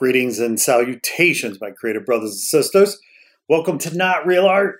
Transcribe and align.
Greetings 0.00 0.38
and 0.38 0.58
salutations, 0.58 1.60
my 1.60 1.72
creative 1.72 2.06
brothers 2.06 2.30
and 2.30 2.40
sisters. 2.40 2.98
Welcome 3.50 3.76
to 3.80 3.94
Not 3.94 4.26
Real 4.26 4.46
Art, 4.46 4.76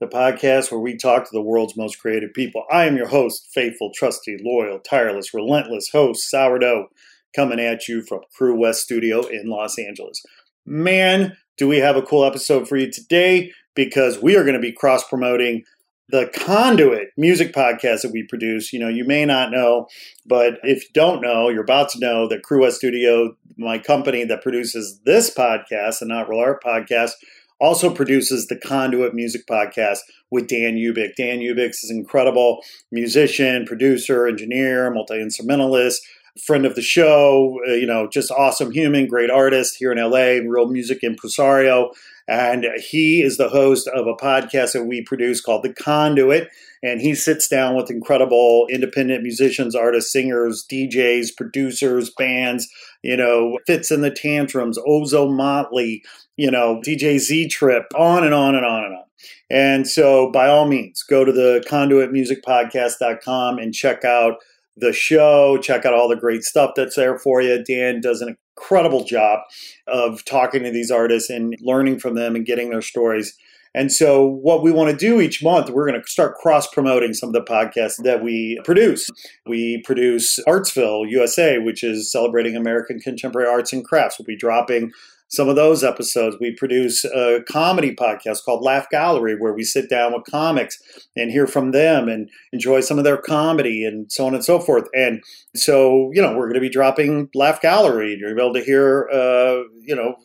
the 0.00 0.08
podcast 0.08 0.72
where 0.72 0.80
we 0.80 0.96
talk 0.96 1.22
to 1.22 1.30
the 1.32 1.40
world's 1.40 1.76
most 1.76 2.00
creative 2.00 2.34
people. 2.34 2.64
I 2.68 2.86
am 2.86 2.96
your 2.96 3.06
host, 3.06 3.46
faithful, 3.54 3.92
trusty, 3.94 4.36
loyal, 4.42 4.80
tireless, 4.80 5.32
relentless 5.32 5.90
host, 5.90 6.28
Sourdough, 6.28 6.88
coming 7.32 7.60
at 7.60 7.86
you 7.86 8.02
from 8.02 8.22
Crewest 8.36 8.82
Studio 8.82 9.20
in 9.20 9.46
Los 9.46 9.78
Angeles. 9.78 10.20
Man, 10.64 11.36
do 11.56 11.68
we 11.68 11.76
have 11.76 11.94
a 11.94 12.02
cool 12.02 12.24
episode 12.24 12.68
for 12.68 12.76
you 12.76 12.90
today 12.90 13.52
because 13.76 14.20
we 14.20 14.34
are 14.34 14.42
going 14.42 14.54
to 14.54 14.60
be 14.60 14.72
cross 14.72 15.08
promoting 15.08 15.62
the 16.08 16.30
Conduit 16.34 17.08
music 17.16 17.52
podcast 17.52 18.02
that 18.02 18.12
we 18.12 18.22
produce. 18.22 18.72
You 18.72 18.78
know, 18.78 18.88
you 18.88 19.04
may 19.04 19.24
not 19.24 19.50
know, 19.50 19.88
but 20.24 20.58
if 20.62 20.84
you 20.84 20.90
don't 20.94 21.20
know, 21.20 21.48
you're 21.48 21.62
about 21.62 21.90
to 21.90 21.98
know 21.98 22.28
that 22.28 22.42
Crewest 22.42 22.78
Studio, 22.78 23.36
my 23.56 23.78
company 23.78 24.24
that 24.24 24.42
produces 24.42 25.00
this 25.04 25.34
podcast, 25.34 26.00
and 26.00 26.08
Not 26.08 26.28
Real 26.28 26.40
Art 26.40 26.62
podcast, 26.62 27.12
also 27.58 27.92
produces 27.92 28.46
the 28.46 28.56
Conduit 28.56 29.14
Music 29.14 29.46
Podcast 29.46 29.98
with 30.30 30.46
Dan 30.46 30.76
Ubick. 30.76 31.16
Dan 31.16 31.38
Ubick 31.38 31.70
is 31.70 31.88
an 31.90 31.96
incredible 31.96 32.62
musician, 32.92 33.64
producer, 33.64 34.26
engineer, 34.26 34.90
multi 34.90 35.20
instrumentalist, 35.20 36.06
friend 36.44 36.66
of 36.66 36.74
the 36.74 36.82
show, 36.82 37.58
uh, 37.66 37.72
you 37.72 37.86
know, 37.86 38.08
just 38.08 38.30
awesome 38.30 38.70
human, 38.70 39.06
great 39.06 39.30
artist 39.30 39.76
here 39.78 39.90
in 39.90 39.98
LA, 39.98 40.46
real 40.46 40.68
music 40.68 41.02
impresario. 41.02 41.92
And 42.28 42.66
he 42.76 43.22
is 43.22 43.36
the 43.36 43.48
host 43.48 43.86
of 43.88 44.06
a 44.06 44.14
podcast 44.14 44.72
that 44.72 44.84
we 44.84 45.02
produce 45.02 45.40
called 45.40 45.62
The 45.62 45.72
Conduit. 45.72 46.48
And 46.82 47.00
he 47.00 47.14
sits 47.14 47.48
down 47.48 47.76
with 47.76 47.90
incredible 47.90 48.66
independent 48.70 49.22
musicians, 49.22 49.74
artists, 49.74 50.12
singers, 50.12 50.66
DJs, 50.70 51.36
producers, 51.36 52.10
bands, 52.10 52.68
you 53.02 53.16
know, 53.16 53.58
Fitz 53.66 53.90
and 53.90 54.02
the 54.02 54.10
Tantrums, 54.10 54.78
Ozomatli, 54.78 56.02
you 56.36 56.50
know, 56.50 56.80
DJ 56.84 57.18
Z 57.18 57.48
Trip, 57.48 57.84
on 57.96 58.24
and 58.24 58.34
on 58.34 58.54
and 58.54 58.66
on 58.66 58.84
and 58.84 58.94
on. 58.94 59.04
And 59.48 59.86
so, 59.88 60.30
by 60.32 60.48
all 60.48 60.66
means, 60.66 61.02
go 61.04 61.24
to 61.24 61.32
the 61.32 61.64
conduitmusicpodcast.com 61.68 63.58
and 63.58 63.72
check 63.72 64.04
out 64.04 64.38
the 64.76 64.92
show, 64.92 65.58
check 65.58 65.84
out 65.84 65.94
all 65.94 66.08
the 66.08 66.16
great 66.16 66.42
stuff 66.42 66.72
that's 66.76 66.96
there 66.96 67.18
for 67.18 67.40
you. 67.40 67.62
Dan 67.62 68.00
does 68.00 68.20
an 68.20 68.36
incredible 68.56 69.04
job 69.04 69.40
of 69.86 70.24
talking 70.24 70.62
to 70.62 70.70
these 70.70 70.90
artists 70.90 71.30
and 71.30 71.54
learning 71.60 71.98
from 71.98 72.14
them 72.14 72.36
and 72.36 72.44
getting 72.44 72.70
their 72.70 72.82
stories. 72.82 73.36
And 73.74 73.92
so, 73.92 74.24
what 74.24 74.62
we 74.62 74.72
want 74.72 74.90
to 74.90 74.96
do 74.96 75.20
each 75.20 75.42
month, 75.42 75.68
we're 75.68 75.86
going 75.86 76.00
to 76.00 76.08
start 76.08 76.36
cross 76.36 76.66
promoting 76.66 77.12
some 77.12 77.28
of 77.28 77.34
the 77.34 77.42
podcasts 77.42 78.02
that 78.04 78.24
we 78.24 78.58
produce. 78.64 79.10
We 79.44 79.82
produce 79.84 80.38
Artsville 80.48 81.10
USA, 81.10 81.58
which 81.58 81.84
is 81.84 82.10
celebrating 82.10 82.56
American 82.56 82.98
contemporary 83.00 83.48
arts 83.48 83.74
and 83.74 83.84
crafts. 83.84 84.18
We'll 84.18 84.24
be 84.24 84.36
dropping 84.36 84.92
some 85.28 85.48
of 85.48 85.56
those 85.56 85.82
episodes. 85.82 86.36
We 86.40 86.54
produce 86.54 87.04
a 87.04 87.40
comedy 87.48 87.94
podcast 87.94 88.44
called 88.44 88.62
Laugh 88.62 88.88
Gallery, 88.90 89.36
where 89.38 89.52
we 89.52 89.64
sit 89.64 89.90
down 89.90 90.12
with 90.12 90.24
comics 90.30 90.78
and 91.16 91.30
hear 91.30 91.46
from 91.46 91.72
them 91.72 92.08
and 92.08 92.30
enjoy 92.52 92.80
some 92.80 92.98
of 92.98 93.04
their 93.04 93.16
comedy 93.16 93.84
and 93.84 94.10
so 94.10 94.26
on 94.26 94.34
and 94.34 94.44
so 94.44 94.58
forth. 94.58 94.88
And 94.94 95.22
so, 95.54 96.10
you 96.12 96.22
know, 96.22 96.36
we're 96.36 96.46
going 96.46 96.54
to 96.54 96.60
be 96.60 96.68
dropping 96.68 97.28
Laugh 97.34 97.60
Gallery. 97.60 98.16
You'll 98.18 98.34
be 98.34 98.40
able 98.40 98.54
to 98.54 98.64
hear, 98.64 99.08
uh, 99.12 99.64
you 99.82 99.96
know, 99.96 100.16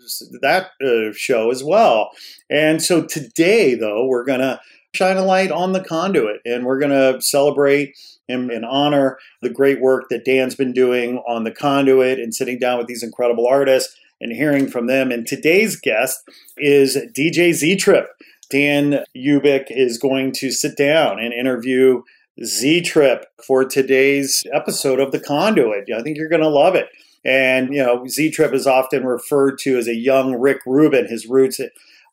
that 0.42 0.70
uh, 0.84 1.14
show 1.14 1.52
as 1.52 1.64
well. 1.64 2.12
And 2.50 2.82
so 2.82 3.04
today, 3.06 3.76
though, 3.76 4.06
we're 4.06 4.26
going 4.26 4.42
to 4.42 4.60
shine 4.94 5.18
a 5.18 5.24
light 5.24 5.52
on 5.52 5.72
the 5.72 5.84
conduit 5.84 6.42
and 6.46 6.66
we're 6.66 6.80
going 6.80 6.92
to 6.92 7.22
celebrate 7.22 7.96
and, 8.28 8.52
and 8.52 8.66
honor 8.66 9.18
the 9.42 9.50
great 9.50 9.82
work 9.82 10.06
that 10.10 10.26
Dan's 10.26 10.56
been 10.56 10.74
doing 10.74 11.18
on 11.28 11.44
the 11.44 11.52
conduit 11.52 12.20
and 12.20 12.36
sitting 12.36 12.60
down 12.60 12.78
with 12.78 12.88
these 12.88 13.04
incredible 13.04 13.48
artists 13.48 13.96
and 14.22 14.32
hearing 14.32 14.70
from 14.70 14.88
them. 14.88 15.12
And 15.12 15.28
today's 15.28 15.76
guest 15.78 16.20
is 16.58 16.98
DJ 17.18 17.52
Z 17.54 17.76
Trip. 17.76 18.08
Dan 18.50 19.04
Ubick 19.18 19.66
is 19.70 19.98
going 19.98 20.32
to 20.34 20.52
sit 20.52 20.78
down 20.78 21.20
and 21.20 21.34
interview 21.34 22.04
Z 22.44 22.82
Trip 22.82 23.26
for 23.46 23.66
today's 23.66 24.44
episode 24.54 25.00
of 25.00 25.12
The 25.12 25.20
Conduit. 25.20 25.90
I 25.94 26.02
think 26.02 26.18
you're 26.18 26.30
going 26.30 26.42
to 26.42 26.48
love 26.48 26.76
it. 26.76 26.88
And, 27.26 27.74
you 27.74 27.84
know, 27.84 28.08
Z 28.08 28.32
Trip 28.32 28.54
is 28.54 28.68
often 28.68 29.06
referred 29.06 29.58
to 29.60 29.78
as 29.78 29.88
a 29.88 29.96
young 29.96 30.34
Rick 30.36 30.60
Rubin. 30.66 31.08
His 31.08 31.28
roots 31.28 31.60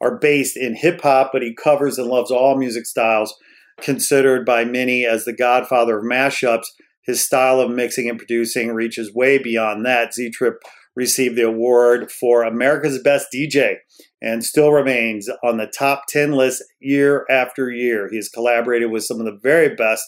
are 0.00 0.18
based 0.18 0.56
in 0.56 0.74
hip 0.74 1.00
hop, 1.00 1.30
but 1.32 1.42
he 1.42 1.54
covers 1.54 1.98
and 1.98 2.08
loves 2.08 2.30
all 2.30 2.56
music 2.56 2.86
styles, 2.86 3.34
considered 3.80 4.44
by 4.44 4.64
many 4.64 5.04
as 5.06 5.24
the 5.24 5.32
godfather 5.32 5.98
of 5.98 6.04
mashups. 6.04 6.66
His 7.02 7.24
style 7.24 7.58
of 7.58 7.70
mixing 7.70 8.08
and 8.08 8.18
producing 8.18 8.70
reaches 8.72 9.14
way 9.14 9.38
beyond 9.38 9.86
that. 9.86 10.14
Z 10.14 10.30
Trip 10.30 10.62
received 10.98 11.36
the 11.36 11.46
award 11.46 12.10
for 12.10 12.42
America's 12.42 13.00
Best 13.00 13.28
DJ 13.32 13.76
and 14.20 14.44
still 14.44 14.72
remains 14.72 15.30
on 15.44 15.56
the 15.56 15.68
top 15.68 16.06
10 16.08 16.32
list 16.32 16.64
year 16.80 17.24
after 17.30 17.70
year. 17.70 18.08
He 18.10 18.16
has 18.16 18.28
collaborated 18.28 18.90
with 18.90 19.04
some 19.04 19.20
of 19.20 19.24
the 19.24 19.38
very 19.40 19.76
best 19.76 20.04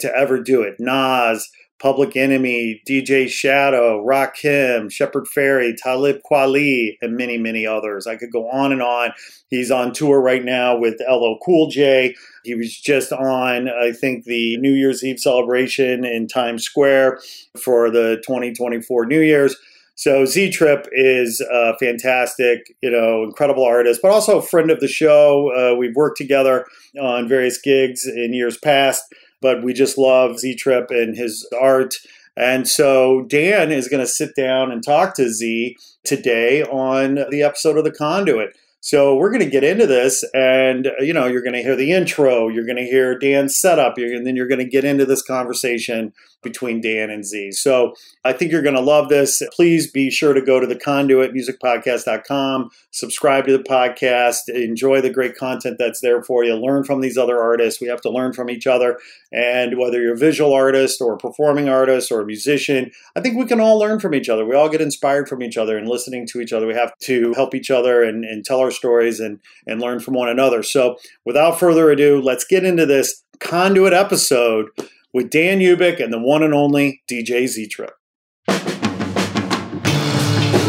to 0.00 0.12
ever 0.16 0.42
do 0.42 0.62
it 0.62 0.74
Nas, 0.80 1.48
Public 1.80 2.16
Enemy, 2.16 2.82
DJ 2.88 3.28
Shadow, 3.28 4.04
Rakim, 4.04 4.90
Shepard 4.90 5.26
Fairey, 5.26 5.76
Talib 5.76 6.18
Kweli, 6.28 6.96
and 7.00 7.16
many, 7.16 7.38
many 7.38 7.64
others. 7.64 8.08
I 8.08 8.16
could 8.16 8.32
go 8.32 8.48
on 8.50 8.72
and 8.72 8.82
on. 8.82 9.12
He's 9.48 9.70
on 9.70 9.92
tour 9.92 10.20
right 10.20 10.44
now 10.44 10.76
with 10.76 11.00
LL 11.08 11.38
Cool 11.44 11.68
J. 11.68 12.16
He 12.42 12.56
was 12.56 12.76
just 12.76 13.12
on, 13.12 13.68
I 13.68 13.92
think, 13.92 14.24
the 14.24 14.56
New 14.56 14.72
Year's 14.72 15.04
Eve 15.04 15.20
celebration 15.20 16.04
in 16.04 16.26
Times 16.26 16.64
Square 16.64 17.20
for 17.56 17.90
the 17.90 18.16
2024 18.26 19.06
New 19.06 19.20
Year's. 19.20 19.56
So 19.94 20.24
Z 20.24 20.50
Trip 20.50 20.86
is 20.92 21.40
a 21.40 21.76
fantastic, 21.78 22.74
you 22.82 22.90
know, 22.90 23.24
incredible 23.24 23.64
artist, 23.64 24.00
but 24.02 24.10
also 24.10 24.38
a 24.38 24.42
friend 24.42 24.70
of 24.70 24.80
the 24.80 24.88
show. 24.88 25.52
Uh, 25.54 25.76
we've 25.76 25.94
worked 25.94 26.18
together 26.18 26.66
on 27.00 27.28
various 27.28 27.60
gigs 27.60 28.06
in 28.06 28.32
years 28.32 28.56
past, 28.58 29.04
but 29.40 29.62
we 29.62 29.72
just 29.72 29.98
love 29.98 30.38
Z 30.38 30.56
Trip 30.56 30.90
and 30.90 31.16
his 31.16 31.48
art. 31.60 31.94
And 32.36 32.66
so 32.66 33.26
Dan 33.28 33.70
is 33.70 33.88
going 33.88 34.00
to 34.00 34.06
sit 34.06 34.34
down 34.34 34.72
and 34.72 34.82
talk 34.82 35.14
to 35.16 35.28
Z 35.28 35.76
today 36.04 36.62
on 36.62 37.26
the 37.30 37.42
episode 37.42 37.76
of 37.76 37.84
The 37.84 37.92
Conduit. 37.92 38.56
So 38.80 39.14
we're 39.14 39.30
going 39.30 39.44
to 39.44 39.50
get 39.50 39.62
into 39.62 39.86
this, 39.86 40.24
and 40.34 40.88
you 40.98 41.12
know, 41.12 41.26
you're 41.26 41.42
going 41.42 41.54
to 41.54 41.62
hear 41.62 41.76
the 41.76 41.92
intro, 41.92 42.48
you're 42.48 42.66
going 42.66 42.78
to 42.78 42.84
hear 42.84 43.16
Dan's 43.16 43.56
setup, 43.56 43.96
and 43.96 44.26
then 44.26 44.34
you're 44.34 44.48
going 44.48 44.58
to 44.58 44.68
get 44.68 44.84
into 44.84 45.06
this 45.06 45.22
conversation 45.22 46.12
between 46.42 46.80
Dan 46.80 47.10
and 47.10 47.24
Z. 47.24 47.52
So 47.52 47.94
I 48.24 48.32
think 48.32 48.52
you're 48.52 48.62
going 48.62 48.74
to 48.74 48.80
love 48.80 49.08
this. 49.08 49.42
Please 49.54 49.90
be 49.90 50.10
sure 50.10 50.32
to 50.32 50.42
go 50.42 50.60
to 50.60 50.66
the 50.66 50.76
conduitmusicpodcast.com, 50.76 52.70
subscribe 52.90 53.46
to 53.46 53.56
the 53.56 53.62
podcast, 53.62 54.48
enjoy 54.48 55.00
the 55.00 55.10
great 55.10 55.36
content 55.36 55.76
that's 55.78 56.00
there 56.00 56.22
for 56.22 56.44
you, 56.44 56.54
learn 56.54 56.84
from 56.84 57.00
these 57.00 57.16
other 57.16 57.40
artists. 57.40 57.80
We 57.80 57.88
have 57.88 58.00
to 58.02 58.10
learn 58.10 58.32
from 58.32 58.50
each 58.50 58.66
other. 58.66 58.98
And 59.32 59.78
whether 59.78 60.00
you're 60.00 60.14
a 60.14 60.18
visual 60.18 60.52
artist 60.52 61.00
or 61.00 61.14
a 61.14 61.18
performing 61.18 61.68
artist 61.68 62.12
or 62.12 62.20
a 62.20 62.26
musician, 62.26 62.90
I 63.16 63.20
think 63.20 63.36
we 63.36 63.46
can 63.46 63.60
all 63.60 63.78
learn 63.78 64.00
from 64.00 64.14
each 64.14 64.28
other. 64.28 64.44
We 64.44 64.54
all 64.54 64.68
get 64.68 64.80
inspired 64.80 65.28
from 65.28 65.42
each 65.42 65.56
other 65.56 65.78
and 65.78 65.88
listening 65.88 66.26
to 66.28 66.40
each 66.40 66.52
other. 66.52 66.66
We 66.66 66.74
have 66.74 66.96
to 67.04 67.32
help 67.34 67.54
each 67.54 67.70
other 67.70 68.02
and, 68.02 68.24
and 68.24 68.44
tell 68.44 68.60
our 68.60 68.70
stories 68.70 69.20
and, 69.20 69.40
and 69.66 69.80
learn 69.80 70.00
from 70.00 70.14
one 70.14 70.28
another. 70.28 70.62
So 70.62 70.96
without 71.24 71.58
further 71.58 71.90
ado, 71.90 72.20
let's 72.20 72.44
get 72.44 72.64
into 72.64 72.86
this 72.86 73.22
conduit 73.38 73.92
episode 73.92 74.68
with 75.12 75.30
Dan 75.30 75.60
Ubick 75.60 76.02
and 76.02 76.12
the 76.12 76.18
one 76.18 76.42
and 76.42 76.54
only 76.54 77.02
DJ 77.10 77.46
Z 77.46 77.68
Trip. 77.68 77.94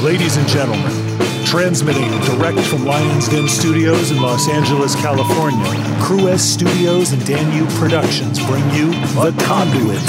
Ladies 0.04 0.38
and 0.38 0.48
gentlemen, 0.48 1.14
Transmitting 1.54 2.10
direct 2.22 2.60
from 2.62 2.84
Lion's 2.84 3.30
Den 3.30 3.48
Studios 3.48 4.10
in 4.10 4.20
Los 4.20 4.50
Angeles, 4.50 4.96
California, 4.96 5.64
Crewest 6.02 6.52
Studios 6.52 7.12
and 7.12 7.24
Danube 7.28 7.70
Productions 7.78 8.44
bring 8.48 8.68
you 8.72 8.90
The 9.14 9.32
Conduit. 9.46 10.02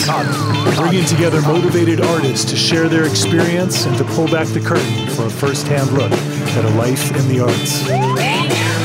Bringing 0.79 1.05
together 1.05 1.43
motivated 1.43 2.01
artists 2.01 2.51
to 2.51 2.57
share 2.57 2.89
their 2.89 3.05
experience 3.05 3.85
and 3.85 3.95
to 3.99 4.05
pull 4.05 4.27
back 4.29 4.47
the 4.49 4.61
curtain 4.61 5.07
for 5.09 5.27
a 5.27 5.31
first 5.31 5.67
hand 5.67 5.93
look 5.93 6.13
at 6.13 6.65
a 6.65 6.71
life 6.79 7.15
in 7.15 7.29
the 7.29 7.41
arts. 7.41 8.84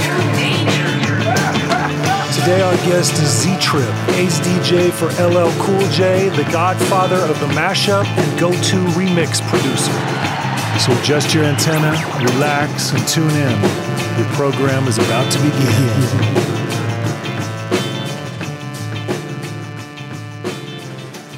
Today, 2.39 2.61
our 2.61 2.75
guest 2.77 3.11
is 3.21 3.41
Z 3.41 3.57
Trip, 3.59 3.89
ace 4.15 4.39
DJ 4.39 4.91
for 4.91 5.07
LL 5.21 5.51
Cool 5.61 5.85
J, 5.89 6.29
the 6.29 6.49
godfather 6.53 7.17
of 7.17 7.37
the 7.41 7.47
mashup 7.47 8.05
and 8.05 8.39
go 8.39 8.49
to 8.49 8.77
remix 8.95 9.41
producer. 9.49 9.91
So 10.79 10.97
adjust 11.01 11.33
your 11.35 11.43
antenna, 11.43 11.91
relax, 12.23 12.93
and 12.93 13.05
tune 13.09 13.29
in. 13.29 13.61
Your 14.17 14.25
program 14.35 14.87
is 14.87 14.97
about 14.99 15.29
to 15.33 15.37
begin. 15.39 15.89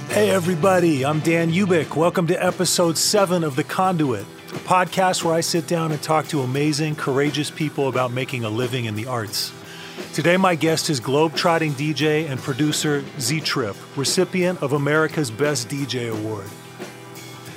Hey, 0.09 0.29
everybody, 0.29 1.03
I'm 1.03 1.19
Dan 1.21 1.51
Ubick. 1.51 1.95
Welcome 1.95 2.27
to 2.27 2.35
episode 2.35 2.95
seven 2.95 3.43
of 3.43 3.55
The 3.55 3.63
Conduit, 3.63 4.27
a 4.49 4.59
podcast 4.59 5.23
where 5.23 5.33
I 5.33 5.41
sit 5.41 5.65
down 5.65 5.91
and 5.91 6.01
talk 6.03 6.27
to 6.27 6.41
amazing, 6.41 6.95
courageous 6.95 7.49
people 7.49 7.87
about 7.87 8.11
making 8.11 8.43
a 8.43 8.49
living 8.49 8.85
in 8.85 8.93
the 8.93 9.07
arts. 9.07 9.51
Today, 10.13 10.35
my 10.35 10.55
guest 10.55 10.89
is 10.89 10.99
globe-trotting 10.99 11.71
DJ 11.71 12.29
and 12.29 12.37
producer 12.37 13.01
Z 13.17 13.39
Trip, 13.39 13.77
recipient 13.95 14.61
of 14.61 14.73
America's 14.73 15.31
Best 15.31 15.69
DJ 15.69 16.11
Award. 16.11 16.47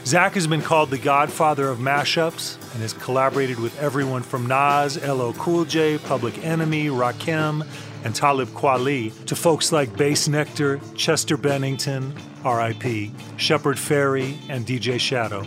Zach 0.04 0.34
has 0.34 0.46
been 0.46 0.62
called 0.62 0.90
the 0.90 0.98
godfather 0.98 1.68
of 1.68 1.78
mashups 1.78 2.54
and 2.72 2.80
has 2.80 2.92
collaborated 2.92 3.58
with 3.58 3.76
everyone 3.80 4.22
from 4.22 4.46
Nas, 4.46 4.96
LL 5.04 5.32
Cool 5.32 5.64
J, 5.64 5.98
Public 5.98 6.44
Enemy, 6.44 6.86
Rakim, 6.86 7.66
and 8.04 8.14
Talib 8.14 8.48
Kweli 8.50 9.12
to 9.24 9.34
folks 9.34 9.72
like 9.72 9.90
Bassnectar, 9.94 10.80
Chester 10.94 11.36
Bennington, 11.36 12.14
RIP, 12.44 13.10
Shepard 13.36 13.78
Fairey, 13.78 14.36
and 14.48 14.64
DJ 14.64 15.00
Shadow. 15.00 15.44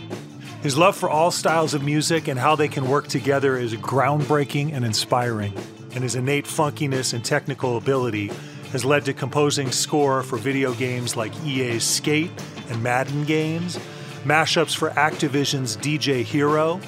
His 0.62 0.76
love 0.76 0.94
for 0.94 1.08
all 1.08 1.30
styles 1.30 1.72
of 1.72 1.82
music 1.82 2.28
and 2.28 2.38
how 2.38 2.54
they 2.54 2.68
can 2.68 2.86
work 2.86 3.08
together 3.08 3.56
is 3.56 3.72
groundbreaking 3.76 4.74
and 4.74 4.84
inspiring, 4.84 5.54
and 5.94 6.02
his 6.02 6.14
innate 6.14 6.44
funkiness 6.44 7.14
and 7.14 7.24
technical 7.24 7.76
ability 7.76 8.30
has 8.72 8.84
led 8.84 9.04
to 9.06 9.12
composing 9.12 9.70
score 9.72 10.22
for 10.22 10.36
video 10.36 10.74
games 10.74 11.16
like 11.16 11.32
EA's 11.44 11.84
Skate 11.84 12.30
and 12.68 12.82
Madden 12.82 13.24
games, 13.24 13.78
mashups 14.24 14.76
for 14.76 14.90
Activision's 14.90 15.76
DJ 15.76 16.22
Hero, 16.22 16.80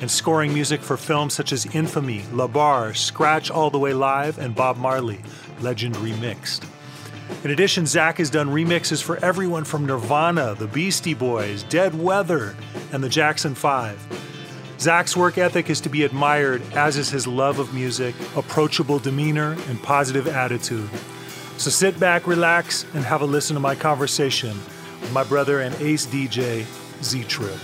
and 0.00 0.10
scoring 0.10 0.52
music 0.52 0.80
for 0.80 0.96
films 0.96 1.32
such 1.32 1.52
as 1.52 1.74
Infamy, 1.74 2.22
La 2.32 2.46
Barre, 2.46 2.92
Scratch 2.92 3.50
All 3.50 3.70
the 3.70 3.78
Way 3.78 3.94
Live, 3.94 4.38
and 4.38 4.54
Bob 4.54 4.76
Marley, 4.76 5.20
Legend 5.60 5.94
Remixed. 5.96 6.66
In 7.44 7.50
addition, 7.50 7.86
Zach 7.86 8.18
has 8.18 8.28
done 8.28 8.48
remixes 8.48 9.02
for 9.02 9.16
everyone 9.24 9.64
from 9.64 9.86
Nirvana, 9.86 10.54
the 10.54 10.66
Beastie 10.66 11.14
Boys, 11.14 11.62
Dead 11.64 11.98
Weather, 11.98 12.54
and 12.92 13.02
the 13.02 13.08
Jackson 13.08 13.54
5. 13.54 14.31
Zach's 14.82 15.16
work 15.16 15.38
ethic 15.38 15.70
is 15.70 15.80
to 15.82 15.88
be 15.88 16.02
admired, 16.02 16.60
as 16.72 16.96
is 16.96 17.08
his 17.08 17.28
love 17.28 17.60
of 17.60 17.72
music, 17.72 18.16
approachable 18.34 18.98
demeanor, 18.98 19.52
and 19.68 19.80
positive 19.80 20.26
attitude. 20.26 20.90
So 21.56 21.70
sit 21.70 22.00
back, 22.00 22.26
relax, 22.26 22.84
and 22.92 23.04
have 23.04 23.22
a 23.22 23.24
listen 23.24 23.54
to 23.54 23.60
my 23.60 23.76
conversation 23.76 24.58
with 25.00 25.12
my 25.12 25.22
brother 25.22 25.60
and 25.60 25.72
ace 25.80 26.04
DJ, 26.06 26.66
Z 27.00 27.22
Trip. 27.24 27.60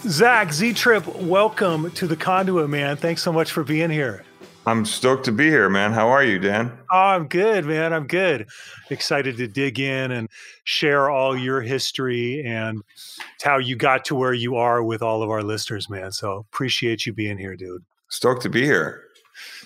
Zach, 0.00 0.52
Z 0.52 0.72
Trip, 0.72 1.06
welcome 1.18 1.92
to 1.92 2.08
the 2.08 2.16
Conduit, 2.16 2.68
man. 2.68 2.96
Thanks 2.96 3.22
so 3.22 3.32
much 3.32 3.52
for 3.52 3.62
being 3.62 3.90
here. 3.90 4.24
I'm 4.66 4.84
stoked 4.84 5.24
to 5.24 5.32
be 5.32 5.46
here, 5.46 5.70
man. 5.70 5.92
How 5.92 6.08
are 6.10 6.22
you, 6.22 6.38
Dan? 6.38 6.70
Oh, 6.92 6.96
I'm 6.96 7.28
good, 7.28 7.64
man. 7.64 7.92
I'm 7.94 8.06
good. 8.06 8.46
Excited 8.90 9.38
to 9.38 9.48
dig 9.48 9.80
in 9.80 10.10
and 10.10 10.28
share 10.64 11.08
all 11.08 11.36
your 11.36 11.62
history 11.62 12.42
and 12.44 12.82
how 13.42 13.58
you 13.58 13.74
got 13.74 14.04
to 14.06 14.14
where 14.14 14.34
you 14.34 14.56
are 14.56 14.82
with 14.82 15.02
all 15.02 15.22
of 15.22 15.30
our 15.30 15.42
listeners, 15.42 15.88
man. 15.88 16.12
So 16.12 16.44
appreciate 16.52 17.06
you 17.06 17.12
being 17.14 17.38
here, 17.38 17.56
dude. 17.56 17.84
Stoked 18.08 18.42
to 18.42 18.50
be 18.50 18.62
here. 18.62 19.04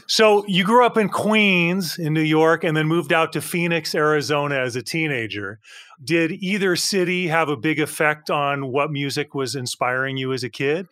So 0.07 0.45
you 0.47 0.65
grew 0.65 0.85
up 0.87 0.97
in 0.97 1.09
Queens 1.09 1.99
in 1.99 2.13
New 2.13 2.21
York 2.21 2.63
and 2.63 2.77
then 2.77 2.87
moved 2.87 3.13
out 3.13 3.33
to 3.33 3.41
Phoenix, 3.41 3.95
Arizona 3.95 4.57
as 4.57 4.77
a 4.77 4.83
teenager. 4.83 5.59
Did 6.03 6.33
either 6.33 6.77
city 6.77 7.29
have 7.29 7.49
a 7.49 7.57
big 7.57 7.81
effect 7.81 8.31
on 8.31 8.71
what 8.71 8.93
music 8.93 9.35
was 9.35 9.57
inspiring 9.57 10.17
you 10.17 10.33
as 10.33 10.45
a 10.45 10.51
kid? 10.51 10.87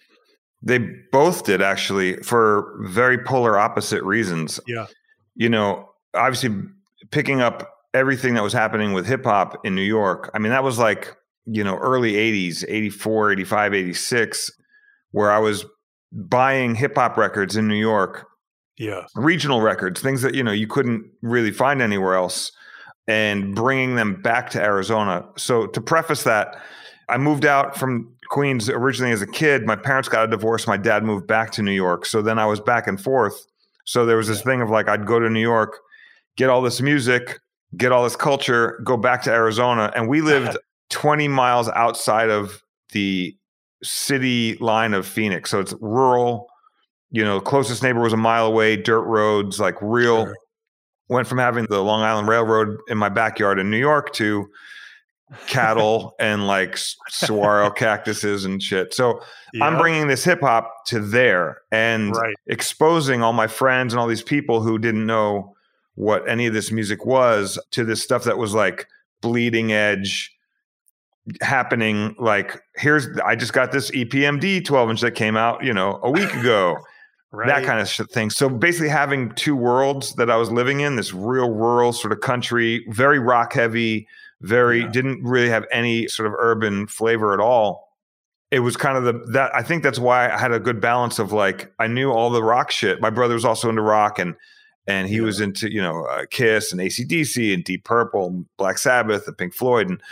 They 0.63 0.79
both 1.11 1.45
did 1.45 1.61
actually 1.61 2.17
for 2.19 2.77
very 2.83 3.19
polar 3.19 3.59
opposite 3.59 4.03
reasons. 4.05 4.61
Yeah. 4.67 4.87
You 5.35 5.49
know, 5.49 5.91
obviously 6.15 6.51
picking 7.11 7.41
up 7.41 7.69
everything 7.95 8.35
that 8.35 8.43
was 8.43 8.53
happening 8.53 8.93
with 8.93 9.07
hip 9.07 9.25
hop 9.25 9.65
in 9.65 9.75
New 9.75 9.83
York. 9.83 10.31
I 10.35 10.39
mean, 10.39 10.51
that 10.51 10.65
was 10.65 10.79
like, 10.79 11.17
you 11.47 11.65
know, 11.65 11.77
early 11.77 12.13
80s, 12.13 12.65
84, 12.69 13.33
85, 13.33 13.75
86, 13.75 14.51
where 15.11 15.33
I 15.33 15.39
was 15.39 15.65
buying 16.13 16.75
hip 16.75 16.95
hop 16.97 17.17
records 17.17 17.57
in 17.57 17.67
New 17.67 17.75
York. 17.75 18.27
Yeah. 18.79 19.05
Regional 19.15 19.61
records, 19.61 20.01
things 20.01 20.23
that, 20.23 20.35
you 20.35 20.43
know, 20.43 20.53
you 20.53 20.67
couldn't 20.67 21.11
really 21.23 21.51
find 21.51 21.83
anywhere 21.83 22.15
else 22.15 22.53
and 23.09 23.55
bringing 23.55 23.97
them 23.97 24.23
back 24.23 24.51
to 24.51 24.63
Arizona. 24.63 25.27
So 25.37 25.67
to 25.67 25.81
preface 25.81 26.23
that, 26.23 26.57
I 27.09 27.19
moved 27.19 27.45
out 27.45 27.77
from 27.77 28.15
Queens 28.33 28.71
originally 28.71 29.13
as 29.13 29.21
a 29.21 29.27
kid. 29.27 29.67
My 29.67 29.77
parents 29.77 30.09
got 30.09 30.25
a 30.25 30.27
divorce. 30.27 30.67
My 30.67 30.79
dad 30.79 31.05
moved 31.05 31.27
back 31.27 31.53
to 31.53 31.63
New 31.63 31.73
York. 31.73 32.07
So 32.07 32.23
then 32.23 32.39
I 32.39 32.47
was 32.47 32.61
back 32.61 32.87
and 32.87 32.99
forth. 32.99 33.47
So 33.85 34.07
there 34.07 34.17
was 34.17 34.27
this 34.27 34.41
thing 34.41 34.63
of 34.63 34.71
like, 34.71 34.89
I'd 34.89 35.07
go 35.07 35.21
to 35.21 35.29
New 35.29 35.41
York, 35.41 35.79
get 36.39 36.49
all 36.49 36.63
this 36.63 36.81
music, 36.81 37.39
get 37.77 37.93
all 37.93 38.05
this 38.05 38.17
culture, 38.17 38.81
go 38.85 38.97
back 38.97 39.23
to 39.25 39.31
Arizona. 39.31 39.93
And 39.95 40.09
we 40.09 40.23
lived 40.23 40.57
20 40.89 41.29
miles 41.29 41.69
outside 41.69 42.31
of 42.31 42.63
the 42.93 43.37
city 43.83 44.57
line 44.61 44.95
of 44.95 45.07
Phoenix. 45.07 45.51
So 45.51 45.61
it's 45.61 45.75
rural. 45.83 46.49
You 47.11 47.25
know, 47.25 47.39
closest 47.39 47.83
neighbor 47.83 48.01
was 48.01 48.15
a 48.15 48.17
mile 48.17 48.47
away, 48.47 48.77
dirt 48.77 49.03
roads, 49.03 49.61
like 49.61 49.75
real. 49.83 50.25
Sure. 50.25 50.35
Went 51.11 51.29
from 51.29 51.37
having 51.37 51.67
the 51.69 51.83
Long 51.83 52.01
Island 52.01 52.29
Railroad 52.29 52.79
in 52.89 52.97
my 52.97 53.11
backyard 53.11 53.59
in 53.59 53.71
New 53.71 53.77
York 53.77 54.15
to 54.15 54.49
cattle 55.47 56.15
and 56.21 56.47
like 56.47 56.79
saguaro 57.09 57.71
cactuses 57.71 58.45
and 58.45 58.63
shit. 58.63 58.95
So 58.95 59.21
yeah. 59.53 59.65
I'm 59.65 59.79
bringing 59.79 60.09
this 60.09 60.25
hip 60.25 60.41
hop 60.41 60.85
to 60.87 61.01
there 61.01 61.63
and 61.71 62.15
right. 62.17 62.35
exposing 62.47 63.23
all 63.23 63.33
my 63.33 63.47
friends 63.47 63.93
and 63.93 64.01
all 64.01 64.07
these 64.07 64.23
people 64.23 64.63
who 64.63 64.79
didn't 64.79 65.07
know 65.07 65.55
what 65.95 66.29
any 66.29 66.47
of 66.47 66.55
this 66.55 66.73
music 66.73 67.05
was 67.05 67.59
to 67.71 67.85
this 67.85 68.03
stuff 68.03 68.25
that 68.25 68.39
was 68.39 68.55
like 68.55 68.87
bleeding 69.21 69.73
edge 69.73 70.35
happening 71.41 72.17
like 72.19 72.61
here's 72.75 73.07
i 73.25 73.37
just 73.37 73.53
got 73.53 73.71
this 73.71 73.91
epmd 73.93 74.65
12 74.65 74.91
inch 74.91 75.01
that 75.03 75.13
came 75.13 75.37
out 75.37 75.63
you 75.63 75.73
know 75.73 76.01
a 76.03 76.11
week 76.11 76.35
ago 76.41 76.77
right. 77.31 77.47
that 77.47 77.65
kind 77.65 77.81
of 77.81 77.89
thing 78.11 78.29
so 78.29 78.49
basically 78.49 78.89
having 78.89 79.33
two 79.35 79.55
worlds 79.55 80.15
that 80.15 80.31
i 80.31 80.37
was 80.37 80.51
living 80.51 80.81
in 80.81 80.97
this 80.97 81.15
real 81.15 81.51
rural 81.51 81.93
sort 81.93 82.13
of 82.13 82.21
country 82.21 82.85
very 82.89 83.21
rock 83.21 83.53
heavy 83.53 84.09
very 84.43 84.83
yeah. 84.83 84.89
didn't 84.89 85.23
really 85.23 85.49
have 85.49 85.67
any 85.73 86.09
sort 86.09 86.27
of 86.27 86.35
urban 86.39 86.87
flavor 86.87 87.33
at 87.33 87.41
all. 87.41 87.89
It 88.51 88.61
was 88.61 88.77
kind 88.77 88.99
of 88.99 89.05
the 89.05 89.15
that 89.33 89.55
i 89.55 89.63
think 89.63 89.83
that's 89.83 89.99
why 89.99 90.31
i 90.31 90.39
had 90.39 90.53
a 90.53 90.61
good 90.61 90.79
balance 90.79 91.19
of 91.19 91.33
like 91.33 91.73
i 91.79 91.87
knew 91.87 92.11
all 92.11 92.29
the 92.29 92.43
rock 92.43 92.71
shit. 92.71 93.01
My 93.01 93.11
brother 93.11 93.35
was 93.35 93.45
also 93.45 93.71
into 93.71 93.83
rock 93.83 94.19
and 94.19 94.35
and 94.87 95.09
he 95.09 95.17
yeah. 95.17 95.23
was 95.23 95.41
into 95.41 95.73
you 95.73 95.81
know 95.81 96.05
uh, 96.05 96.27
kiss 96.31 96.71
and 96.71 96.81
acdc 96.81 97.55
and 97.55 97.65
deep 97.65 97.85
purple 97.85 98.27
and 98.27 98.47
black 98.59 98.77
sabbath 98.77 99.27
and 99.27 99.39
pink 99.39 99.55
floyd 99.55 99.89
and 99.89 100.03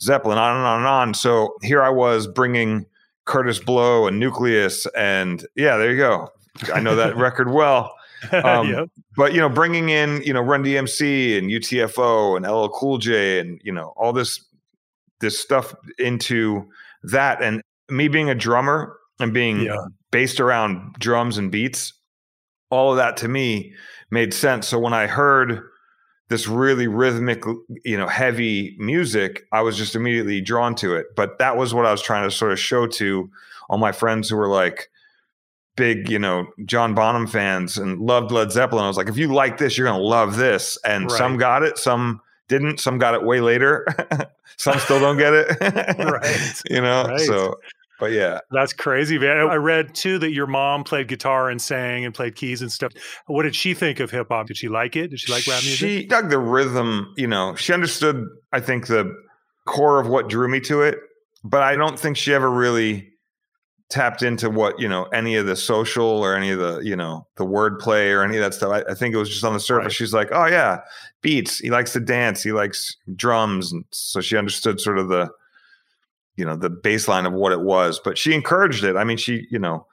zeppelin 0.00 0.38
on 0.38 0.56
and 0.56 0.64
on 0.64 0.78
and 0.78 0.86
on. 0.86 1.14
So 1.14 1.56
here 1.62 1.82
i 1.82 1.90
was 1.90 2.28
bringing 2.28 2.86
kurtis 3.26 3.58
blow 3.64 4.06
and 4.06 4.22
newcleus 4.22 4.86
and 4.96 5.44
yeah 5.56 5.76
there 5.76 5.90
you 5.90 5.96
go. 5.96 6.28
I 6.72 6.78
know 6.78 6.94
that 6.94 7.16
record 7.26 7.50
well 7.50 7.97
um, 8.32 8.68
yep. 8.68 8.88
But 9.16 9.32
you 9.32 9.40
know, 9.40 9.48
bringing 9.48 9.88
in 9.88 10.22
you 10.22 10.32
know 10.32 10.40
Run 10.40 10.64
DMC 10.64 11.38
and 11.38 11.50
UTFO 11.50 12.36
and 12.36 12.46
LL 12.46 12.68
Cool 12.68 12.98
J 12.98 13.40
and 13.40 13.60
you 13.64 13.72
know 13.72 13.92
all 13.96 14.12
this 14.12 14.44
this 15.20 15.38
stuff 15.38 15.74
into 15.98 16.68
that, 17.02 17.42
and 17.42 17.62
me 17.88 18.08
being 18.08 18.30
a 18.30 18.34
drummer 18.34 18.96
and 19.20 19.32
being 19.32 19.62
yeah. 19.62 19.76
based 20.10 20.40
around 20.40 20.94
drums 20.98 21.38
and 21.38 21.50
beats, 21.50 21.92
all 22.70 22.92
of 22.92 22.96
that 22.98 23.16
to 23.18 23.28
me 23.28 23.74
made 24.10 24.32
sense. 24.32 24.68
So 24.68 24.78
when 24.78 24.94
I 24.94 25.06
heard 25.06 25.62
this 26.28 26.46
really 26.46 26.86
rhythmic, 26.86 27.42
you 27.84 27.96
know, 27.96 28.06
heavy 28.06 28.76
music, 28.78 29.44
I 29.52 29.62
was 29.62 29.76
just 29.76 29.96
immediately 29.96 30.40
drawn 30.40 30.74
to 30.76 30.94
it. 30.94 31.06
But 31.16 31.38
that 31.38 31.56
was 31.56 31.74
what 31.74 31.86
I 31.86 31.92
was 31.92 32.02
trying 32.02 32.28
to 32.28 32.34
sort 32.34 32.52
of 32.52 32.58
show 32.58 32.86
to 32.86 33.30
all 33.68 33.78
my 33.78 33.92
friends 33.92 34.28
who 34.28 34.36
were 34.36 34.48
like, 34.48 34.90
big, 35.78 36.10
you 36.10 36.18
know, 36.18 36.46
John 36.66 36.94
Bonham 36.94 37.26
fans 37.26 37.78
and 37.78 38.00
loved 38.00 38.30
Led 38.30 38.52
Zeppelin. 38.52 38.84
I 38.84 38.88
was 38.88 38.96
like, 38.96 39.08
if 39.08 39.16
you 39.16 39.32
like 39.32 39.58
this, 39.58 39.78
you're 39.78 39.86
going 39.86 40.00
to 40.00 40.06
love 40.06 40.36
this. 40.36 40.76
And 40.84 41.10
right. 41.10 41.18
some 41.18 41.38
got 41.38 41.62
it, 41.62 41.78
some 41.78 42.20
didn't, 42.48 42.80
some 42.80 42.98
got 42.98 43.14
it 43.14 43.22
way 43.22 43.40
later. 43.40 43.86
some 44.56 44.78
still 44.78 45.00
don't 45.00 45.16
get 45.16 45.32
it. 45.32 45.58
right. 45.98 46.62
You 46.70 46.80
know, 46.82 47.04
right. 47.04 47.20
so 47.20 47.54
but 47.98 48.12
yeah, 48.12 48.38
that's 48.50 48.72
crazy, 48.72 49.18
man. 49.18 49.48
I 49.48 49.56
read 49.56 49.94
too 49.94 50.18
that 50.20 50.30
your 50.30 50.46
mom 50.46 50.84
played 50.84 51.08
guitar 51.08 51.50
and 51.50 51.60
sang 51.60 52.04
and 52.04 52.14
played 52.14 52.36
keys 52.36 52.62
and 52.62 52.70
stuff. 52.70 52.92
What 53.26 53.42
did 53.42 53.56
she 53.56 53.74
think 53.74 53.98
of 53.98 54.10
hip 54.10 54.28
hop? 54.30 54.46
Did 54.46 54.56
she 54.56 54.68
like 54.68 54.94
it? 54.94 55.08
Did 55.08 55.20
she 55.20 55.32
like 55.32 55.46
rap 55.48 55.62
music? 55.62 55.78
She 55.78 56.06
dug 56.06 56.30
the 56.30 56.38
rhythm. 56.38 57.12
You 57.16 57.26
know, 57.26 57.56
she 57.56 57.72
understood. 57.72 58.24
I 58.52 58.60
think 58.60 58.86
the 58.86 59.12
core 59.66 59.98
of 59.98 60.06
what 60.06 60.28
drew 60.28 60.48
me 60.48 60.60
to 60.60 60.82
it, 60.82 60.98
but 61.42 61.62
I 61.62 61.74
don't 61.74 61.98
think 61.98 62.16
she 62.16 62.32
ever 62.32 62.48
really 62.48 63.10
tapped 63.88 64.22
into 64.22 64.50
what 64.50 64.78
you 64.78 64.88
know 64.88 65.04
any 65.04 65.36
of 65.36 65.46
the 65.46 65.56
social 65.56 66.06
or 66.06 66.34
any 66.36 66.50
of 66.50 66.58
the 66.58 66.80
you 66.80 66.94
know 66.94 67.26
the 67.36 67.44
wordplay 67.44 68.14
or 68.14 68.22
any 68.22 68.36
of 68.36 68.42
that 68.42 68.54
stuff. 68.54 68.70
I, 68.72 68.90
I 68.90 68.94
think 68.94 69.14
it 69.14 69.18
was 69.18 69.30
just 69.30 69.44
on 69.44 69.54
the 69.54 69.60
surface. 69.60 69.84
Right. 69.84 69.92
She's 69.92 70.12
like, 70.12 70.28
oh 70.32 70.46
yeah, 70.46 70.80
beats. 71.22 71.58
He 71.58 71.70
likes 71.70 71.92
to 71.94 72.00
dance. 72.00 72.42
He 72.42 72.52
likes 72.52 72.96
drums, 73.16 73.72
and 73.72 73.84
so 73.90 74.20
she 74.20 74.36
understood 74.36 74.80
sort 74.80 74.98
of 74.98 75.08
the 75.08 75.30
you 76.36 76.44
know 76.44 76.56
the 76.56 76.70
baseline 76.70 77.26
of 77.26 77.32
what 77.32 77.52
it 77.52 77.60
was. 77.60 78.00
But 78.02 78.18
she 78.18 78.34
encouraged 78.34 78.84
it. 78.84 78.96
I 78.96 79.04
mean, 79.04 79.16
she 79.16 79.46
you 79.50 79.58
know, 79.58 79.86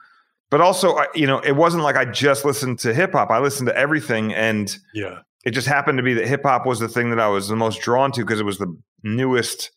but 0.50 0.62
also 0.62 0.98
you 1.14 1.28
know, 1.28 1.40
it 1.40 1.54
wasn't 1.54 1.84
like 1.84 1.96
I 1.96 2.06
just 2.06 2.46
listened 2.46 2.80
to 2.80 2.94
hip 2.94 3.14
hop. 3.14 3.32
I 3.32 3.40
listened 3.40 3.68
to 3.68 3.78
everything, 3.78 4.34
and 4.34 4.78
yeah, 4.94 5.20
it 5.46 5.52
just 5.52 5.68
happened 5.68 5.98
to 6.00 6.04
be 6.04 6.14
that 6.16 6.28
hip 6.28 6.44
hop 6.44 6.66
was 6.66 6.80
the 6.80 6.90
thing 6.90 7.12
that 7.12 7.20
I 7.20 7.28
was 7.28 7.48
the 7.48 7.56
most 7.56 7.82
drawn 7.82 8.12
to 8.14 8.22
because 8.22 8.40
it 8.42 8.46
was 8.46 8.58
the 8.58 8.76
newest 9.04 9.72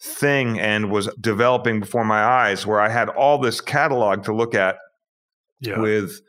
thing 0.00 0.60
and 0.60 0.90
was 0.90 1.08
developing 1.20 1.80
before 1.80 2.04
my 2.04 2.22
eyes 2.22 2.66
where 2.66 2.80
I 2.80 2.88
had 2.88 3.08
all 3.08 3.38
this 3.38 3.60
catalog 3.60 4.24
to 4.24 4.34
look 4.34 4.54
at 4.54 4.76
yeah. 5.60 5.78
with 5.78 6.20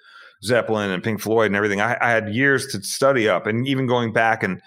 Zeppelin 0.43 0.91
and 0.91 1.03
Pink 1.03 1.19
Floyd 1.19 1.47
and 1.47 1.55
everything. 1.55 1.81
I, 1.81 1.97
I, 1.99 2.11
had 2.11 2.33
years 2.33 2.67
to 2.67 2.81
study 2.81 3.27
up 3.27 3.45
and 3.45 3.67
even 3.67 3.87
going 3.87 4.13
back 4.13 4.43
and 4.43 4.61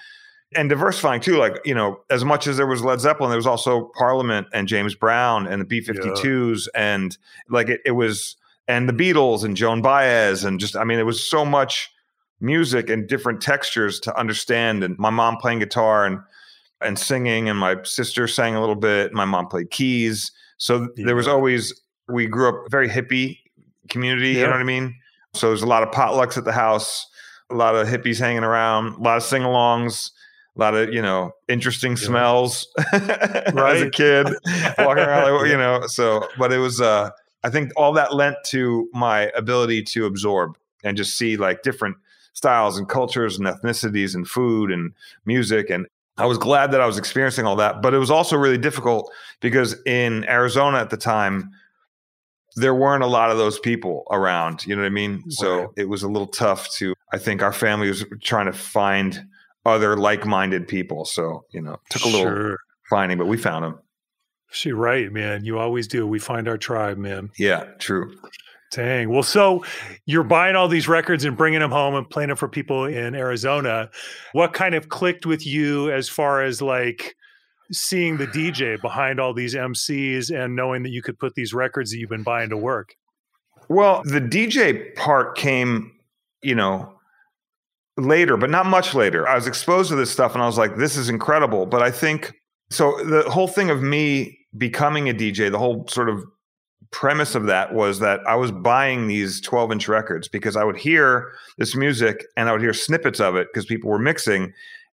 and 0.57 0.69
diversifying 0.69 1.21
too. 1.21 1.37
Like, 1.37 1.61
you 1.64 1.75
know, 1.75 2.00
as 2.11 2.25
much 2.25 2.47
as 2.47 2.57
there 2.57 2.66
was 2.66 2.83
Led 2.83 3.00
Zeppelin, 3.00 3.30
there 3.30 3.38
was 3.38 3.47
also 3.47 3.90
Parliament 3.97 4.49
and 4.52 4.66
James 4.66 4.95
Brown 4.95 5.47
and 5.47 5.61
the 5.61 5.64
B 5.64 5.80
52s 5.80 6.66
yeah. 6.75 6.95
and 6.95 7.16
like 7.49 7.69
it, 7.69 7.80
it 7.87 7.92
was 7.92 8.37
and 8.66 8.88
the 8.88 8.92
Beatles 8.92 9.45
and 9.45 9.57
Joan 9.57 9.80
Baez 9.80 10.45
and 10.45 10.61
just 10.61 10.76
I 10.76 10.85
mean, 10.85 10.99
it 10.99 11.07
was 11.07 11.25
so 11.25 11.45
much 11.45 11.90
music 12.40 12.90
and 12.90 13.09
different 13.09 13.40
textures 13.40 14.00
to 14.00 14.19
understand. 14.19 14.83
And 14.83 14.99
my 14.99 15.11
mom 15.11 15.37
playing 15.37 15.61
guitar 15.61 16.04
and 16.04 16.19
and 16.80 16.99
singing, 16.99 17.49
and 17.49 17.58
my 17.58 17.76
sister 17.84 18.26
sang 18.26 18.54
a 18.54 18.60
little 18.60 18.76
bit. 18.76 19.12
My 19.12 19.25
mom 19.25 19.46
played 19.46 19.70
keys, 19.70 20.32
so 20.56 20.88
yeah. 20.96 21.06
there 21.06 21.16
was 21.16 21.28
always 21.28 21.78
we 22.08 22.26
grew 22.26 22.49
up 22.49 22.70
very 22.70 22.88
hippie 22.88 23.38
community. 23.88 24.30
Yeah. 24.30 24.40
You 24.40 24.44
know 24.46 24.52
what 24.52 24.60
I 24.60 24.64
mean? 24.64 24.94
So 25.34 25.49
there's 25.49 25.62
a 25.62 25.66
lot 25.66 25.82
of 25.82 25.90
potlucks 25.90 26.37
at 26.37 26.44
the 26.44 26.52
house, 26.52 27.06
a 27.50 27.54
lot 27.54 27.75
of 27.75 27.87
hippies 27.87 28.18
hanging 28.18 28.44
around, 28.44 28.94
a 28.94 29.00
lot 29.00 29.16
of 29.16 29.22
sing-alongs, 29.22 30.10
a 30.56 30.60
lot 30.60 30.75
of 30.75 30.92
you 30.92 31.02
know 31.02 31.32
interesting 31.49 31.92
yeah. 31.92 32.04
smells 32.04 32.68
right. 32.92 33.58
as 33.76 33.82
a 33.82 33.90
kid 33.90 34.26
walking 34.78 35.04
around, 35.04 35.32
like, 35.32 35.50
you 35.50 35.56
know. 35.56 35.87
So, 35.87 36.26
but 36.38 36.52
it 36.52 36.58
was, 36.58 36.80
uh, 36.80 37.10
I 37.44 37.50
think 37.50 37.72
all 37.76 37.92
that 37.92 38.14
lent 38.14 38.37
to 38.46 38.88
my 38.92 39.30
ability 39.37 39.82
to 39.84 40.06
absorb 40.06 40.56
and 40.82 40.96
just 40.96 41.16
see 41.16 41.37
like 41.37 41.62
different 41.62 41.96
styles 42.32 42.78
and 42.78 42.88
cultures 42.88 43.38
and 43.38 43.46
ethnicities 43.46 44.14
and 44.14 44.26
food 44.28 44.70
and 44.70 44.92
music 45.25 45.70
and 45.70 45.87
I 46.21 46.27
was 46.27 46.39
glad 46.39 46.73
that 46.73 46.81
I 46.81 46.87
was 46.87 46.99
experiencing 46.99 47.47
all 47.47 47.57
that, 47.57 47.83
but 47.83 47.95
it 47.95 47.99
was 47.99 48.11
also 48.11 48.37
really 48.37 48.59
difficult 48.59 49.11
because 49.41 49.77
in 49.85 50.25
Arizona 50.29 50.79
at 50.79 50.91
the 50.91 50.97
time, 50.97 51.50
there 52.57 52.75
weren't 52.75 53.03
a 53.03 53.07
lot 53.07 53.31
of 53.31 53.39
those 53.39 53.59
people 53.59 54.05
around. 54.11 54.67
You 54.67 54.77
know 54.77 54.83
what 54.83 54.87
I 54.87 54.91
mean? 54.91 55.15
Right. 55.15 55.33
So 55.33 55.73
it 55.77 55.89
was 55.89 56.03
a 56.03 56.09
little 56.09 56.27
tough 56.27 56.71
to, 56.75 56.95
I 57.12 57.19
think 57.19 57.43
our 57.43 57.53
family 57.53 57.89
was 57.89 58.05
trying 58.23 58.47
to 58.47 58.53
find 58.53 59.25
other 59.65 59.97
like 59.97 60.27
minded 60.27 60.69
people. 60.69 61.05
So, 61.05 61.45
you 61.53 61.61
know, 61.61 61.81
took 61.91 62.03
a 62.03 62.09
little 62.09 62.23
sure. 62.23 62.59
finding, 62.89 63.19
but 63.19 63.27
we 63.27 63.37
found 63.37 63.65
them. 63.65 63.79
She 64.50 64.73
right, 64.73 65.12
man. 65.12 65.45
You 65.45 65.59
always 65.59 65.87
do. 65.87 66.07
We 66.07 66.19
find 66.19 66.49
our 66.49 66.59
tribe, 66.59 66.99
man. 66.99 67.31
Yeah, 67.39 67.65
true. 67.79 68.17
Dang. 68.71 69.11
Well, 69.11 69.25
so 69.25 69.65
you're 70.07 70.25
mm. 70.25 70.29
buying 70.29 70.57
all 70.57 70.69
these 70.69 70.89
records 70.89 71.25
and 71.25 71.37
bringing 71.37 71.61
them 71.61 71.73
home 71.73 71.95
and 71.95 72.09
playing 72.09 72.29
them 72.29 72.37
for 72.37 72.49
people 72.49 72.85
in 72.85 73.15
Arizona. 73.15 73.91
What 74.33 74.53
kind 74.53 74.75
of 74.75 74.89
clicked 74.89 75.27
with 75.27 75.45
you 75.45 75.91
as 75.91 76.09
far 76.09 76.43
as 76.43 76.62
like 76.62 77.17
seeing 77.73 78.17
the 78.17 78.27
DJ 78.27 78.81
behind 78.81 79.21
all 79.21 79.35
these 79.35 79.55
MCs 79.55 80.31
and 80.31 80.55
knowing 80.55 80.83
that 80.85 80.91
you 80.91 81.03
could 81.03 81.19
put 81.19 81.35
these 81.35 81.53
records 81.53 81.91
that 81.91 81.99
you've 81.99 82.11
been 82.11 82.23
buying 82.23 82.50
to 82.50 82.57
work? 82.57 82.95
Well, 83.69 84.03
the 84.05 84.21
DJ 84.21 84.95
part 84.95 85.37
came, 85.37 85.93
you 86.43 86.55
know, 86.55 86.93
later, 87.97 88.37
but 88.37 88.50
not 88.50 88.67
much 88.67 88.95
later. 88.95 89.29
I 89.29 89.35
was 89.35 89.47
exposed 89.47 89.91
to 89.91 89.97
this 89.97 90.11
stuff 90.11 90.35
and 90.35 90.43
I 90.43 90.47
was 90.47 90.59
like, 90.59 90.77
this 90.77 90.97
is 90.97 91.09
incredible. 91.09 91.67
But 91.67 91.83
I 91.83 91.91
think 91.91 92.33
so 92.71 93.03
the 93.05 93.29
whole 93.29 93.49
thing 93.49 93.71
of 93.71 93.83
me 93.83 94.39
becoming 94.57 95.09
a 95.09 95.15
DJ, 95.15 95.50
the 95.50 95.59
whole 95.59 95.87
sort 95.89 96.09
of 96.09 96.25
premise 96.90 97.35
of 97.35 97.47
that 97.47 97.75
was 97.75 98.00
that 98.00 98.20
I 98.26 98.35
was 98.35 98.50
buying 98.50 99.06
these 99.06 99.40
12 99.40 99.73
inch 99.73 99.88
records 99.88 100.28
because 100.28 100.56
I 100.56 100.64
would 100.64 100.76
hear 100.76 101.32
this 101.56 101.76
music 101.76 102.25
and 102.37 102.49
I 102.49 102.52
would 102.52 102.61
hear 102.61 102.73
snippets 102.73 103.20
of 103.20 103.37
it 103.37 103.49
because 103.52 103.64
people 103.64 103.90
were 103.90 103.99
mixing. 103.99 104.52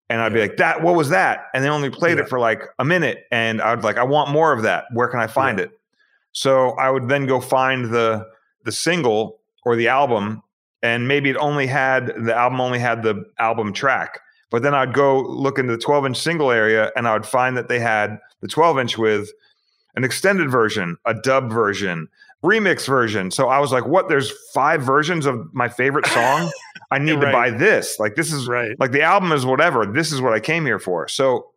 And 0.09 0.21
I'd 0.21 0.33
be 0.33 0.39
like, 0.39 0.57
that, 0.57 0.83
what 0.83 0.95
was 0.95 1.09
that? 1.09 1.47
And 1.53 1.63
they 1.63 1.69
only 1.69 1.89
played 1.89 2.17
yeah. 2.17 2.23
it 2.23 2.29
for 2.29 2.39
like 2.39 2.63
a 2.79 2.85
minute. 2.85 3.25
And 3.31 3.61
I 3.61 3.73
would 3.73 3.83
like, 3.83 3.97
I 3.97 4.03
want 4.03 4.31
more 4.31 4.53
of 4.53 4.61
that. 4.63 4.85
Where 4.93 5.07
can 5.07 5.19
I 5.19 5.27
find 5.27 5.57
yeah. 5.57 5.65
it? 5.65 5.71
So 6.31 6.71
I 6.71 6.89
would 6.89 7.09
then 7.09 7.25
go 7.25 7.41
find 7.41 7.85
the 7.85 8.25
the 8.63 8.71
single 8.71 9.39
or 9.65 9.75
the 9.75 9.87
album, 9.87 10.43
and 10.83 11.07
maybe 11.07 11.29
it 11.29 11.37
only 11.37 11.65
had 11.65 12.13
the 12.25 12.35
album 12.35 12.61
only 12.61 12.79
had 12.79 13.01
the 13.01 13.23
album 13.39 13.73
track. 13.73 14.19
But 14.51 14.61
then 14.61 14.73
I'd 14.73 14.93
go 14.93 15.21
look 15.21 15.57
into 15.57 15.71
the 15.71 15.81
12 15.81 16.05
inch 16.05 16.17
single 16.17 16.51
area 16.51 16.91
and 16.95 17.07
I 17.07 17.13
would 17.13 17.25
find 17.25 17.57
that 17.57 17.67
they 17.67 17.79
had 17.79 18.19
the 18.41 18.47
12 18.47 18.79
inch 18.79 18.97
with 18.97 19.31
an 19.97 20.03
extended 20.03 20.49
version, 20.49 20.95
a 21.05 21.13
dub 21.15 21.51
version, 21.51 22.07
remix 22.45 22.85
version. 22.85 23.31
So 23.31 23.49
I 23.49 23.57
was 23.59 23.71
like, 23.71 23.87
what? 23.87 24.07
There's 24.07 24.31
five 24.53 24.83
versions 24.83 25.25
of 25.25 25.51
my 25.53 25.67
favorite 25.67 26.05
song. 26.05 26.51
I 26.91 26.99
need 26.99 27.13
right. 27.13 27.25
to 27.25 27.31
buy 27.31 27.49
this. 27.49 27.99
Like 27.99 28.15
this 28.15 28.31
is 28.31 28.47
right. 28.47 28.79
like 28.79 28.91
the 28.91 29.01
album 29.01 29.31
is 29.31 29.43
whatever. 29.43 29.87
This 29.87 30.11
is 30.11 30.21
what 30.21 30.33
I 30.33 30.39
came 30.39 30.65
here 30.65 30.77
for. 30.77 31.07
So 31.07 31.47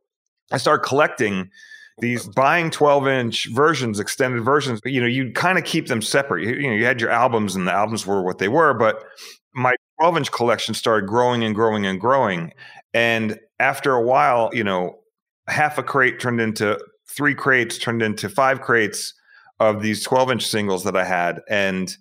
I 0.51 0.57
started 0.57 0.83
collecting 0.83 1.51
these 1.99 2.27
buying 2.29 2.71
12 2.71 3.07
inch 3.09 3.49
versions, 3.51 4.01
extended 4.01 4.43
versions. 4.43 4.81
You 4.87 5.03
know, 5.03 5.07
you 5.07 5.33
kind 5.33 5.59
of 5.59 5.65
keep 5.65 5.89
them 5.89 6.01
separate. 6.01 6.45
You, 6.45 6.55
you 6.55 6.71
know, 6.71 6.77
you 6.77 6.87
had 6.87 6.99
your 6.99 7.11
albums 7.11 7.55
and 7.55 7.69
the 7.69 7.73
albums 7.73 8.07
were 8.07 8.23
what 8.23 8.39
they 8.39 8.49
were, 8.49 8.73
but 8.73 9.05
my 9.53 9.75
12 10.01 10.17
inch 10.17 10.33
collection 10.33 10.73
started 10.73 11.07
growing 11.07 11.45
and 11.45 11.55
growing 11.55 11.85
and 11.85 12.01
growing. 12.01 12.55
And 12.95 13.39
after 13.59 13.93
a 13.93 14.03
while, 14.03 14.49
you 14.55 14.65
know, 14.65 15.01
half 15.47 15.77
a 15.77 15.83
crate 15.83 16.19
turned 16.21 16.41
into 16.41 16.79
three 17.17 17.35
crates 17.35 17.79
turned 17.79 18.03
into 18.03 18.29
five 18.29 18.61
crates 18.61 19.15
of 19.59 19.83
these 19.83 20.03
12 20.03 20.33
inch 20.33 20.47
singles 20.47 20.85
that 20.85 20.97
I 20.97 21.05
had. 21.05 21.41
And, 21.49 21.95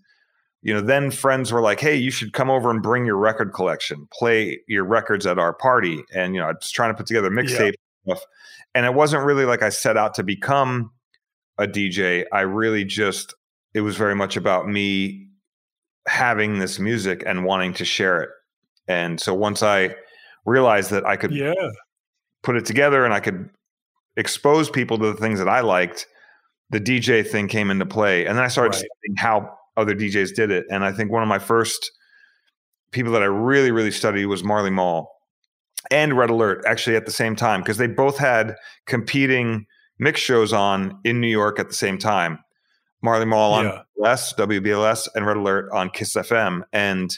you 0.61 0.73
know, 0.73 0.81
then 0.81 1.11
friends 1.11 1.51
were 1.51 1.61
like, 1.61 1.79
hey, 1.79 1.95
you 1.95 2.11
should 2.11 2.33
come 2.33 2.49
over 2.49 2.69
and 2.69 2.81
bring 2.81 3.05
your 3.05 3.17
record 3.17 3.53
collection, 3.53 4.07
play 4.13 4.59
your 4.67 4.85
records 4.85 5.25
at 5.25 5.39
our 5.39 5.53
party. 5.53 6.03
And, 6.13 6.33
you 6.33 6.41
know, 6.41 6.47
I 6.47 6.53
was 6.53 6.71
trying 6.71 6.91
to 6.91 6.97
put 6.97 7.07
together 7.07 7.29
mixtape 7.29 7.73
yeah. 8.05 8.15
stuff. 8.15 8.25
And 8.75 8.85
it 8.85 8.93
wasn't 8.93 9.25
really 9.25 9.45
like 9.45 9.61
I 9.61 9.69
set 9.69 9.97
out 9.97 10.13
to 10.15 10.23
become 10.23 10.91
a 11.57 11.67
DJ. 11.67 12.25
I 12.31 12.41
really 12.41 12.85
just, 12.85 13.33
it 13.73 13.81
was 13.81 13.97
very 13.97 14.15
much 14.15 14.37
about 14.37 14.67
me 14.67 15.27
having 16.07 16.59
this 16.59 16.79
music 16.79 17.23
and 17.25 17.45
wanting 17.45 17.73
to 17.75 17.85
share 17.85 18.21
it. 18.21 18.29
And 18.87 19.19
so 19.19 19.33
once 19.33 19.61
I 19.61 19.95
realized 20.45 20.91
that 20.91 21.05
I 21.05 21.15
could 21.17 21.31
yeah. 21.31 21.53
put 22.41 22.55
it 22.55 22.65
together 22.65 23.05
and 23.05 23.13
I 23.13 23.19
could 23.19 23.49
expose 24.17 24.69
people 24.69 24.97
to 24.97 25.07
the 25.07 25.13
things 25.13 25.39
that 25.39 25.49
I 25.49 25.61
liked, 25.61 26.07
the 26.69 26.79
DJ 26.79 27.25
thing 27.25 27.47
came 27.47 27.71
into 27.71 27.85
play. 27.85 28.25
And 28.25 28.37
then 28.37 28.45
I 28.45 28.47
started 28.47 28.75
right. 28.75 28.85
studying 28.85 29.15
how 29.17 29.57
other 29.77 29.95
DJs 29.95 30.35
did 30.35 30.51
it. 30.51 30.65
And 30.69 30.83
I 30.83 30.91
think 30.91 31.11
one 31.11 31.23
of 31.23 31.29
my 31.29 31.39
first 31.39 31.91
people 32.91 33.11
that 33.13 33.21
I 33.21 33.25
really, 33.25 33.71
really 33.71 33.91
studied 33.91 34.25
was 34.25 34.43
Marley 34.43 34.69
Marl 34.69 35.11
and 35.91 36.17
Red 36.17 36.29
Alert 36.29 36.63
actually 36.67 36.95
at 36.95 37.05
the 37.05 37.11
same 37.11 37.35
time 37.35 37.61
because 37.61 37.77
they 37.77 37.87
both 37.87 38.17
had 38.17 38.55
competing 38.85 39.65
mix 39.97 40.19
shows 40.19 40.53
on 40.53 40.99
in 41.03 41.21
New 41.21 41.27
York 41.27 41.59
at 41.59 41.67
the 41.67 41.73
same 41.73 41.97
time. 41.97 42.39
Marley 43.01 43.25
Marl 43.25 43.53
on 43.53 43.65
yeah. 43.65 43.81
BLS, 43.97 44.35
WBLS, 44.35 45.07
and 45.15 45.25
Red 45.25 45.37
Alert 45.37 45.69
on 45.71 45.89
Kiss 45.89 46.15
FM. 46.15 46.63
And 46.73 47.17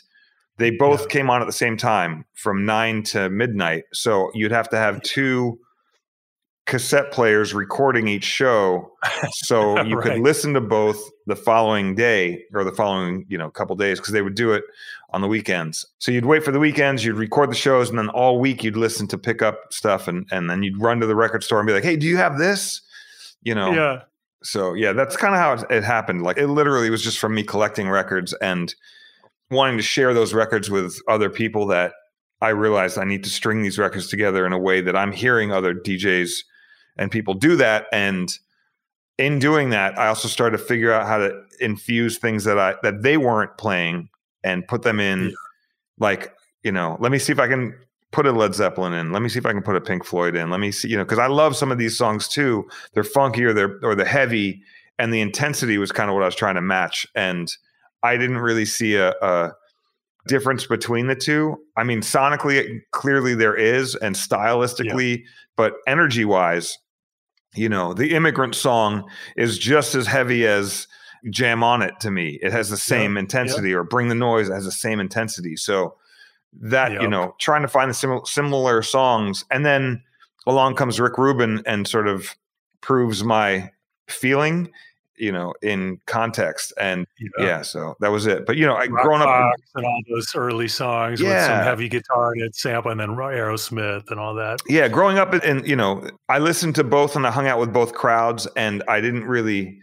they 0.58 0.72
both 0.72 1.02
yeah. 1.02 1.08
came 1.08 1.30
on 1.30 1.42
at 1.42 1.46
the 1.46 1.54
same 1.54 1.76
time 1.76 2.26
from 2.36 2.66
nine 2.66 3.04
to 3.04 3.30
midnight. 3.30 3.86
So 3.94 4.30
you'd 4.36 4.52
have 4.52 4.70
to 4.70 4.78
have 4.78 5.02
two 5.02 5.60
cassette 6.66 7.12
players 7.12 7.54
recording 7.54 8.08
each 8.08 8.24
show 8.24 8.92
so 9.34 9.82
you 9.82 9.98
right. 9.98 10.04
could 10.04 10.22
listen 10.22 10.54
to 10.54 10.62
both 10.62 10.98
the 11.26 11.36
following 11.36 11.96
day 11.96 12.44
or 12.54 12.64
the 12.64 12.72
following 12.72 13.26
you 13.28 13.38
know 13.38 13.50
couple 13.50 13.76
days 13.76 14.00
because 14.00 14.14
they 14.14 14.22
would 14.22 14.36
do 14.36 14.52
it 14.54 14.64
on 15.10 15.22
the 15.22 15.28
weekends. 15.28 15.86
So 15.98 16.12
you'd 16.12 16.26
wait 16.26 16.44
for 16.44 16.52
the 16.52 16.60
weekends 16.60 17.04
you'd 17.04 17.16
record 17.16 17.52
the 17.52 17.56
shows 17.56 17.90
and 17.90 17.98
then 17.98 18.10
all 18.10 18.40
week 18.40 18.64
you'd 18.64 18.78
listen 18.78 19.08
to 19.08 19.18
pick 19.18 19.42
up 19.42 19.60
stuff 19.72 20.08
and 20.08 20.26
and 20.32 20.50
then 20.50 20.64
you'd 20.64 20.80
run 20.82 21.00
to 21.00 21.08
the 21.08 21.16
record 21.16 21.44
store 21.44 21.60
and 21.60 21.68
be 21.68 21.74
like 21.74 21.84
hey 21.84 21.96
do 21.96 22.08
you 22.08 22.18
have 22.18 22.38
this? 22.38 22.82
You 23.42 23.56
know? 23.56 23.72
Yeah. 23.74 24.02
So 24.44 24.74
yeah 24.74 24.94
that's 24.94 25.18
kind 25.18 25.34
of 25.34 25.40
how 25.42 25.54
it, 25.54 25.78
it 25.78 25.84
happened. 25.84 26.22
Like 26.22 26.38
it 26.38 26.48
literally 26.48 26.90
was 26.90 27.04
just 27.04 27.20
from 27.20 27.34
me 27.34 27.44
collecting 27.44 27.90
records 27.90 28.34
and 28.42 28.74
wanting 29.50 29.78
to 29.78 29.84
share 29.84 30.14
those 30.14 30.34
records 30.34 30.70
with 30.70 31.00
other 31.08 31.30
people 31.30 31.68
that 31.68 31.94
I 32.42 32.50
realized 32.50 32.98
I 32.98 33.04
need 33.04 33.24
to 33.24 33.30
string 33.30 33.62
these 33.62 33.78
records 33.78 34.08
together 34.08 34.46
in 34.46 34.54
a 34.54 34.60
way 34.60 34.82
that 34.82 34.96
I'm 34.96 35.12
hearing 35.12 35.52
other 35.52 35.76
DJs 35.76 36.32
and 36.98 37.12
people 37.12 37.34
do 37.34 37.56
that 37.56 37.88
and 37.92 38.38
in 39.22 39.38
doing 39.38 39.70
that, 39.70 39.98
I 40.00 40.08
also 40.08 40.28
started 40.28 40.58
to 40.58 40.64
figure 40.64 40.92
out 40.92 41.06
how 41.06 41.20
to 41.20 41.44
infuse 41.60 42.18
things 42.18 42.44
that 42.46 42.58
I 42.58 42.76
that 42.82 43.04
they 43.04 43.18
weren't 43.18 43.56
playing 43.58 44.10
and 44.44 44.68
put 44.68 44.82
them 44.82 45.00
in. 45.00 45.30
Yeah. 45.30 45.36
Like 46.00 46.34
you 46.64 46.72
know, 46.72 46.98
let 47.00 47.12
me 47.12 47.20
see 47.20 47.32
if 47.32 47.40
I 47.40 47.48
can 47.48 47.76
put 48.12 48.26
a 48.26 48.32
Led 48.32 48.56
Zeppelin 48.56 48.94
in. 48.94 49.12
Let 49.12 49.22
me 49.22 49.30
see 49.30 49.40
if 49.40 49.46
I 49.46 49.54
can 49.54 49.62
put 49.62 49.76
a 49.76 49.82
Pink 49.82 50.06
Floyd 50.06 50.36
in. 50.36 50.50
Let 50.50 50.60
me 50.60 50.72
see, 50.72 50.90
you 50.90 50.98
know, 50.98 51.04
because 51.04 51.20
I 51.20 51.28
love 51.28 51.56
some 51.56 51.72
of 51.72 51.78
these 51.78 51.98
songs 51.98 52.28
too. 52.28 52.68
They're 52.94 53.04
funky 53.04 53.44
or 53.44 53.54
they're 53.54 53.80
or 53.84 53.96
the 53.96 54.06
heavy, 54.06 54.62
and 54.98 55.14
the 55.14 55.22
intensity 55.22 55.78
was 55.78 55.92
kind 55.92 56.10
of 56.10 56.16
what 56.16 56.24
I 56.24 56.28
was 56.28 56.36
trying 56.36 56.56
to 56.56 56.62
match. 56.62 57.06
And 57.16 57.52
I 58.02 58.18
didn't 58.18 58.40
really 58.40 58.66
see 58.66 58.96
a, 58.96 59.12
a 59.22 59.54
difference 60.28 60.66
between 60.66 61.08
the 61.08 61.16
two. 61.16 61.58
I 61.78 61.84
mean, 61.84 62.02
sonically, 62.02 62.82
clearly 62.92 63.36
there 63.36 63.56
is, 63.56 63.96
and 63.96 64.16
stylistically, 64.16 65.20
yeah. 65.20 65.26
But 65.62 65.76
energy 65.86 66.26
wise, 66.26 66.80
you 67.54 67.70
know, 67.70 67.94
the 67.94 68.16
immigrant 68.16 68.56
song 68.56 69.08
is 69.38 69.60
just 69.60 69.94
as 69.94 70.08
heavy 70.08 70.48
as 70.48 70.88
Jam 71.30 71.64
on 71.64 71.84
It 71.84 72.00
to 72.00 72.10
me. 72.10 72.40
It 72.42 72.52
has 72.52 72.72
the 72.72 72.78
same 72.78 73.14
yeah. 73.14 73.20
intensity, 73.20 73.70
yeah. 73.70 73.76
or 73.76 73.84
Bring 73.84 74.08
the 74.08 74.16
Noise 74.16 74.50
has 74.50 74.66
the 74.66 74.72
same 74.72 75.00
intensity. 75.00 75.56
So 75.56 75.94
that, 76.60 76.94
you 76.94 77.08
know, 77.08 77.36
trying 77.40 77.62
to 77.62 77.68
find 77.68 77.92
the 77.92 77.94
sim- 77.94 78.26
similar 78.26 78.82
songs. 78.82 79.46
And 79.52 79.64
then 79.64 80.02
along 80.48 80.78
comes 80.78 81.00
Rick 81.00 81.20
Rubin 81.20 81.62
and 81.68 81.88
sort 81.88 82.08
of 82.08 82.36
proves 82.82 83.24
my 83.24 83.70
feeling 84.08 84.72
you 85.22 85.32
know, 85.32 85.54
in 85.62 86.00
context. 86.08 86.74
And 86.80 87.06
yeah, 87.20 87.46
yeah 87.46 87.62
so 87.62 87.96
that 88.00 88.10
was 88.10 88.26
it. 88.26 88.46
But 88.46 88.58
you 88.58 88.66
know, 88.66 88.76
I 88.76 88.88
growing 88.88 89.22
up 89.22 89.54
and 89.76 89.86
all 89.86 90.02
those 90.10 90.34
early 90.36 90.68
songs 90.68 91.22
yeah. 91.22 91.30
with 91.30 91.46
some 91.46 91.64
heavy 91.64 91.88
guitar 91.88 92.34
and 92.34 92.54
sample, 92.54 92.92
and 92.92 93.00
then 93.00 93.10
Aerosmith 93.10 94.10
and 94.10 94.20
all 94.20 94.34
that. 94.36 94.60
Yeah, 94.68 94.88
growing 94.88 95.20
up, 95.20 95.34
and 95.34 95.66
you 95.66 95.76
know, 95.76 96.10
I 96.28 96.40
listened 96.40 96.76
to 96.76 96.84
both, 96.84 97.16
and 97.16 97.26
I 97.28 97.32
hung 97.32 97.48
out 97.48 97.60
with 97.60 97.72
both 97.72 97.94
crowds, 97.94 98.48
and 98.58 98.84
I 98.88 99.00
didn't 99.00 99.26
really, 99.26 99.80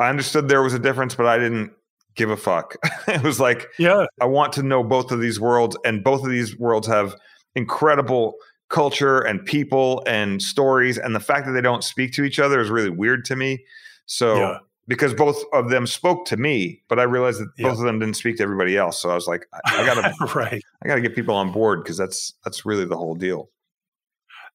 I 0.00 0.10
understood 0.10 0.48
there 0.48 0.62
was 0.62 0.74
a 0.74 0.78
difference, 0.80 1.14
but 1.14 1.26
I 1.26 1.38
didn't 1.38 1.72
give 2.16 2.30
a 2.30 2.36
fuck. 2.36 2.74
it 3.08 3.22
was 3.22 3.38
like, 3.38 3.68
yeah, 3.78 4.06
I 4.20 4.26
want 4.26 4.52
to 4.54 4.64
know 4.64 4.82
both 4.82 5.12
of 5.12 5.20
these 5.20 5.38
worlds, 5.38 5.76
and 5.84 6.02
both 6.02 6.24
of 6.24 6.30
these 6.30 6.58
worlds 6.58 6.88
have 6.88 7.14
incredible 7.54 8.34
culture 8.70 9.20
and 9.20 9.44
people 9.44 10.02
and 10.04 10.42
stories 10.42 10.98
and 10.98 11.14
the 11.14 11.20
fact 11.20 11.46
that 11.46 11.52
they 11.52 11.60
don't 11.60 11.84
speak 11.84 12.12
to 12.12 12.24
each 12.24 12.40
other 12.40 12.60
is 12.60 12.70
really 12.70 12.90
weird 12.90 13.24
to 13.24 13.36
me 13.36 13.62
so 14.06 14.36
yeah. 14.36 14.58
because 14.86 15.14
both 15.14 15.42
of 15.52 15.70
them 15.70 15.86
spoke 15.86 16.26
to 16.26 16.36
me, 16.36 16.82
but 16.88 16.98
I 16.98 17.04
realized 17.04 17.40
that 17.40 17.48
yeah. 17.58 17.68
both 17.68 17.78
of 17.78 17.84
them 17.84 17.98
didn't 17.98 18.16
speak 18.16 18.36
to 18.38 18.42
everybody 18.42 18.76
else. 18.76 19.00
So 19.00 19.10
I 19.10 19.14
was 19.14 19.26
like, 19.26 19.46
I, 19.52 19.82
I 19.82 19.86
gotta 19.86 20.14
right. 20.34 20.62
I 20.82 20.88
gotta 20.88 21.00
get 21.00 21.14
people 21.14 21.34
on 21.34 21.52
board 21.52 21.82
because 21.82 21.96
that's 21.96 22.34
that's 22.44 22.66
really 22.66 22.84
the 22.84 22.96
whole 22.96 23.14
deal. 23.14 23.50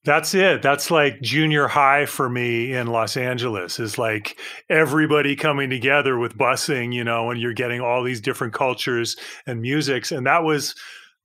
That's 0.06 0.34
it. 0.34 0.62
That's 0.62 0.90
like 0.90 1.20
junior 1.22 1.68
high 1.68 2.06
for 2.06 2.30
me 2.30 2.74
in 2.74 2.88
Los 2.88 3.18
Angeles 3.18 3.82
is 3.82 3.98
like 3.98 4.40
everybody 4.70 5.36
coming 5.36 5.70
together 5.70 6.18
with 6.18 6.38
busing, 6.38 6.94
you 6.94 7.04
know, 7.04 7.32
and 7.32 7.42
you're 7.42 7.54
getting 7.54 7.82
all 7.82 8.02
these 8.02 8.22
different 8.22 8.54
cultures 8.54 9.18
and 9.46 9.62
musics. 9.62 10.14
And 10.14 10.26
that 10.26 10.44
was 10.44 10.74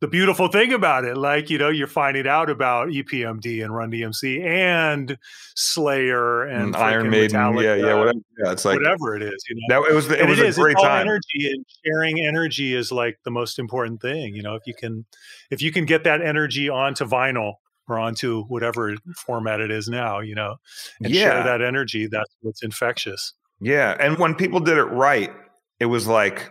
the 0.00 0.08
beautiful 0.08 0.48
thing 0.48 0.72
about 0.72 1.04
it. 1.04 1.16
Like, 1.16 1.50
you 1.50 1.58
know, 1.58 1.68
you're 1.68 1.86
finding 1.86 2.26
out 2.26 2.50
about 2.50 2.88
EPMD 2.88 3.64
and 3.64 3.74
Run 3.74 3.90
DMC 3.90 4.44
and 4.44 5.16
Slayer 5.54 6.42
and, 6.42 6.74
and 6.74 6.76
Iron 6.76 7.10
Maiden. 7.10 7.40
Metallica, 7.40 7.62
yeah, 7.62 7.86
yeah, 7.86 7.94
whatever. 7.94 8.18
Yeah, 8.38 8.52
it's 8.52 8.64
like 8.64 8.76
whatever 8.76 9.16
it 9.16 9.22
is. 9.22 9.44
You 9.48 9.56
know, 9.56 9.82
that, 9.82 9.90
it 9.90 9.94
was, 9.94 10.10
it 10.10 10.20
and 10.20 10.28
was 10.28 10.38
it 10.38 10.44
a 10.44 10.48
is, 10.48 10.56
great 10.56 10.76
time. 10.76 11.02
Energy 11.02 11.50
and 11.52 11.64
sharing 11.84 12.20
energy 12.20 12.74
is 12.74 12.92
like 12.92 13.18
the 13.24 13.30
most 13.30 13.58
important 13.58 14.02
thing. 14.02 14.34
You 14.34 14.42
know, 14.42 14.54
if 14.54 14.62
you 14.66 14.74
can, 14.74 15.06
if 15.50 15.62
you 15.62 15.72
can 15.72 15.86
get 15.86 16.04
that 16.04 16.20
energy 16.20 16.68
onto 16.68 17.04
vinyl 17.06 17.54
or 17.88 17.98
onto 17.98 18.44
whatever 18.44 18.96
format 19.16 19.60
it 19.60 19.70
is 19.70 19.88
now, 19.88 20.20
you 20.20 20.34
know, 20.34 20.56
and 21.02 21.14
yeah. 21.14 21.22
share 21.22 21.44
that 21.44 21.62
energy, 21.62 22.06
that's 22.06 22.34
what's 22.40 22.62
infectious. 22.62 23.32
Yeah. 23.60 23.96
And 24.00 24.18
when 24.18 24.34
people 24.34 24.60
did 24.60 24.76
it 24.76 24.84
right, 24.84 25.32
it 25.80 25.86
was 25.86 26.06
like, 26.06 26.50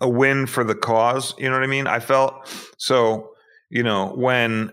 a 0.00 0.08
win 0.08 0.46
for 0.46 0.64
the 0.64 0.74
cause. 0.74 1.34
You 1.38 1.48
know 1.48 1.56
what 1.56 1.62
I 1.62 1.68
mean? 1.68 1.86
I 1.86 2.00
felt 2.00 2.48
so. 2.78 3.30
You 3.70 3.82
know 3.82 4.12
when 4.14 4.70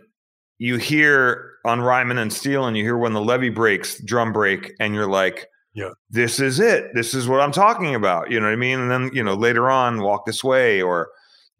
you 0.59 0.77
hear 0.77 1.53
on 1.65 1.81
Ryman 1.81 2.17
and 2.17 2.31
Steel, 2.31 2.65
and 2.65 2.77
you 2.77 2.83
hear 2.83 2.97
when 2.97 3.13
the 3.13 3.21
levee 3.21 3.49
breaks, 3.49 3.99
drum 4.03 4.31
break, 4.31 4.73
and 4.79 4.93
you're 4.93 5.07
like, 5.07 5.47
yeah, 5.73 5.91
this 6.09 6.39
is 6.39 6.59
it. 6.59 6.93
This 6.93 7.13
is 7.13 7.27
what 7.27 7.39
I'm 7.39 7.51
talking 7.51 7.95
about. 7.95 8.29
You 8.29 8.39
know 8.39 8.45
what 8.47 8.53
I 8.53 8.57
mean? 8.57 8.79
And 8.79 8.91
then 8.91 9.09
you 9.13 9.23
know 9.23 9.33
later 9.33 9.69
on, 9.69 10.01
walk 10.01 10.25
this 10.25 10.43
way, 10.43 10.81
or 10.81 11.09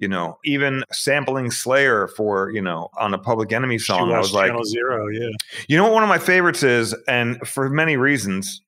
you 0.02 0.08
know, 0.08 0.38
even 0.44 0.84
sampling 0.92 1.52
Slayer 1.52 2.08
for 2.08 2.52
you 2.52 2.62
know 2.62 2.90
on 2.98 3.14
a 3.14 3.18
Public 3.18 3.54
Enemy 3.54 3.78
song. 3.78 4.12
I 4.12 4.20
was 4.20 4.34
like, 4.34 4.52
Zero, 4.66 5.08
yeah. 5.08 5.30
You 5.70 5.78
know 5.78 5.84
what 5.84 5.94
one 5.94 6.04
of 6.04 6.10
my 6.10 6.18
favorites 6.18 6.64
is, 6.64 6.94
and 7.08 7.40
for 7.48 7.70
many 7.70 7.98
reasons, 7.98 8.62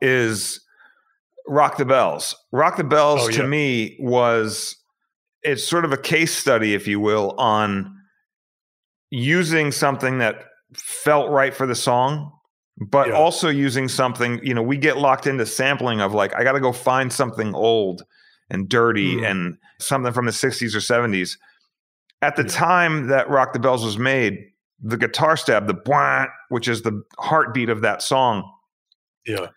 is 0.00 0.60
Rock 1.48 1.76
the 1.76 1.84
Bells. 1.84 2.34
Rock 2.52 2.76
the 2.76 2.84
Bells 2.84 3.22
oh, 3.22 3.28
yeah. 3.28 3.36
to 3.38 3.46
me 3.46 3.96
was 4.00 4.76
it's 5.42 5.66
sort 5.66 5.84
of 5.84 5.92
a 5.92 5.96
case 5.96 6.36
study, 6.36 6.74
if 6.74 6.88
you 6.88 6.98
will, 6.98 7.34
on 7.38 7.94
using 9.10 9.70
something 9.70 10.18
that 10.18 10.44
felt 10.74 11.30
right 11.30 11.54
for 11.54 11.66
the 11.66 11.74
song, 11.74 12.32
but 12.78 13.08
yeah. 13.08 13.14
also 13.14 13.48
using 13.48 13.88
something, 13.88 14.40
you 14.44 14.52
know, 14.52 14.62
we 14.62 14.76
get 14.76 14.98
locked 14.98 15.26
into 15.26 15.46
sampling 15.46 16.00
of 16.00 16.12
like, 16.12 16.34
I 16.34 16.42
got 16.42 16.52
to 16.52 16.60
go 16.60 16.72
find 16.72 17.12
something 17.12 17.54
old 17.54 18.02
and 18.50 18.68
dirty 18.68 19.16
mm. 19.16 19.30
and 19.30 19.56
something 19.78 20.12
from 20.12 20.26
the 20.26 20.32
60s 20.32 20.74
or 20.74 20.78
70s. 20.78 21.38
At 22.22 22.34
the 22.34 22.42
yeah. 22.42 22.48
time 22.48 23.06
that 23.06 23.30
Rock 23.30 23.52
the 23.52 23.60
Bells 23.60 23.84
was 23.84 23.98
made, 23.98 24.38
the 24.82 24.96
guitar 24.96 25.36
stab, 25.36 25.68
the 25.68 25.74
bwah, 25.74 26.26
which 26.48 26.66
is 26.66 26.82
the 26.82 27.02
heartbeat 27.18 27.68
of 27.68 27.82
that 27.82 28.02
song. 28.02 28.50
Yeah 29.24 29.48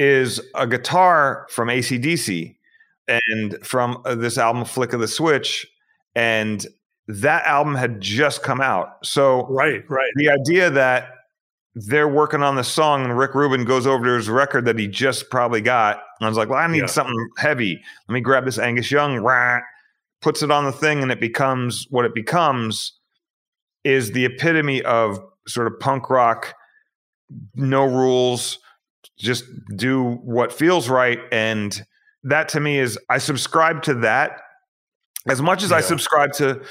is 0.00 0.40
a 0.54 0.66
guitar 0.66 1.46
from 1.50 1.68
ACDC 1.68 2.56
and 3.06 3.58
from 3.62 4.00
uh, 4.06 4.14
this 4.14 4.38
album, 4.38 4.64
Flick 4.64 4.94
of 4.94 5.00
the 5.00 5.06
Switch. 5.06 5.66
And 6.14 6.66
that 7.06 7.44
album 7.44 7.74
had 7.74 8.00
just 8.00 8.42
come 8.42 8.62
out. 8.62 9.04
So, 9.04 9.46
right, 9.48 9.82
right. 9.90 10.10
The 10.16 10.30
idea 10.30 10.70
that 10.70 11.10
they're 11.74 12.08
working 12.08 12.42
on 12.42 12.56
the 12.56 12.64
song 12.64 13.04
and 13.04 13.18
Rick 13.18 13.34
Rubin 13.34 13.66
goes 13.66 13.86
over 13.86 14.06
to 14.06 14.12
his 14.12 14.30
record 14.30 14.64
that 14.64 14.78
he 14.78 14.88
just 14.88 15.28
probably 15.28 15.60
got. 15.60 15.96
And 16.18 16.24
I 16.24 16.28
was 16.30 16.38
like, 16.38 16.48
well, 16.48 16.58
I 16.58 16.66
need 16.66 16.78
yeah. 16.78 16.86
something 16.86 17.28
heavy. 17.36 17.78
Let 18.08 18.14
me 18.14 18.22
grab 18.22 18.46
this 18.46 18.58
Angus 18.58 18.90
Young, 18.90 19.18
rah, 19.18 19.60
puts 20.22 20.42
it 20.42 20.50
on 20.50 20.64
the 20.64 20.72
thing, 20.72 21.02
and 21.02 21.12
it 21.12 21.20
becomes 21.20 21.86
what 21.90 22.06
it 22.06 22.14
becomes 22.14 22.94
is 23.84 24.12
the 24.12 24.24
epitome 24.24 24.80
of 24.82 25.20
sort 25.46 25.66
of 25.66 25.78
punk 25.78 26.08
rock, 26.08 26.54
no 27.54 27.84
rules, 27.84 28.58
just 29.20 29.44
do 29.76 30.14
what 30.24 30.52
feels 30.52 30.88
right. 30.88 31.18
And 31.30 31.80
that 32.24 32.48
to 32.50 32.60
me 32.60 32.78
is, 32.78 32.98
I 33.08 33.18
subscribe 33.18 33.82
to 33.84 33.94
that. 33.94 34.40
As 35.28 35.42
much 35.42 35.62
as 35.62 35.70
yeah. 35.70 35.76
I 35.76 35.80
subscribe 35.82 36.32
to 36.34 36.62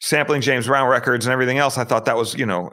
sampling 0.00 0.40
James 0.40 0.66
Brown 0.66 0.88
records 0.88 1.26
and 1.26 1.32
everything 1.32 1.58
else, 1.58 1.76
I 1.76 1.84
thought 1.84 2.06
that 2.06 2.16
was, 2.16 2.34
you 2.34 2.46
know, 2.46 2.70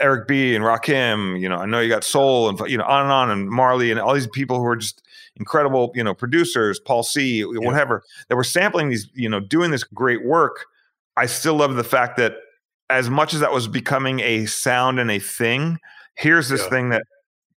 Eric 0.00 0.28
B. 0.28 0.54
and 0.54 0.64
Rakim, 0.64 1.40
you 1.40 1.48
know, 1.48 1.56
I 1.56 1.66
know 1.66 1.80
you 1.80 1.88
got 1.88 2.04
Soul 2.04 2.48
and, 2.48 2.58
you 2.70 2.76
know, 2.76 2.84
on 2.84 3.02
and 3.02 3.12
on, 3.12 3.30
and 3.30 3.48
Marley 3.48 3.90
and 3.90 3.98
all 3.98 4.12
these 4.12 4.26
people 4.26 4.58
who 4.58 4.66
are 4.66 4.76
just 4.76 5.02
incredible, 5.36 5.90
you 5.94 6.04
know, 6.04 6.14
producers, 6.14 6.78
Paul 6.78 7.02
C., 7.02 7.38
yeah. 7.38 7.46
whatever, 7.46 8.02
that 8.28 8.36
were 8.36 8.44
sampling 8.44 8.90
these, 8.90 9.08
you 9.14 9.28
know, 9.28 9.40
doing 9.40 9.70
this 9.70 9.84
great 9.84 10.24
work. 10.24 10.66
I 11.16 11.26
still 11.26 11.54
love 11.54 11.76
the 11.76 11.84
fact 11.84 12.16
that 12.18 12.34
as 12.90 13.08
much 13.08 13.32
as 13.32 13.40
that 13.40 13.52
was 13.52 13.68
becoming 13.68 14.20
a 14.20 14.46
sound 14.46 15.00
and 15.00 15.10
a 15.10 15.18
thing, 15.18 15.78
here's 16.16 16.48
this 16.48 16.62
yeah. 16.62 16.70
thing 16.70 16.88
that 16.90 17.04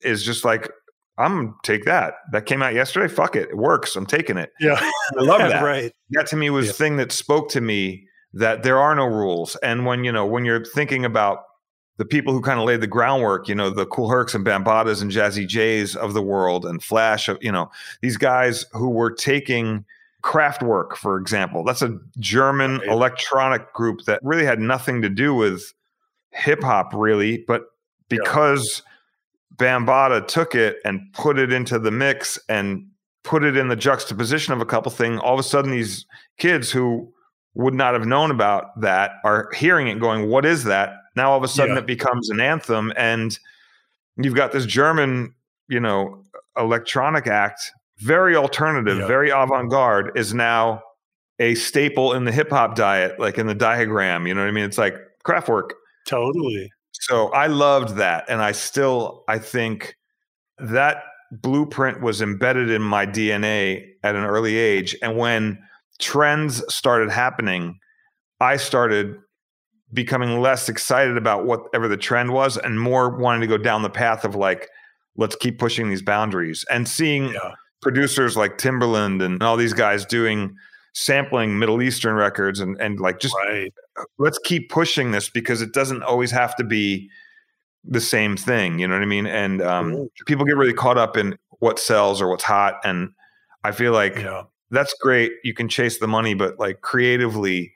is 0.02 0.22
just 0.22 0.44
like 0.44 0.70
I'm 1.16 1.36
gonna 1.36 1.56
take 1.62 1.84
that. 1.84 2.14
That 2.32 2.46
came 2.46 2.62
out 2.62 2.74
yesterday. 2.74 3.12
Fuck 3.12 3.36
it. 3.36 3.50
It 3.50 3.56
works. 3.56 3.94
I'm 3.96 4.06
taking 4.06 4.36
it. 4.36 4.52
Yeah. 4.60 4.78
I 5.18 5.22
love 5.22 5.38
that. 5.50 5.62
right. 5.62 5.92
That 6.10 6.26
to 6.28 6.36
me 6.36 6.50
was 6.50 6.66
yeah. 6.66 6.72
the 6.72 6.78
thing 6.78 6.96
that 6.96 7.12
spoke 7.12 7.48
to 7.50 7.60
me 7.60 8.08
that 8.32 8.64
there 8.64 8.78
are 8.78 8.94
no 8.94 9.06
rules. 9.06 9.54
And 9.56 9.86
when, 9.86 10.02
you 10.02 10.10
know, 10.10 10.26
when 10.26 10.44
you're 10.44 10.64
thinking 10.64 11.04
about 11.04 11.44
the 11.98 12.04
people 12.04 12.32
who 12.32 12.40
kind 12.40 12.58
of 12.58 12.66
laid 12.66 12.80
the 12.80 12.88
groundwork, 12.88 13.48
you 13.48 13.54
know, 13.54 13.70
the 13.70 13.86
Kool 13.86 14.08
Hercs 14.08 14.34
and 14.34 14.44
Bambaataas 14.44 15.00
and 15.00 15.10
Jazzy 15.10 15.46
Jays 15.46 15.94
of 15.94 16.14
the 16.14 16.22
world 16.22 16.66
and 16.66 16.82
Flash 16.82 17.28
of, 17.28 17.38
you 17.40 17.52
know, 17.52 17.70
these 18.02 18.16
guys 18.16 18.66
who 18.72 18.90
were 18.90 19.12
taking 19.12 19.84
Kraftwerk, 20.24 20.96
for 20.96 21.16
example. 21.16 21.62
That's 21.62 21.82
a 21.82 21.96
German 22.18 22.78
right. 22.78 22.88
electronic 22.88 23.72
group 23.72 24.00
that 24.06 24.18
really 24.24 24.44
had 24.44 24.58
nothing 24.58 25.00
to 25.02 25.08
do 25.08 25.32
with 25.32 25.72
hip 26.32 26.62
hop, 26.64 26.92
really, 26.92 27.44
but 27.46 27.66
because 28.08 28.82
yeah 28.84 28.90
Bambaataa 29.56 30.26
took 30.26 30.54
it 30.54 30.78
and 30.84 31.00
put 31.12 31.38
it 31.38 31.52
into 31.52 31.78
the 31.78 31.90
mix 31.90 32.38
and 32.48 32.86
put 33.22 33.42
it 33.42 33.56
in 33.56 33.68
the 33.68 33.76
juxtaposition 33.76 34.52
of 34.52 34.60
a 34.60 34.66
couple 34.66 34.90
things, 34.90 35.20
all 35.22 35.34
of 35.34 35.40
a 35.40 35.44
sudden 35.44 35.70
these 35.70 36.06
kids 36.38 36.70
who 36.70 37.12
would 37.54 37.74
not 37.74 37.94
have 37.94 38.06
known 38.06 38.30
about 38.30 38.78
that 38.80 39.12
are 39.24 39.50
hearing 39.56 39.88
it 39.88 40.00
going, 40.00 40.28
What 40.28 40.44
is 40.44 40.64
that? 40.64 40.94
Now 41.16 41.30
all 41.30 41.38
of 41.38 41.44
a 41.44 41.48
sudden 41.48 41.74
yeah. 41.74 41.80
it 41.80 41.86
becomes 41.86 42.30
an 42.30 42.40
anthem. 42.40 42.92
And 42.96 43.36
you've 44.16 44.34
got 44.34 44.52
this 44.52 44.66
German, 44.66 45.34
you 45.68 45.80
know, 45.80 46.24
electronic 46.56 47.26
act, 47.26 47.70
very 47.98 48.36
alternative, 48.36 48.98
yeah. 48.98 49.06
very 49.06 49.30
avant 49.30 49.70
garde, 49.70 50.12
is 50.16 50.34
now 50.34 50.82
a 51.38 51.54
staple 51.54 52.12
in 52.12 52.24
the 52.24 52.32
hip 52.32 52.50
hop 52.50 52.74
diet, 52.74 53.18
like 53.18 53.38
in 53.38 53.46
the 53.46 53.54
diagram. 53.54 54.26
You 54.26 54.34
know 54.34 54.42
what 54.42 54.48
I 54.48 54.52
mean? 54.52 54.64
It's 54.64 54.78
like 54.78 54.96
Kraftwerk. 55.24 55.70
Totally. 56.06 56.70
So 57.06 57.28
I 57.28 57.48
loved 57.48 57.96
that. 57.96 58.24
And 58.28 58.40
I 58.40 58.52
still, 58.52 59.24
I 59.28 59.38
think 59.38 59.96
that 60.58 61.02
blueprint 61.30 62.00
was 62.00 62.22
embedded 62.22 62.70
in 62.70 62.80
my 62.80 63.04
DNA 63.04 63.84
at 64.02 64.14
an 64.14 64.24
early 64.24 64.56
age. 64.56 64.96
And 65.02 65.18
when 65.18 65.58
trends 66.00 66.62
started 66.72 67.10
happening, 67.10 67.78
I 68.40 68.56
started 68.56 69.18
becoming 69.92 70.40
less 70.40 70.70
excited 70.70 71.18
about 71.18 71.44
whatever 71.44 71.88
the 71.88 71.98
trend 71.98 72.32
was 72.32 72.56
and 72.56 72.80
more 72.80 73.10
wanting 73.10 73.42
to 73.42 73.46
go 73.46 73.58
down 73.58 73.82
the 73.82 73.90
path 73.90 74.24
of 74.24 74.34
like, 74.34 74.70
let's 75.14 75.36
keep 75.36 75.58
pushing 75.58 75.90
these 75.90 76.02
boundaries 76.02 76.64
and 76.70 76.88
seeing 76.88 77.34
yeah. 77.34 77.52
producers 77.82 78.34
like 78.34 78.56
Timbaland 78.56 79.22
and 79.22 79.42
all 79.42 79.58
these 79.58 79.74
guys 79.74 80.06
doing 80.06 80.56
sampling 80.94 81.58
Middle 81.58 81.82
Eastern 81.82 82.14
records 82.14 82.60
and, 82.60 82.80
and 82.80 83.00
like 83.00 83.18
just 83.18 83.34
right. 83.34 83.72
let's 84.18 84.38
keep 84.38 84.70
pushing 84.70 85.10
this 85.10 85.28
because 85.28 85.60
it 85.60 85.72
doesn't 85.72 86.02
always 86.02 86.30
have 86.30 86.56
to 86.56 86.64
be 86.64 87.10
the 87.84 88.00
same 88.00 88.36
thing. 88.36 88.78
You 88.78 88.88
know 88.88 88.94
what 88.94 89.02
I 89.02 89.06
mean? 89.06 89.26
And 89.26 89.60
um, 89.60 89.92
mm-hmm. 89.92 90.24
people 90.26 90.44
get 90.44 90.56
really 90.56 90.72
caught 90.72 90.96
up 90.96 91.16
in 91.16 91.36
what 91.58 91.78
sells 91.78 92.22
or 92.22 92.28
what's 92.28 92.44
hot. 92.44 92.76
And 92.84 93.10
I 93.64 93.72
feel 93.72 93.92
like 93.92 94.16
yeah. 94.16 94.44
that's 94.70 94.94
great. 95.00 95.32
You 95.42 95.52
can 95.52 95.68
chase 95.68 95.98
the 95.98 96.08
money, 96.08 96.34
but 96.34 96.58
like 96.58 96.80
creatively 96.80 97.74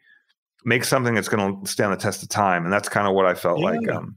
make 0.65 0.85
something 0.85 1.15
that's 1.15 1.29
going 1.29 1.61
to 1.61 1.71
stand 1.71 1.93
the 1.93 1.97
test 1.97 2.23
of 2.23 2.29
time. 2.29 2.65
And 2.65 2.73
that's 2.73 2.89
kind 2.89 3.09
of 3.09 3.15
what 3.15 3.27
I 3.27 3.35
felt 3.35 3.59
yeah. 3.59 3.65
like. 3.65 3.89
Um, 3.91 4.17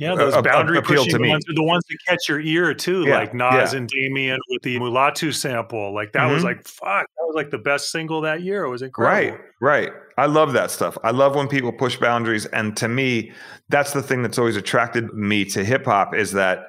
yeah, 0.00 0.14
those 0.14 0.32
uh, 0.32 0.40
boundary 0.40 0.78
uh, 0.78 0.80
pushing 0.80 1.10
to 1.10 1.18
me. 1.18 1.28
ones 1.28 1.44
are 1.46 1.54
the 1.54 1.62
ones 1.62 1.84
that 1.90 1.98
catch 2.08 2.26
your 2.26 2.40
ear 2.40 2.72
too, 2.72 3.04
yeah, 3.06 3.18
like 3.18 3.34
Nas 3.34 3.72
yeah. 3.72 3.78
and 3.78 3.86
Damian 3.86 4.38
with 4.48 4.62
the 4.62 4.78
Mulatu 4.78 5.32
sample. 5.32 5.94
Like 5.94 6.12
that 6.12 6.20
mm-hmm. 6.20 6.34
was 6.34 6.42
like 6.42 6.66
fuck, 6.66 7.06
that 7.06 7.26
was 7.26 7.34
like 7.34 7.50
the 7.50 7.58
best 7.58 7.90
single 7.92 8.22
that 8.22 8.42
year. 8.42 8.64
It 8.64 8.70
was 8.70 8.80
incredible. 8.80 9.38
Right, 9.38 9.40
right. 9.60 9.92
I 10.16 10.24
love 10.24 10.54
that 10.54 10.70
stuff. 10.70 10.96
I 11.04 11.10
love 11.10 11.34
when 11.36 11.48
people 11.48 11.70
push 11.70 11.98
boundaries, 11.98 12.46
and 12.46 12.74
to 12.78 12.88
me, 12.88 13.32
that's 13.68 13.92
the 13.92 14.02
thing 14.02 14.22
that's 14.22 14.38
always 14.38 14.56
attracted 14.56 15.12
me 15.12 15.44
to 15.46 15.62
hip 15.62 15.84
hop 15.84 16.14
is 16.14 16.32
that 16.32 16.68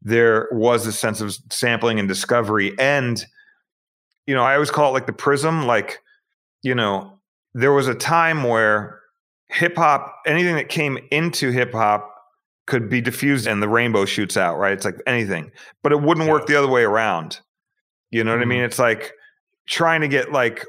there 0.00 0.48
was 0.52 0.86
a 0.86 0.92
sense 0.92 1.20
of 1.20 1.36
sampling 1.50 1.98
and 1.98 2.06
discovery, 2.06 2.72
and 2.78 3.26
you 4.28 4.34
know, 4.34 4.44
I 4.44 4.54
always 4.54 4.70
call 4.70 4.90
it 4.90 4.92
like 4.92 5.06
the 5.06 5.12
prism. 5.12 5.66
Like, 5.66 5.98
you 6.62 6.76
know, 6.76 7.18
there 7.52 7.72
was 7.72 7.88
a 7.88 7.96
time 7.96 8.44
where 8.44 9.00
hip 9.48 9.76
hop, 9.76 10.22
anything 10.24 10.54
that 10.54 10.68
came 10.68 10.98
into 11.10 11.50
hip 11.50 11.72
hop 11.72 12.09
could 12.70 12.88
be 12.88 13.00
diffused 13.00 13.46
and 13.46 13.62
the 13.62 13.68
rainbow 13.68 14.04
shoots 14.04 14.36
out, 14.36 14.56
right? 14.56 14.72
It's 14.72 14.84
like 14.84 15.02
anything, 15.06 15.50
but 15.82 15.92
it 15.92 16.00
wouldn't 16.00 16.28
work 16.28 16.46
the 16.46 16.56
other 16.56 16.68
way 16.68 16.84
around. 16.84 17.40
You 18.10 18.24
know 18.24 18.30
what 18.30 18.36
mm-hmm. 18.36 18.42
I 18.42 18.46
mean? 18.46 18.58
Mm-hmm. 18.58 18.66
It's 18.66 18.78
like 18.78 19.12
trying 19.66 20.00
to 20.00 20.08
get 20.08 20.32
like 20.32 20.64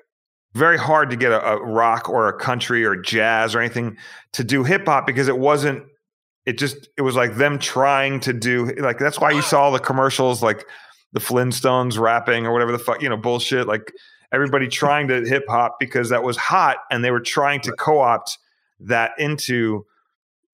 very 0.53 0.77
hard 0.77 1.11
to 1.11 1.15
get 1.15 1.31
a, 1.31 1.41
a 1.45 1.63
rock 1.63 2.09
or 2.09 2.27
a 2.27 2.37
country 2.37 2.83
or 2.83 2.95
jazz 2.95 3.55
or 3.55 3.59
anything 3.61 3.97
to 4.33 4.43
do 4.43 4.63
hip 4.63 4.85
hop 4.85 5.07
because 5.07 5.27
it 5.27 5.37
wasn't. 5.37 5.83
It 6.47 6.57
just 6.57 6.89
it 6.97 7.03
was 7.03 7.15
like 7.15 7.35
them 7.35 7.59
trying 7.59 8.19
to 8.21 8.33
do 8.33 8.73
like 8.79 8.97
that's 8.97 9.19
why 9.19 9.31
you 9.31 9.41
saw 9.53 9.69
the 9.69 9.79
commercials 9.79 10.41
like 10.41 10.65
the 11.13 11.19
Flintstones 11.19 11.99
rapping 11.99 12.47
or 12.47 12.51
whatever 12.51 12.71
the 12.71 12.79
fuck 12.79 13.01
you 13.01 13.09
know 13.09 13.17
bullshit 13.17 13.67
like 13.67 13.93
everybody 14.33 14.67
trying 14.67 15.07
to 15.09 15.21
hip 15.21 15.43
hop 15.47 15.77
because 15.79 16.09
that 16.09 16.23
was 16.23 16.37
hot 16.37 16.77
and 16.89 17.05
they 17.05 17.11
were 17.11 17.19
trying 17.19 17.61
to 17.61 17.71
co 17.73 17.99
opt 17.99 18.39
that 18.79 19.11
into 19.19 19.85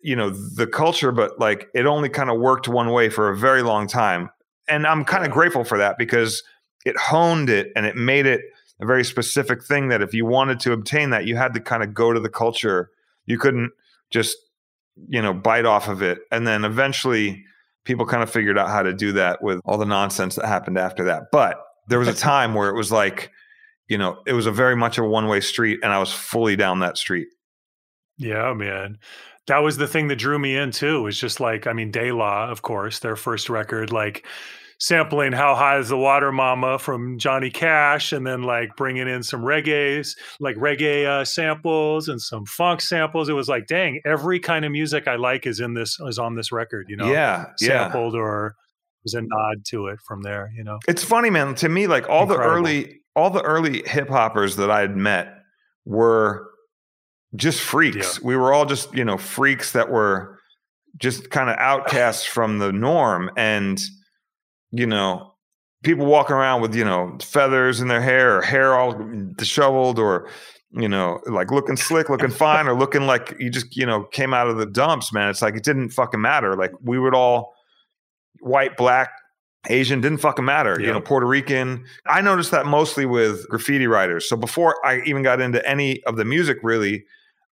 you 0.07 0.15
know 0.15 0.29
the 0.29 0.65
culture 0.65 1.11
but 1.11 1.37
like 1.37 1.67
it 1.73 1.85
only 1.85 2.07
kind 2.07 2.29
of 2.29 2.39
worked 2.39 2.69
one 2.69 2.91
way 2.91 3.09
for 3.09 3.29
a 3.29 3.37
very 3.37 3.61
long 3.61 3.87
time. 3.87 4.29
And 4.69 4.87
i'm 4.87 5.03
kind 5.03 5.25
of 5.25 5.31
grateful 5.31 5.65
for 5.65 5.77
that 5.77 5.97
because 5.97 6.43
it 6.85 6.97
honed 6.97 7.49
it 7.49 7.71
and 7.75 7.85
it 7.85 7.97
made 7.97 8.25
it 8.25 8.41
a 8.79 8.85
very 8.85 9.03
specific 9.03 9.61
thing 9.63 9.89
that 9.89 10.01
if 10.01 10.13
you 10.13 10.25
wanted 10.25 10.59
to 10.61 10.71
obtain 10.71 11.09
that 11.09 11.25
you 11.25 11.35
had 11.35 11.53
to 11.55 11.59
kind 11.59 11.83
of 11.83 11.93
go 11.93 12.13
to 12.13 12.19
the 12.19 12.29
culture. 12.29 12.89
You 13.25 13.37
couldn't 13.37 13.71
just 14.09 14.37
you 15.09 15.21
know 15.21 15.33
bite 15.33 15.65
off 15.65 15.89
of 15.89 16.01
it. 16.01 16.19
And 16.31 16.47
then 16.47 16.63
eventually 16.63 17.43
people 17.83 18.05
kind 18.05 18.23
of 18.23 18.29
figured 18.29 18.57
out 18.57 18.69
how 18.69 18.83
to 18.83 18.93
do 18.93 19.11
that 19.13 19.43
with 19.43 19.59
all 19.65 19.77
the 19.77 19.85
nonsense 19.85 20.35
that 20.35 20.45
happened 20.45 20.77
after 20.77 21.03
that. 21.05 21.23
But 21.31 21.61
there 21.89 21.99
was 21.99 22.07
a 22.07 22.13
time 22.13 22.53
where 22.53 22.69
it 22.69 22.75
was 22.75 22.91
like 22.91 23.31
you 23.89 23.97
know 23.97 24.21
it 24.25 24.33
was 24.33 24.45
a 24.45 24.51
very 24.51 24.75
much 24.77 24.97
a 24.97 25.03
one 25.03 25.27
way 25.27 25.41
street 25.41 25.79
and 25.83 25.91
i 25.91 25.99
was 25.99 26.13
fully 26.13 26.55
down 26.55 26.79
that 26.79 26.97
street. 26.97 27.27
Yeah 28.17 28.53
man 28.53 28.99
that 29.47 29.59
was 29.59 29.77
the 29.77 29.87
thing 29.87 30.09
that 30.09 30.17
drew 30.17 30.37
me 30.37 30.55
in 30.55 30.71
too. 30.71 31.01
Was 31.01 31.19
just 31.19 31.39
like, 31.39 31.67
I 31.67 31.73
mean, 31.73 31.91
De 31.91 32.11
La, 32.11 32.49
of 32.49 32.61
course, 32.61 32.99
their 32.99 33.15
first 33.15 33.49
record, 33.49 33.91
like 33.91 34.25
sampling 34.79 35.31
"How 35.31 35.55
High 35.55 35.79
Is 35.79 35.89
the 35.89 35.97
Water, 35.97 36.31
Mama" 36.31 36.77
from 36.77 37.17
Johnny 37.17 37.49
Cash, 37.49 38.11
and 38.11 38.27
then 38.27 38.43
like 38.43 38.75
bringing 38.75 39.07
in 39.07 39.23
some 39.23 39.41
reggae's, 39.41 40.15
like 40.39 40.55
reggae 40.57 41.05
uh, 41.05 41.25
samples 41.25 42.07
and 42.07 42.21
some 42.21 42.45
funk 42.45 42.81
samples. 42.81 43.29
It 43.29 43.33
was 43.33 43.47
like, 43.47 43.67
dang, 43.67 44.01
every 44.05 44.39
kind 44.39 44.65
of 44.65 44.71
music 44.71 45.07
I 45.07 45.15
like 45.15 45.47
is 45.47 45.59
in 45.59 45.73
this 45.73 45.97
is 46.07 46.19
on 46.19 46.35
this 46.35 46.51
record. 46.51 46.87
You 46.89 46.97
know, 46.97 47.11
yeah, 47.11 47.45
sampled 47.57 48.13
yeah. 48.13 48.19
or 48.19 48.55
was 49.03 49.13
a 49.13 49.21
nod 49.21 49.65
to 49.69 49.87
it 49.87 49.99
from 50.05 50.21
there. 50.23 50.51
You 50.55 50.63
know, 50.63 50.79
it's 50.87 51.03
funny, 51.03 51.29
man. 51.29 51.55
To 51.55 51.69
me, 51.69 51.87
like 51.87 52.09
all 52.09 52.23
Incredible. 52.23 52.47
the 52.47 52.53
early 52.53 53.01
all 53.15 53.29
the 53.29 53.41
early 53.41 53.83
hip 53.85 54.09
hoppers 54.09 54.57
that 54.57 54.69
I 54.69 54.81
had 54.81 54.95
met 54.95 55.33
were 55.85 56.51
just 57.35 57.61
freaks. 57.61 58.17
Yeah. 58.17 58.27
We 58.27 58.35
were 58.35 58.53
all 58.53 58.65
just, 58.65 58.93
you 58.93 59.03
know, 59.03 59.17
freaks 59.17 59.73
that 59.73 59.89
were 59.89 60.39
just 60.97 61.29
kind 61.29 61.49
of 61.49 61.57
outcasts 61.57 62.25
from 62.25 62.59
the 62.59 62.71
norm. 62.71 63.29
And, 63.37 63.79
you 64.71 64.87
know, 64.87 65.33
people 65.83 66.05
walking 66.05 66.35
around 66.35 66.61
with, 66.61 66.75
you 66.75 66.85
know, 66.85 67.17
feathers 67.21 67.81
in 67.81 67.87
their 67.87 68.01
hair 68.01 68.37
or 68.37 68.41
hair 68.41 68.73
all 68.73 68.99
disheveled 69.37 69.99
or, 69.99 70.29
you 70.71 70.89
know, 70.89 71.19
like 71.27 71.51
looking 71.51 71.77
slick, 71.77 72.09
looking 72.09 72.29
fine, 72.31 72.67
or 72.67 72.77
looking 72.77 73.07
like 73.07 73.35
you 73.39 73.49
just, 73.49 73.75
you 73.75 73.85
know, 73.85 74.03
came 74.05 74.33
out 74.33 74.47
of 74.47 74.57
the 74.57 74.65
dumps, 74.65 75.13
man. 75.13 75.29
It's 75.29 75.41
like 75.41 75.55
it 75.55 75.63
didn't 75.63 75.89
fucking 75.91 76.21
matter. 76.21 76.55
Like 76.55 76.71
we 76.81 76.99
would 76.99 77.15
all 77.15 77.53
white, 78.39 78.75
black, 78.77 79.11
Asian 79.69 80.01
didn't 80.01 80.19
fucking 80.19 80.45
matter. 80.45 80.77
Yeah. 80.79 80.87
You 80.87 80.93
know, 80.93 81.01
Puerto 81.01 81.25
Rican. 81.25 81.85
I 82.05 82.21
noticed 82.21 82.51
that 82.51 82.65
mostly 82.65 83.05
with 83.05 83.47
graffiti 83.49 83.87
writers. 83.87 84.27
So 84.27 84.35
before 84.37 84.75
I 84.85 85.01
even 85.05 85.23
got 85.23 85.41
into 85.41 85.67
any 85.67 86.03
of 86.03 86.15
the 86.15 86.25
music, 86.25 86.57
really, 86.63 87.05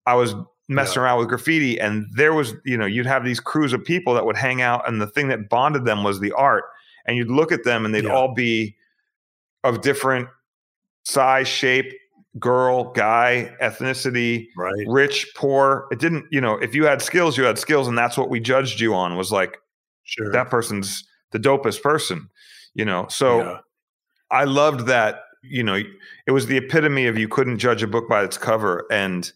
I 0.07 0.15
was 0.15 0.35
messing 0.69 1.01
yeah. 1.01 1.05
around 1.05 1.19
with 1.19 1.29
graffiti, 1.29 1.79
and 1.81 2.07
there 2.15 2.33
was, 2.33 2.55
you 2.65 2.77
know, 2.77 2.87
you'd 2.87 3.07
have 3.07 3.25
these 3.25 3.41
crews 3.41 3.73
of 3.73 3.85
people 3.85 4.15
that 4.15 4.25
would 4.25 4.37
hang 4.37 4.62
out, 4.62 4.88
and 4.88 5.01
the 5.01 5.07
thing 5.07 5.29
that 5.29 5.49
bonded 5.49 5.85
them 5.85 6.05
was 6.05 6.21
the 6.21 6.33
art. 6.33 6.65
And 7.07 7.17
you'd 7.17 7.31
look 7.31 7.51
at 7.51 7.65
them, 7.65 7.85
and 7.85 7.95
they'd 7.95 8.05
yeah. 8.05 8.15
all 8.15 8.33
be 8.35 8.77
of 9.65 9.81
different 9.81 10.29
size, 11.05 11.49
shape, 11.49 11.93
girl, 12.38 12.93
guy, 12.93 13.55
ethnicity, 13.61 14.47
right. 14.57 14.87
rich, 14.87 15.33
poor. 15.37 15.87
It 15.91 15.99
didn't, 15.99 16.27
you 16.31 16.41
know, 16.41 16.55
if 16.55 16.75
you 16.75 16.85
had 16.87 17.03
skills, 17.03 17.37
you 17.37 17.45
had 17.45 17.59
skills, 17.59 17.88
and 17.88 17.99
that's 17.99 18.17
what 18.17 18.31
we 18.31 18.41
judged 18.41 18.81
you 18.81 18.95
on. 18.95 19.17
Was 19.17 19.33
like, 19.33 19.59
sure, 20.05 20.31
that 20.33 20.49
person's 20.49 21.05
the 21.33 21.38
dopest 21.38 21.83
person, 21.83 22.29
you 22.75 22.85
know. 22.85 23.07
So 23.09 23.41
yeah. 23.41 23.59
I 24.31 24.45
loved 24.45 24.87
that. 24.87 25.23
You 25.43 25.65
know, 25.65 25.83
it 26.27 26.31
was 26.31 26.47
the 26.47 26.57
epitome 26.57 27.07
of 27.07 27.19
you 27.19 27.27
couldn't 27.27 27.59
judge 27.59 27.83
a 27.83 27.88
book 27.88 28.09
by 28.09 28.23
its 28.23 28.38
cover, 28.38 28.87
and 28.91 29.31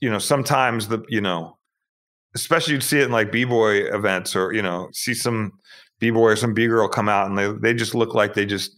you 0.00 0.10
know, 0.10 0.18
sometimes 0.18 0.88
the, 0.88 1.04
you 1.08 1.20
know, 1.20 1.56
especially 2.34 2.74
you'd 2.74 2.82
see 2.82 3.00
it 3.00 3.04
in 3.04 3.12
like 3.12 3.32
b-boy 3.32 3.92
events 3.94 4.36
or, 4.36 4.52
you 4.52 4.62
know, 4.62 4.88
see 4.92 5.14
some 5.14 5.52
b-boy 6.00 6.32
or 6.32 6.36
some 6.36 6.54
b-girl 6.54 6.88
come 6.88 7.08
out 7.08 7.28
and 7.28 7.38
they, 7.38 7.52
they 7.52 7.74
just 7.74 7.94
look 7.94 8.14
like 8.14 8.34
they 8.34 8.44
just 8.44 8.72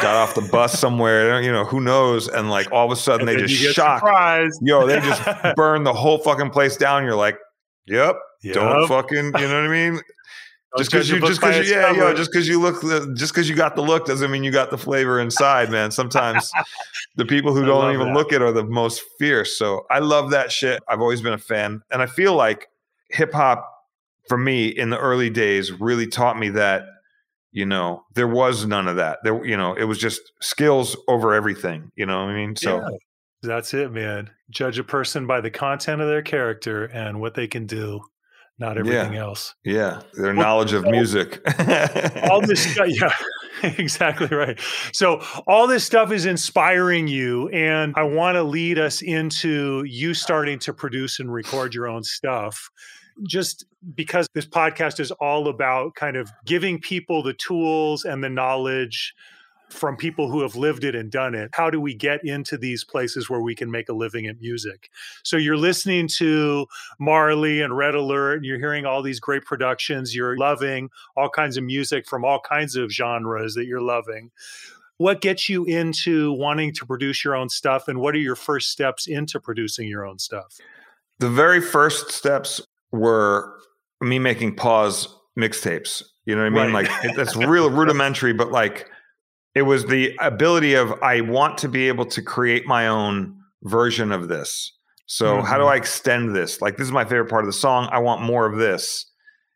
got 0.00 0.16
off 0.16 0.34
the 0.34 0.48
bus 0.52 0.78
somewhere, 0.78 1.40
you 1.40 1.50
know, 1.50 1.64
who 1.64 1.80
knows? 1.80 2.28
And 2.28 2.50
like 2.50 2.70
all 2.72 2.86
of 2.86 2.92
a 2.92 2.96
sudden 2.96 3.28
and 3.28 3.38
they 3.38 3.46
just 3.46 3.74
shock. 3.74 4.02
Yo, 4.62 4.86
they 4.86 5.00
just 5.00 5.22
burn 5.56 5.84
the 5.84 5.92
whole 5.92 6.18
fucking 6.18 6.50
place 6.50 6.76
down. 6.76 7.04
You're 7.04 7.16
like, 7.16 7.38
yep, 7.86 8.16
yep. 8.42 8.54
don't 8.54 8.88
fucking, 8.88 9.26
you 9.26 9.48
know 9.48 9.62
what 9.62 9.64
I 9.64 9.68
mean? 9.68 10.00
Just 10.78 10.90
because 10.90 11.10
you 11.10 11.20
just 11.20 11.40
because 11.40 11.68
you 11.68 11.74
yeah 11.74 11.92
yeah 11.92 12.14
just 12.14 12.30
because 12.30 12.46
you 12.46 12.60
look 12.60 12.82
uh, 12.84 13.06
just 13.14 13.34
because 13.34 13.48
you 13.48 13.56
got 13.56 13.74
the 13.74 13.82
look 13.82 14.06
doesn't 14.06 14.30
mean 14.30 14.44
you 14.44 14.52
got 14.52 14.70
the 14.70 14.78
flavor 14.78 15.18
inside 15.18 15.70
man. 15.70 15.90
Sometimes 15.90 16.50
the 17.16 17.26
people 17.26 17.54
who 17.54 17.64
don't 17.64 17.92
even 17.92 18.08
that. 18.08 18.14
look 18.14 18.32
it 18.32 18.40
are 18.40 18.52
the 18.52 18.64
most 18.64 19.02
fierce 19.18 19.58
so 19.58 19.84
i 19.90 19.98
love 19.98 20.30
that 20.30 20.52
shit. 20.52 20.82
I've 20.88 21.00
always 21.00 21.20
been 21.20 21.32
a 21.32 21.38
fan 21.38 21.82
and 21.90 22.02
i 22.02 22.06
feel 22.06 22.34
like 22.34 22.68
hip-hop 23.08 23.68
for 24.28 24.38
me 24.38 24.68
in 24.68 24.90
the 24.90 24.98
early 24.98 25.28
days 25.28 25.72
really 25.72 26.06
taught 26.06 26.38
me 26.38 26.50
that 26.50 26.84
you 27.50 27.66
know 27.66 28.04
there 28.14 28.28
was 28.28 28.64
none 28.64 28.86
of 28.86 28.96
that. 28.96 29.18
There 29.24 29.44
you 29.44 29.56
know 29.56 29.74
it 29.74 29.84
was 29.84 29.98
just 29.98 30.20
skills 30.40 30.96
over 31.08 31.34
everything 31.34 31.90
you 31.96 32.06
know 32.06 32.24
what 32.24 32.30
i 32.30 32.34
mean? 32.34 32.54
So 32.54 32.76
yeah. 32.76 32.88
that's 33.42 33.74
it 33.74 33.90
man. 33.90 34.30
Judge 34.50 34.78
a 34.78 34.84
person 34.84 35.26
by 35.26 35.40
the 35.40 35.50
content 35.50 36.00
of 36.00 36.06
their 36.06 36.22
character 36.22 36.84
and 36.84 37.20
what 37.20 37.34
they 37.34 37.48
can 37.48 37.66
do 37.66 38.02
not 38.60 38.76
everything 38.78 39.14
yeah. 39.14 39.20
else. 39.20 39.54
Yeah, 39.64 40.02
their 40.14 40.34
well, 40.34 40.44
knowledge 40.44 40.72
of 40.74 40.84
so, 40.84 40.90
music. 40.90 41.40
all 42.30 42.40
this 42.46 42.72
stuff, 42.72 42.86
yeah, 42.88 43.12
exactly 43.78 44.28
right. 44.28 44.60
So 44.92 45.22
all 45.46 45.66
this 45.66 45.82
stuff 45.82 46.12
is 46.12 46.26
inspiring 46.26 47.08
you, 47.08 47.48
and 47.48 47.94
I 47.96 48.02
want 48.04 48.36
to 48.36 48.42
lead 48.42 48.78
us 48.78 49.02
into 49.02 49.82
you 49.84 50.14
starting 50.14 50.58
to 50.60 50.74
produce 50.74 51.18
and 51.18 51.32
record 51.32 51.74
your 51.74 51.88
own 51.88 52.04
stuff. 52.04 52.70
Just 53.26 53.66
because 53.94 54.28
this 54.34 54.46
podcast 54.46 55.00
is 55.00 55.10
all 55.10 55.48
about 55.48 55.94
kind 55.94 56.16
of 56.16 56.30
giving 56.46 56.78
people 56.80 57.22
the 57.22 57.34
tools 57.34 58.04
and 58.04 58.22
the 58.22 58.30
knowledge 58.30 59.14
from 59.70 59.96
people 59.96 60.30
who 60.30 60.42
have 60.42 60.56
lived 60.56 60.84
it 60.84 60.94
and 60.94 61.10
done 61.10 61.34
it. 61.34 61.50
How 61.52 61.70
do 61.70 61.80
we 61.80 61.94
get 61.94 62.24
into 62.24 62.58
these 62.58 62.84
places 62.84 63.30
where 63.30 63.40
we 63.40 63.54
can 63.54 63.70
make 63.70 63.88
a 63.88 63.92
living 63.92 64.26
at 64.26 64.40
music? 64.40 64.90
So 65.22 65.36
you're 65.36 65.56
listening 65.56 66.08
to 66.18 66.66
Marley 66.98 67.60
and 67.60 67.76
Red 67.76 67.94
Alert, 67.94 68.36
and 68.36 68.44
you're 68.44 68.58
hearing 68.58 68.86
all 68.86 69.02
these 69.02 69.20
great 69.20 69.44
productions. 69.44 70.14
You're 70.14 70.36
loving 70.36 70.90
all 71.16 71.30
kinds 71.30 71.56
of 71.56 71.64
music 71.64 72.06
from 72.06 72.24
all 72.24 72.40
kinds 72.40 72.76
of 72.76 72.90
genres 72.90 73.54
that 73.54 73.66
you're 73.66 73.80
loving. 73.80 74.30
What 74.98 75.22
gets 75.22 75.48
you 75.48 75.64
into 75.64 76.32
wanting 76.32 76.74
to 76.74 76.84
produce 76.84 77.24
your 77.24 77.34
own 77.34 77.48
stuff, 77.48 77.88
and 77.88 78.00
what 78.00 78.14
are 78.14 78.18
your 78.18 78.36
first 78.36 78.70
steps 78.70 79.06
into 79.06 79.40
producing 79.40 79.88
your 79.88 80.04
own 80.04 80.18
stuff? 80.18 80.58
The 81.20 81.30
very 81.30 81.60
first 81.60 82.10
steps 82.10 82.60
were 82.92 83.56
me 84.00 84.18
making 84.18 84.56
pause 84.56 85.08
mixtapes. 85.38 86.02
You 86.26 86.34
know 86.34 86.42
what 86.42 86.60
I 86.60 86.64
mean? 86.66 86.74
Right. 86.74 86.88
Like 87.04 87.16
that's 87.16 87.36
real 87.36 87.70
rudimentary, 87.70 88.32
but 88.32 88.50
like 88.50 88.90
it 89.54 89.62
was 89.62 89.86
the 89.86 90.16
ability 90.20 90.74
of 90.74 90.92
I 91.02 91.22
want 91.22 91.58
to 91.58 91.68
be 91.68 91.88
able 91.88 92.06
to 92.06 92.22
create 92.22 92.66
my 92.66 92.86
own 92.86 93.36
version 93.62 94.12
of 94.12 94.28
this. 94.28 94.72
So 95.06 95.36
mm-hmm. 95.36 95.46
how 95.46 95.56
do 95.56 95.64
mm-hmm. 95.64 95.72
I 95.72 95.76
extend 95.76 96.36
this? 96.36 96.62
Like 96.62 96.76
this 96.76 96.86
is 96.86 96.92
my 96.92 97.04
favorite 97.04 97.28
part 97.28 97.44
of 97.44 97.48
the 97.48 97.52
song. 97.52 97.88
I 97.90 97.98
want 97.98 98.22
more 98.22 98.46
of 98.46 98.58
this. 98.58 99.06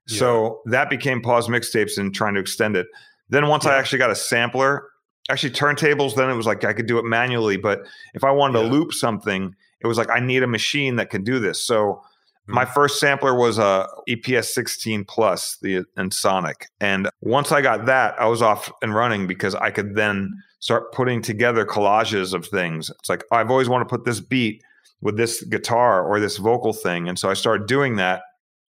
Yeah. 0.09 0.19
So 0.19 0.61
that 0.67 0.91
became 0.91 1.23
pause 1.23 1.49
mixtapes 1.49 1.97
and 1.97 2.15
trying 2.15 2.35
to 2.35 2.41
extend 2.41 2.77
it. 2.77 2.87
Then 3.29 3.49
once 3.49 3.65
yeah. 3.65 3.73
I 3.73 3.79
actually 3.79 3.99
got 4.01 4.11
a 4.11 4.17
sampler, 4.17 4.89
actually 5.31 5.53
turntables, 5.53 6.17
then 6.17 6.29
it 6.29 6.35
was 6.35 6.47
like 6.47 6.65
I 6.65 6.73
could 6.73 6.87
do 6.87 6.99
it 6.99 7.05
manually. 7.05 7.57
But 7.57 7.81
if 8.15 8.25
I 8.25 8.33
wanted 8.33 8.59
yeah. 8.59 8.65
to 8.65 8.71
loop 8.71 8.93
something, 8.93 9.55
it 9.81 9.87
was 9.87 9.97
like 9.97 10.11
I 10.11 10.21
need 10.21 10.43
a 10.43 10.49
machine 10.49 10.97
that 10.97 11.11
can 11.11 11.23
do 11.23 11.39
this. 11.39 11.65
So 11.65 12.03
my 12.47 12.65
mm-hmm. 12.65 12.75
first 12.75 13.01
sampler 13.01 13.35
was 13.35 13.59
a 13.59 13.89
EPS 14.09 14.47
16 14.47 15.05
Plus, 15.05 15.57
the 15.63 15.85
Ensoniq. 15.97 16.67
and 16.81 17.09
once 17.21 17.53
I 17.53 17.63
got 17.63 17.87
that, 17.87 18.21
I 18.21 18.27
was 18.27 18.43
off 18.43 18.71
and 18.83 18.95
running 18.95 19.27
because 19.27 19.55
I 19.55 19.71
could 19.71 19.95
then 19.95 20.31
start 20.61 20.93
putting 20.93 21.23
together 21.23 21.65
collages 21.65 22.35
of 22.35 22.47
things. 22.47 22.91
It's 22.91 23.09
like 23.09 23.25
I've 23.31 23.51
always 23.51 23.69
wanted 23.69 23.85
to 23.85 23.91
put 23.91 24.05
this 24.05 24.21
beat 24.21 24.63
with 25.01 25.17
this 25.17 25.43
guitar 25.45 26.05
or 26.05 26.21
this 26.21 26.37
vocal 26.37 26.73
thing, 26.73 27.09
and 27.09 27.19
so 27.19 27.31
I 27.31 27.35
started 27.35 27.67
doing 27.67 27.97
that. 27.97 28.23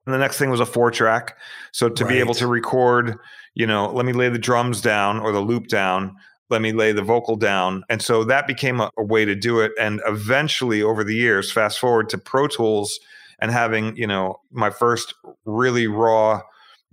And 0.04 0.14
the 0.14 0.18
next 0.18 0.38
thing 0.38 0.50
was 0.50 0.60
a 0.60 0.66
four 0.66 0.90
track. 0.90 1.36
So 1.70 1.88
to 1.88 2.04
right. 2.04 2.10
be 2.10 2.18
able 2.18 2.34
to 2.34 2.48
record, 2.48 3.16
you 3.54 3.66
know, 3.66 3.90
let 3.92 4.04
me 4.04 4.12
lay 4.12 4.28
the 4.28 4.38
drums 4.38 4.80
down 4.80 5.20
or 5.20 5.30
the 5.30 5.40
loop 5.40 5.68
down, 5.68 6.16
let 6.50 6.60
me 6.60 6.72
lay 6.72 6.92
the 6.92 7.02
vocal 7.02 7.36
down. 7.36 7.84
And 7.88 8.02
so 8.02 8.24
that 8.24 8.48
became 8.48 8.80
a, 8.80 8.90
a 8.98 9.04
way 9.04 9.24
to 9.24 9.36
do 9.36 9.60
it. 9.60 9.72
And 9.80 10.02
eventually, 10.06 10.82
over 10.82 11.04
the 11.04 11.14
years, 11.14 11.52
fast 11.52 11.78
forward 11.78 12.08
to 12.10 12.18
Pro 12.18 12.48
Tools 12.48 12.98
and 13.42 13.50
having 13.50 13.94
you 13.96 14.06
know 14.06 14.40
my 14.52 14.70
first 14.70 15.12
really 15.44 15.86
raw 15.86 16.40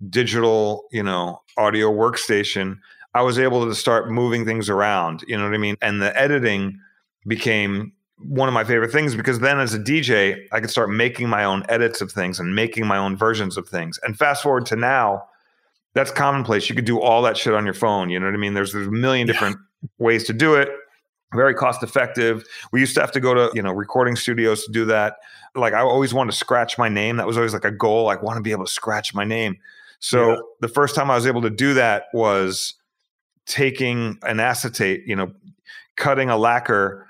digital 0.09 0.83
you 0.91 1.03
know 1.03 1.39
audio 1.57 1.91
workstation 1.91 2.75
i 3.13 3.21
was 3.21 3.38
able 3.38 3.65
to 3.65 3.75
start 3.75 4.09
moving 4.09 4.45
things 4.45 4.67
around 4.67 5.23
you 5.27 5.38
know 5.38 5.45
what 5.45 5.53
i 5.53 5.57
mean? 5.57 5.77
And 5.81 6.01
the 6.01 6.19
editing 6.19 6.77
became 7.27 7.93
one 8.17 8.49
of 8.49 8.53
my 8.53 8.63
favorite 8.65 8.91
things 8.91 9.15
because 9.15 9.39
then 9.39 9.59
as 9.59 9.73
a 9.73 9.79
dj 9.79 10.35
i 10.51 10.59
could 10.59 10.71
start 10.71 10.89
making 10.89 11.29
my 11.29 11.43
own 11.45 11.63
edits 11.69 12.01
of 12.01 12.12
things 12.12 12.39
and 12.39 12.53
making 12.53 12.85
my 12.85 12.97
own 12.97 13.15
versions 13.15 13.55
of 13.55 13.69
things. 13.69 13.99
And 14.03 14.17
fast 14.17 14.43
forward 14.43 14.65
to 14.67 14.75
now 14.75 15.23
that's 15.95 16.12
commonplace. 16.12 16.69
You 16.69 16.75
could 16.75 16.85
do 16.85 17.01
all 17.01 17.23
that 17.23 17.35
shit 17.35 17.53
on 17.53 17.63
your 17.63 17.73
phone 17.73 18.09
you 18.09 18.19
know 18.19 18.25
what 18.25 18.33
i 18.33 18.38
mean? 18.38 18.55
There's 18.55 18.73
there's 18.73 18.88
a 18.88 18.91
million 18.91 19.27
different 19.27 19.57
yeah. 19.81 19.89
ways 19.99 20.23
to 20.25 20.33
do 20.33 20.55
it 20.55 20.69
very 21.33 21.53
cost 21.53 21.83
effective. 21.83 22.43
We 22.71 22.79
used 22.79 22.95
to 22.95 23.01
have 23.01 23.11
to 23.11 23.19
go 23.19 23.33
to, 23.33 23.51
you 23.53 23.61
know, 23.61 23.71
recording 23.71 24.15
studios 24.15 24.65
to 24.65 24.71
do 24.71 24.85
that. 24.85 25.17
Like 25.55 25.73
I 25.73 25.81
always 25.81 26.13
wanted 26.13 26.31
to 26.31 26.37
scratch 26.37 26.77
my 26.77 26.89
name. 26.89 27.17
That 27.17 27.27
was 27.27 27.37
always 27.37 27.53
like 27.53 27.65
a 27.65 27.71
goal. 27.71 28.09
I 28.09 28.15
want 28.15 28.37
to 28.37 28.41
be 28.41 28.51
able 28.51 28.65
to 28.65 28.71
scratch 28.71 29.13
my 29.13 29.23
name. 29.23 29.57
So 29.99 30.31
yeah. 30.31 30.37
the 30.61 30.67
first 30.67 30.95
time 30.95 31.11
I 31.11 31.15
was 31.15 31.27
able 31.27 31.41
to 31.41 31.49
do 31.49 31.73
that 31.73 32.05
was 32.13 32.75
taking 33.45 34.17
an 34.23 34.39
acetate, 34.39 35.03
you 35.05 35.15
know, 35.15 35.31
cutting 35.97 36.29
a 36.29 36.37
lacquer 36.37 37.05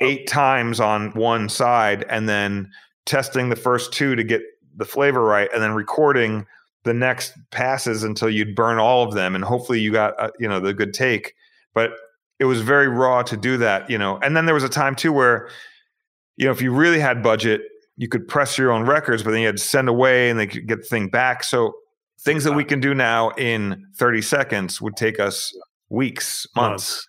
eight 0.00 0.26
times 0.26 0.80
on 0.80 1.10
one 1.12 1.48
side 1.48 2.04
and 2.08 2.28
then 2.28 2.70
testing 3.04 3.48
the 3.48 3.56
first 3.56 3.92
two 3.92 4.14
to 4.14 4.24
get 4.24 4.42
the 4.76 4.84
flavor 4.84 5.24
right 5.24 5.48
and 5.54 5.62
then 5.62 5.72
recording 5.72 6.46
the 6.84 6.92
next 6.92 7.32
passes 7.50 8.02
until 8.02 8.28
you'd 8.28 8.54
burn 8.54 8.78
all 8.78 9.02
of 9.02 9.14
them 9.14 9.34
and 9.34 9.44
hopefully 9.44 9.80
you 9.80 9.92
got 9.92 10.18
uh, 10.20 10.30
you 10.38 10.48
know 10.48 10.60
the 10.60 10.74
good 10.74 10.92
take 10.92 11.34
but 11.72 11.92
it 12.38 12.44
was 12.44 12.60
very 12.60 12.88
raw 12.88 13.22
to 13.22 13.36
do 13.36 13.56
that, 13.58 13.88
you 13.90 13.98
know. 13.98 14.18
And 14.22 14.36
then 14.36 14.46
there 14.46 14.54
was 14.54 14.64
a 14.64 14.68
time 14.68 14.94
too 14.94 15.12
where, 15.12 15.48
you 16.36 16.46
know, 16.46 16.52
if 16.52 16.60
you 16.60 16.72
really 16.72 17.00
had 17.00 17.22
budget, 17.22 17.62
you 17.96 18.08
could 18.08 18.28
press 18.28 18.58
your 18.58 18.70
own 18.70 18.84
records, 18.84 19.22
but 19.22 19.30
then 19.30 19.40
you 19.40 19.46
had 19.46 19.56
to 19.56 19.62
send 19.62 19.88
away 19.88 20.28
and 20.28 20.38
they 20.38 20.46
could 20.46 20.66
get 20.66 20.82
the 20.82 20.86
thing 20.86 21.08
back. 21.08 21.42
So 21.42 21.74
things 22.20 22.44
that 22.44 22.52
we 22.52 22.64
can 22.64 22.80
do 22.80 22.94
now 22.94 23.30
in 23.30 23.86
30 23.96 24.22
seconds 24.22 24.80
would 24.80 24.96
take 24.96 25.18
us 25.18 25.56
weeks, 25.88 26.46
months. 26.54 27.06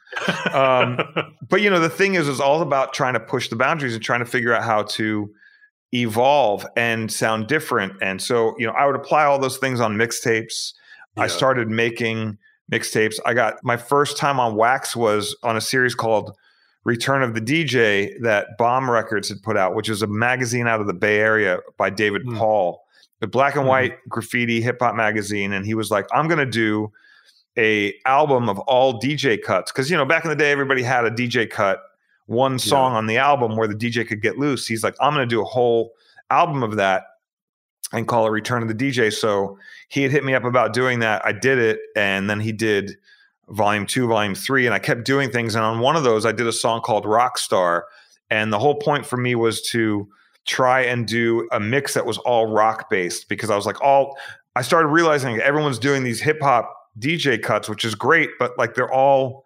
um, 0.53 0.99
but 1.49 1.61
you 1.61 1.69
know, 1.69 1.79
the 1.79 1.89
thing 1.89 2.15
is, 2.15 2.27
is 2.27 2.39
all 2.39 2.61
about 2.61 2.93
trying 2.93 3.13
to 3.13 3.19
push 3.19 3.49
the 3.49 3.55
boundaries 3.55 3.95
and 3.95 4.03
trying 4.03 4.19
to 4.19 4.25
figure 4.25 4.53
out 4.53 4.63
how 4.63 4.83
to 4.83 5.29
evolve 5.93 6.65
and 6.75 7.11
sound 7.11 7.47
different. 7.47 7.93
And 8.01 8.21
so, 8.21 8.55
you 8.57 8.65
know, 8.67 8.73
I 8.73 8.85
would 8.85 8.95
apply 8.95 9.25
all 9.25 9.39
those 9.39 9.57
things 9.57 9.79
on 9.79 9.95
mixtapes. 9.95 10.73
Yeah. 11.15 11.23
I 11.23 11.27
started 11.27 11.69
making 11.69 12.37
mixtapes. 12.71 13.19
I 13.25 13.34
got 13.34 13.63
my 13.63 13.77
first 13.77 14.17
time 14.17 14.39
on 14.39 14.56
wax 14.56 14.95
was 14.95 15.36
on 15.43 15.58
a 15.58 15.62
series 15.62 15.95
called 15.95 16.36
Return 16.84 17.21
of 17.21 17.34
the 17.34 17.41
DJ 17.41 18.13
that 18.21 18.58
Bomb 18.58 18.89
Records 18.89 19.30
had 19.30 19.41
put 19.43 19.58
out, 19.58 19.75
which 19.75 19.89
is 19.89 20.01
a 20.01 20.08
magazine 20.08 20.67
out 20.67 20.80
of 20.80 20.88
the 20.88 20.93
Bay 20.93 21.19
Area 21.19 21.60
by 21.77 21.89
David 21.89 22.25
mm. 22.25 22.38
Paul, 22.38 22.82
the 23.19 23.27
black 23.27 23.56
and 23.56 23.63
hmm. 23.63 23.69
white 23.69 23.93
mm. 23.93 24.10
graffiti 24.10 24.62
hip 24.62 24.77
hop 24.80 24.95
magazine. 24.95 25.51
And 25.51 25.65
he 25.65 25.73
was 25.73 25.91
like, 25.91 26.08
I'm 26.13 26.27
going 26.27 26.39
to 26.39 26.45
do 26.45 26.91
a 27.58 27.93
album 28.06 28.47
of 28.47 28.60
all 28.60 29.01
DJ 29.01 29.41
cuts. 29.41 29.71
Cause 29.71 29.89
you 29.89 29.97
know, 29.97 30.06
back 30.06 30.23
in 30.23 30.30
the 30.30 30.36
day, 30.36 30.51
everybody 30.51 30.84
had 30.84 31.03
a 31.03 31.12
DJ 31.12 31.49
cut, 31.49 31.82
one 32.27 32.60
song 32.60 32.93
yeah. 32.93 32.97
on 32.99 33.08
the 33.08 33.17
album 33.17 33.58
where 33.58 33.67
the 33.67 33.75
DJ 33.75 34.08
could 34.08 34.21
get 34.21 34.38
loose. 34.38 34.67
He's 34.67 34.84
like, 34.84 34.95
I'm 35.01 35.13
going 35.13 35.27
to 35.27 35.36
do 35.36 35.41
a 35.41 35.45
whole 35.45 35.91
album 36.30 36.63
of 36.63 36.75
that 36.75 37.03
and 37.93 38.08
call 38.08 38.28
it 38.28 38.32
Return 38.32 38.62
of 38.62 38.67
the 38.67 38.76
DJ. 38.76 39.13
So 39.13 39.58
he 39.89 40.04
had 40.04 40.12
hit 40.12 40.23
me 40.23 40.34
up 40.34 40.43
about 40.43 40.73
doing 40.73 41.00
that. 41.00 41.26
I 41.26 41.32
did 41.32 41.58
it, 41.58 41.80
and 41.95 42.30
then 42.30 42.39
he 42.39 42.52
did 42.52 42.97
volume 43.50 43.86
two, 43.86 44.08
volume 44.08 44.36
three, 44.36 44.65
and 44.65 44.76
I 44.76 44.80
kept 44.80 45.06
doing 45.06 45.32
things. 45.32 45.56
And 45.56 45.63
on 45.63 45.80
one 45.80 45.95
of 45.95 46.04
those, 46.04 46.26
I 46.26 46.32
did 46.32 46.47
a 46.47 46.52
song 46.52 46.82
called 46.82 47.06
Rockstar. 47.06 47.84
And 48.30 48.52
the 48.52 48.60
whole 48.60 48.76
point 48.76 49.06
for 49.06 49.17
me 49.17 49.36
was 49.36 49.62
to 49.69 50.08
try 50.45 50.82
and 50.82 51.06
do 51.06 51.47
a 51.52 51.60
mix 51.60 51.93
that 51.93 52.06
was 52.06 52.17
all 52.19 52.47
rock 52.47 52.89
based 52.89 53.30
because 53.30 53.50
I 53.50 53.56
was 53.56 53.65
like, 53.65 53.82
all 53.82 54.17
I 54.56 54.62
started 54.62 54.88
realizing 54.88 55.39
everyone's 55.39 55.80
doing 55.80 56.04
these 56.04 56.21
hip 56.21 56.41
hop 56.41 56.73
DJ 57.00 57.41
cuts, 57.41 57.69
which 57.69 57.86
is 57.86 57.95
great, 57.95 58.32
but 58.39 58.58
like 58.58 58.73
they're 58.73 58.91
all 58.91 59.45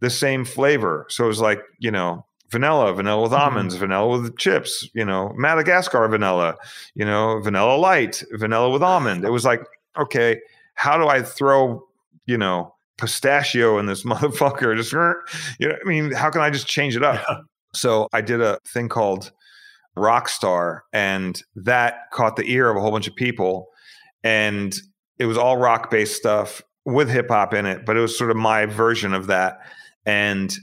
the 0.00 0.10
same 0.10 0.44
flavor. 0.44 1.06
So 1.10 1.24
it 1.24 1.28
was 1.28 1.40
like, 1.40 1.60
you 1.78 1.90
know, 1.90 2.24
vanilla, 2.50 2.92
vanilla 2.92 3.22
with 3.22 3.32
almonds, 3.32 3.74
mm-hmm. 3.74 3.80
vanilla 3.80 4.20
with 4.20 4.36
chips, 4.38 4.88
you 4.94 5.04
know, 5.04 5.32
Madagascar 5.36 6.08
vanilla, 6.08 6.56
you 6.94 7.04
know, 7.04 7.40
vanilla 7.40 7.76
light, 7.76 8.22
vanilla 8.32 8.70
with 8.70 8.82
almond. 8.82 9.24
It 9.24 9.30
was 9.30 9.44
like, 9.44 9.60
okay, 9.98 10.40
how 10.74 10.96
do 10.96 11.08
I 11.08 11.22
throw, 11.22 11.86
you 12.26 12.38
know, 12.38 12.74
pistachio 12.96 13.78
in 13.78 13.86
this 13.86 14.04
motherfucker? 14.04 14.76
Just, 14.76 14.92
you 14.92 15.68
know, 15.68 15.74
I 15.74 15.88
mean, 15.88 16.12
how 16.12 16.30
can 16.30 16.40
I 16.40 16.50
just 16.50 16.66
change 16.66 16.96
it 16.96 17.02
up? 17.02 17.22
Yeah. 17.28 17.38
So 17.74 18.08
I 18.12 18.22
did 18.22 18.40
a 18.40 18.58
thing 18.66 18.88
called 18.88 19.30
Rockstar, 19.96 20.80
and 20.92 21.40
that 21.56 22.10
caught 22.12 22.36
the 22.36 22.50
ear 22.50 22.70
of 22.70 22.76
a 22.76 22.80
whole 22.80 22.90
bunch 22.90 23.08
of 23.08 23.14
people. 23.14 23.68
And 24.24 24.74
it 25.18 25.26
was 25.26 25.36
all 25.36 25.56
rock 25.56 25.90
based 25.90 26.16
stuff 26.16 26.62
with 26.84 27.10
hip 27.10 27.28
hop 27.28 27.52
in 27.52 27.66
it, 27.66 27.84
but 27.84 27.96
it 27.96 28.00
was 28.00 28.16
sort 28.16 28.30
of 28.30 28.36
my 28.36 28.64
version 28.64 29.12
of 29.12 29.26
that. 29.26 29.58
And 30.06 30.56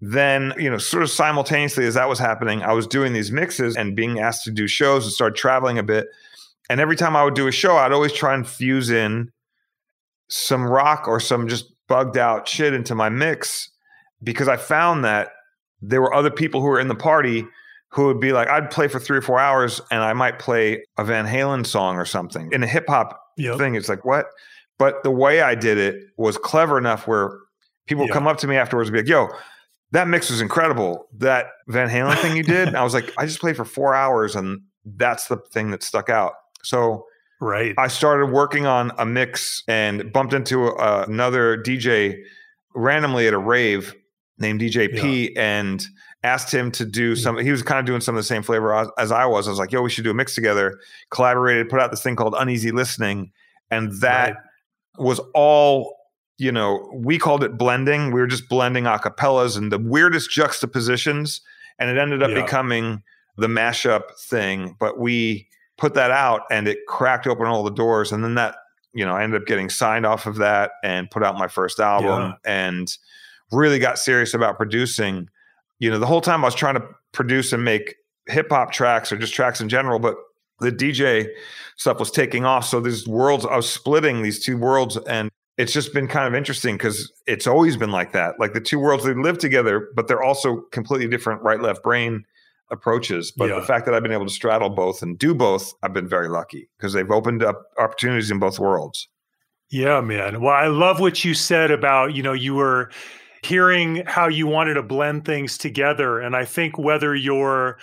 then 0.00 0.54
you 0.58 0.70
know 0.70 0.78
sort 0.78 1.02
of 1.02 1.10
simultaneously 1.10 1.84
as 1.84 1.94
that 1.94 2.08
was 2.08 2.18
happening 2.18 2.62
i 2.62 2.72
was 2.72 2.86
doing 2.86 3.12
these 3.12 3.32
mixes 3.32 3.76
and 3.76 3.96
being 3.96 4.20
asked 4.20 4.44
to 4.44 4.50
do 4.50 4.66
shows 4.68 5.04
and 5.04 5.12
start 5.12 5.34
traveling 5.34 5.78
a 5.78 5.82
bit 5.82 6.06
and 6.70 6.80
every 6.80 6.96
time 6.96 7.16
i 7.16 7.24
would 7.24 7.34
do 7.34 7.48
a 7.48 7.52
show 7.52 7.76
i'd 7.76 7.92
always 7.92 8.12
try 8.12 8.34
and 8.34 8.46
fuse 8.46 8.90
in 8.90 9.30
some 10.28 10.62
rock 10.62 11.08
or 11.08 11.18
some 11.18 11.48
just 11.48 11.72
bugged 11.88 12.16
out 12.16 12.46
shit 12.46 12.72
into 12.72 12.94
my 12.94 13.08
mix 13.08 13.70
because 14.22 14.46
i 14.46 14.56
found 14.56 15.04
that 15.04 15.30
there 15.82 16.00
were 16.00 16.14
other 16.14 16.30
people 16.30 16.60
who 16.60 16.68
were 16.68 16.80
in 16.80 16.88
the 16.88 16.94
party 16.94 17.44
who 17.88 18.06
would 18.06 18.20
be 18.20 18.32
like 18.32 18.48
i'd 18.48 18.70
play 18.70 18.86
for 18.86 19.00
three 19.00 19.18
or 19.18 19.22
four 19.22 19.40
hours 19.40 19.80
and 19.90 20.00
i 20.00 20.12
might 20.12 20.38
play 20.38 20.84
a 20.96 21.04
van 21.04 21.26
halen 21.26 21.66
song 21.66 21.96
or 21.96 22.04
something 22.04 22.48
in 22.52 22.62
a 22.62 22.66
hip-hop 22.68 23.20
yep. 23.36 23.58
thing 23.58 23.74
it's 23.74 23.88
like 23.88 24.04
what 24.04 24.26
but 24.78 25.02
the 25.02 25.10
way 25.10 25.40
i 25.40 25.56
did 25.56 25.76
it 25.76 26.04
was 26.16 26.38
clever 26.38 26.78
enough 26.78 27.08
where 27.08 27.36
people 27.86 28.04
yep. 28.04 28.12
come 28.12 28.28
up 28.28 28.36
to 28.36 28.46
me 28.46 28.54
afterwards 28.54 28.90
and 28.90 28.94
be 28.94 29.00
like 29.00 29.08
yo 29.08 29.28
that 29.92 30.08
mix 30.08 30.30
was 30.30 30.40
incredible. 30.40 31.08
That 31.16 31.46
Van 31.68 31.88
Halen 31.88 32.16
thing 32.18 32.36
you 32.36 32.42
did, 32.42 32.74
I 32.74 32.84
was 32.84 32.94
like, 32.94 33.12
I 33.16 33.26
just 33.26 33.40
played 33.40 33.56
for 33.56 33.64
four 33.64 33.94
hours, 33.94 34.36
and 34.36 34.60
that's 34.84 35.28
the 35.28 35.36
thing 35.36 35.70
that 35.70 35.82
stuck 35.82 36.08
out. 36.08 36.34
So, 36.62 37.06
right, 37.40 37.74
I 37.78 37.88
started 37.88 38.26
working 38.26 38.66
on 38.66 38.92
a 38.98 39.06
mix 39.06 39.62
and 39.66 40.12
bumped 40.12 40.34
into 40.34 40.66
a, 40.68 41.04
another 41.04 41.56
DJ 41.56 42.20
randomly 42.74 43.26
at 43.26 43.34
a 43.34 43.38
rave 43.38 43.94
named 44.38 44.60
DJ 44.60 44.94
P, 44.94 45.32
yeah. 45.34 45.58
and 45.58 45.86
asked 46.22 46.52
him 46.52 46.70
to 46.72 46.84
do 46.84 47.14
mm. 47.14 47.18
some. 47.18 47.38
He 47.38 47.50
was 47.50 47.62
kind 47.62 47.80
of 47.80 47.86
doing 47.86 48.00
some 48.00 48.14
of 48.14 48.18
the 48.18 48.26
same 48.26 48.42
flavor 48.42 48.74
as, 48.74 48.88
as 48.98 49.12
I 49.12 49.24
was. 49.24 49.48
I 49.48 49.50
was 49.50 49.58
like, 49.58 49.72
"Yo, 49.72 49.82
we 49.82 49.90
should 49.90 50.04
do 50.04 50.10
a 50.10 50.14
mix 50.14 50.34
together." 50.34 50.78
Collaborated, 51.10 51.68
put 51.68 51.80
out 51.80 51.90
this 51.90 52.02
thing 52.02 52.16
called 52.16 52.34
Uneasy 52.38 52.72
Listening, 52.72 53.32
and 53.70 53.92
that 54.00 54.34
right. 54.34 54.36
was 54.98 55.20
all 55.34 55.97
you 56.38 56.52
know, 56.52 56.88
we 56.94 57.18
called 57.18 57.44
it 57.44 57.58
blending. 57.58 58.12
We 58.12 58.20
were 58.20 58.26
just 58.26 58.48
blending 58.48 58.84
acapellas 58.84 59.56
and 59.56 59.70
the 59.70 59.78
weirdest 59.78 60.30
juxtapositions. 60.30 61.40
And 61.78 61.90
it 61.90 61.98
ended 62.00 62.22
up 62.22 62.30
Yeah. 62.30 62.42
becoming 62.42 63.02
the 63.36 63.48
mashup 63.48 64.16
thing. 64.20 64.76
But 64.78 64.98
we 64.98 65.48
put 65.76 65.94
that 65.94 66.10
out 66.10 66.42
and 66.50 66.66
it 66.66 66.78
cracked 66.86 67.26
open 67.26 67.46
all 67.46 67.62
the 67.62 67.70
doors. 67.70 68.12
And 68.12 68.22
then 68.24 68.34
that, 68.36 68.56
you 68.94 69.04
know, 69.04 69.14
I 69.14 69.22
ended 69.22 69.40
up 69.42 69.46
getting 69.46 69.68
signed 69.68 70.06
off 70.06 70.26
of 70.26 70.36
that 70.36 70.72
and 70.82 71.10
put 71.10 71.22
out 71.22 71.36
my 71.36 71.48
first 71.48 71.78
album 71.80 72.34
and 72.44 72.96
really 73.52 73.78
got 73.78 73.98
serious 73.98 74.34
about 74.34 74.56
producing. 74.56 75.28
You 75.78 75.90
know, 75.90 75.98
the 75.98 76.06
whole 76.06 76.20
time 76.20 76.44
I 76.44 76.48
was 76.48 76.54
trying 76.54 76.74
to 76.74 76.84
produce 77.12 77.52
and 77.52 77.64
make 77.64 77.96
hip 78.26 78.50
hop 78.50 78.72
tracks 78.72 79.10
or 79.12 79.16
just 79.16 79.34
tracks 79.34 79.60
in 79.60 79.68
general, 79.68 79.98
but 79.98 80.16
the 80.60 80.70
DJ 80.72 81.28
stuff 81.76 81.98
was 82.00 82.10
taking 82.10 82.44
off. 82.44 82.64
So 82.66 82.80
these 82.80 83.06
worlds, 83.06 83.46
I 83.46 83.56
was 83.56 83.70
splitting 83.70 84.22
these 84.22 84.44
two 84.44 84.56
worlds, 84.58 84.96
and 84.96 85.30
it's 85.58 85.72
just 85.72 85.92
been 85.92 86.06
kind 86.08 86.26
of 86.26 86.34
interesting 86.34 86.76
because 86.76 87.12
it's 87.26 87.46
always 87.46 87.76
been 87.76 87.90
like 87.90 88.12
that. 88.12 88.38
Like 88.38 88.54
the 88.54 88.60
two 88.60 88.78
worlds, 88.78 89.04
they 89.04 89.12
live 89.12 89.38
together, 89.38 89.88
but 89.94 90.06
they're 90.08 90.22
also 90.22 90.62
completely 90.72 91.08
different 91.08 91.42
right 91.42 91.60
left 91.60 91.82
brain 91.82 92.24
approaches. 92.70 93.32
But 93.36 93.48
Yeah. 93.50 93.56
the 93.56 93.66
fact 93.66 93.84
that 93.86 93.94
I've 93.94 94.02
been 94.02 94.12
able 94.12 94.26
to 94.26 94.32
straddle 94.32 94.70
both 94.70 95.02
and 95.02 95.18
do 95.18 95.34
both, 95.34 95.74
I've 95.82 95.92
been 95.92 96.08
very 96.08 96.28
lucky 96.28 96.68
because 96.78 96.92
they've 96.92 97.10
opened 97.10 97.42
up 97.42 97.64
opportunities 97.78 98.30
in 98.30 98.38
both 98.38 98.58
worlds. 98.58 99.08
Yeah, 99.70 100.00
man. 100.00 100.40
Well, 100.40 100.54
I 100.54 100.68
love 100.68 101.00
what 101.00 101.24
you 101.24 101.34
said 101.34 101.70
about, 101.70 102.14
you 102.14 102.22
know, 102.22 102.32
you 102.32 102.54
were 102.54 102.90
hearing 103.42 104.02
how 104.06 104.28
you 104.28 104.46
wanted 104.46 104.74
to 104.74 104.82
blend 104.82 105.24
things 105.24 105.58
together. 105.58 106.20
And 106.20 106.34
I 106.36 106.44
think 106.44 106.78
whether 106.78 107.14
you're, 107.14 107.78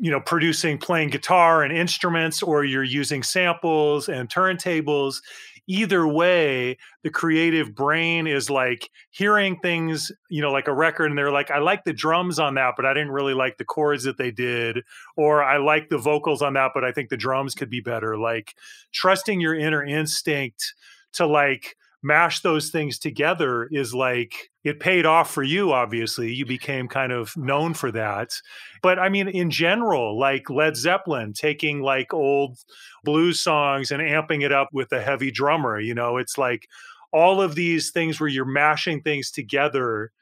you 0.00 0.10
know, 0.10 0.20
producing, 0.20 0.78
playing 0.78 1.10
guitar 1.10 1.62
and 1.62 1.76
instruments, 1.76 2.42
or 2.42 2.64
you're 2.64 2.82
using 2.82 3.22
samples 3.22 4.08
and 4.08 4.28
turntables, 4.28 5.20
either 5.66 6.06
way, 6.06 6.76
the 7.02 7.10
creative 7.10 7.74
brain 7.74 8.26
is 8.26 8.50
like 8.50 8.90
hearing 9.10 9.58
things, 9.60 10.12
you 10.28 10.42
know, 10.42 10.50
like 10.50 10.68
a 10.68 10.74
record, 10.74 11.10
and 11.10 11.18
they're 11.18 11.30
like, 11.30 11.50
I 11.50 11.58
like 11.58 11.84
the 11.84 11.92
drums 11.92 12.38
on 12.38 12.54
that, 12.54 12.74
but 12.76 12.84
I 12.84 12.94
didn't 12.94 13.12
really 13.12 13.34
like 13.34 13.58
the 13.58 13.64
chords 13.64 14.04
that 14.04 14.18
they 14.18 14.30
did. 14.30 14.82
Or 15.16 15.42
I 15.42 15.58
like 15.58 15.88
the 15.88 15.98
vocals 15.98 16.42
on 16.42 16.54
that, 16.54 16.72
but 16.74 16.84
I 16.84 16.92
think 16.92 17.08
the 17.08 17.16
drums 17.16 17.54
could 17.54 17.70
be 17.70 17.80
better. 17.80 18.18
Like 18.18 18.54
trusting 18.92 19.40
your 19.40 19.54
inner 19.54 19.84
instinct 19.84 20.74
to 21.14 21.26
like 21.26 21.76
mash 22.04 22.40
those 22.40 22.70
things 22.70 22.98
together 22.98 23.64
is 23.72 23.94
like 23.94 24.50
it 24.62 24.78
paid 24.78 25.06
off 25.06 25.30
for 25.30 25.42
you 25.42 25.72
obviously. 25.72 26.32
You 26.32 26.44
became 26.44 26.86
kind 26.86 27.12
of 27.12 27.36
known 27.36 27.74
for 27.74 27.90
that. 27.92 28.34
But 28.82 28.98
i 28.98 29.08
mean 29.08 29.28
in 29.28 29.50
general 29.50 30.18
like 30.18 30.50
led 30.50 30.76
zeppelin 30.76 31.32
taking 31.32 31.80
like 31.80 32.12
old 32.12 32.58
blues 33.02 33.40
songs 33.40 33.90
and 33.90 34.02
amping 34.02 34.44
it 34.44 34.52
up 34.52 34.68
with 34.72 34.92
a 34.92 35.00
heavy 35.00 35.30
drummer 35.30 35.80
you 35.80 35.94
know? 35.94 36.18
It's 36.18 36.36
like 36.36 36.68
all 37.12 37.40
of 37.40 37.54
these 37.54 37.90
things 37.90 38.20
where 38.20 38.28
you're 38.28 38.44
mashing 38.44 39.00
things 39.00 39.30
together 39.30 40.12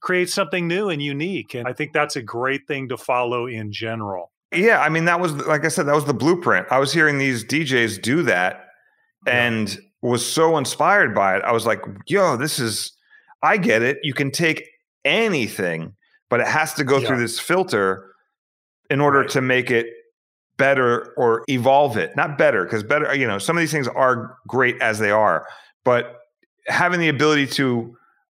create 0.00 0.30
something 0.30 0.68
new 0.68 0.88
and 0.88 1.02
unique 1.02 1.54
and 1.54 1.66
i 1.66 1.72
think 1.72 1.92
that's 1.92 2.14
a 2.14 2.22
great 2.22 2.66
thing 2.68 2.88
to 2.88 2.96
follow 2.96 3.46
in 3.46 3.72
general. 3.72 4.30
Yeah, 4.52 4.80
I 4.80 4.88
mean 4.88 5.06
that 5.06 5.18
was 5.18 5.32
like 5.46 5.64
I 5.64 5.68
said, 5.68 5.86
that 5.86 5.94
was 5.94 6.04
the 6.04 6.14
blueprint. 6.14 6.68
I 6.70 6.78
was 6.78 6.92
hearing 6.92 7.18
these 7.18 7.44
DJs 7.44 8.00
do 8.00 8.22
that 8.22 8.66
and 9.26 9.76
was 10.06 10.24
so 10.26 10.56
inspired 10.56 11.14
by 11.14 11.36
it. 11.36 11.42
I 11.44 11.52
was 11.52 11.66
like, 11.66 11.80
yo, 12.06 12.36
this 12.36 12.58
is 12.58 12.92
I 13.42 13.56
get 13.58 13.82
it. 13.82 13.98
You 14.02 14.14
can 14.14 14.30
take 14.30 14.68
anything, 15.04 15.94
but 16.30 16.40
it 16.40 16.46
has 16.46 16.74
to 16.74 16.84
go 16.84 16.98
Yeah. 16.98 17.06
through 17.08 17.18
this 17.20 17.38
filter 17.38 18.12
in 18.90 19.00
order 19.00 19.20
Right. 19.20 19.30
to 19.30 19.40
make 19.40 19.70
it 19.70 19.86
better 20.56 21.12
or 21.16 21.42
evolve 21.48 21.96
it. 21.96 22.16
Not 22.16 22.38
better, 22.38 22.64
because 22.64 22.82
better, 22.82 23.14
you 23.14 23.26
know, 23.26 23.38
some 23.38 23.56
of 23.56 23.60
these 23.60 23.72
things 23.72 23.88
are 23.88 24.36
great 24.48 24.80
as 24.80 24.98
they 24.98 25.10
are, 25.10 25.46
but 25.84 26.20
having 26.66 26.98
the 26.98 27.08
ability 27.08 27.46
to 27.46 27.96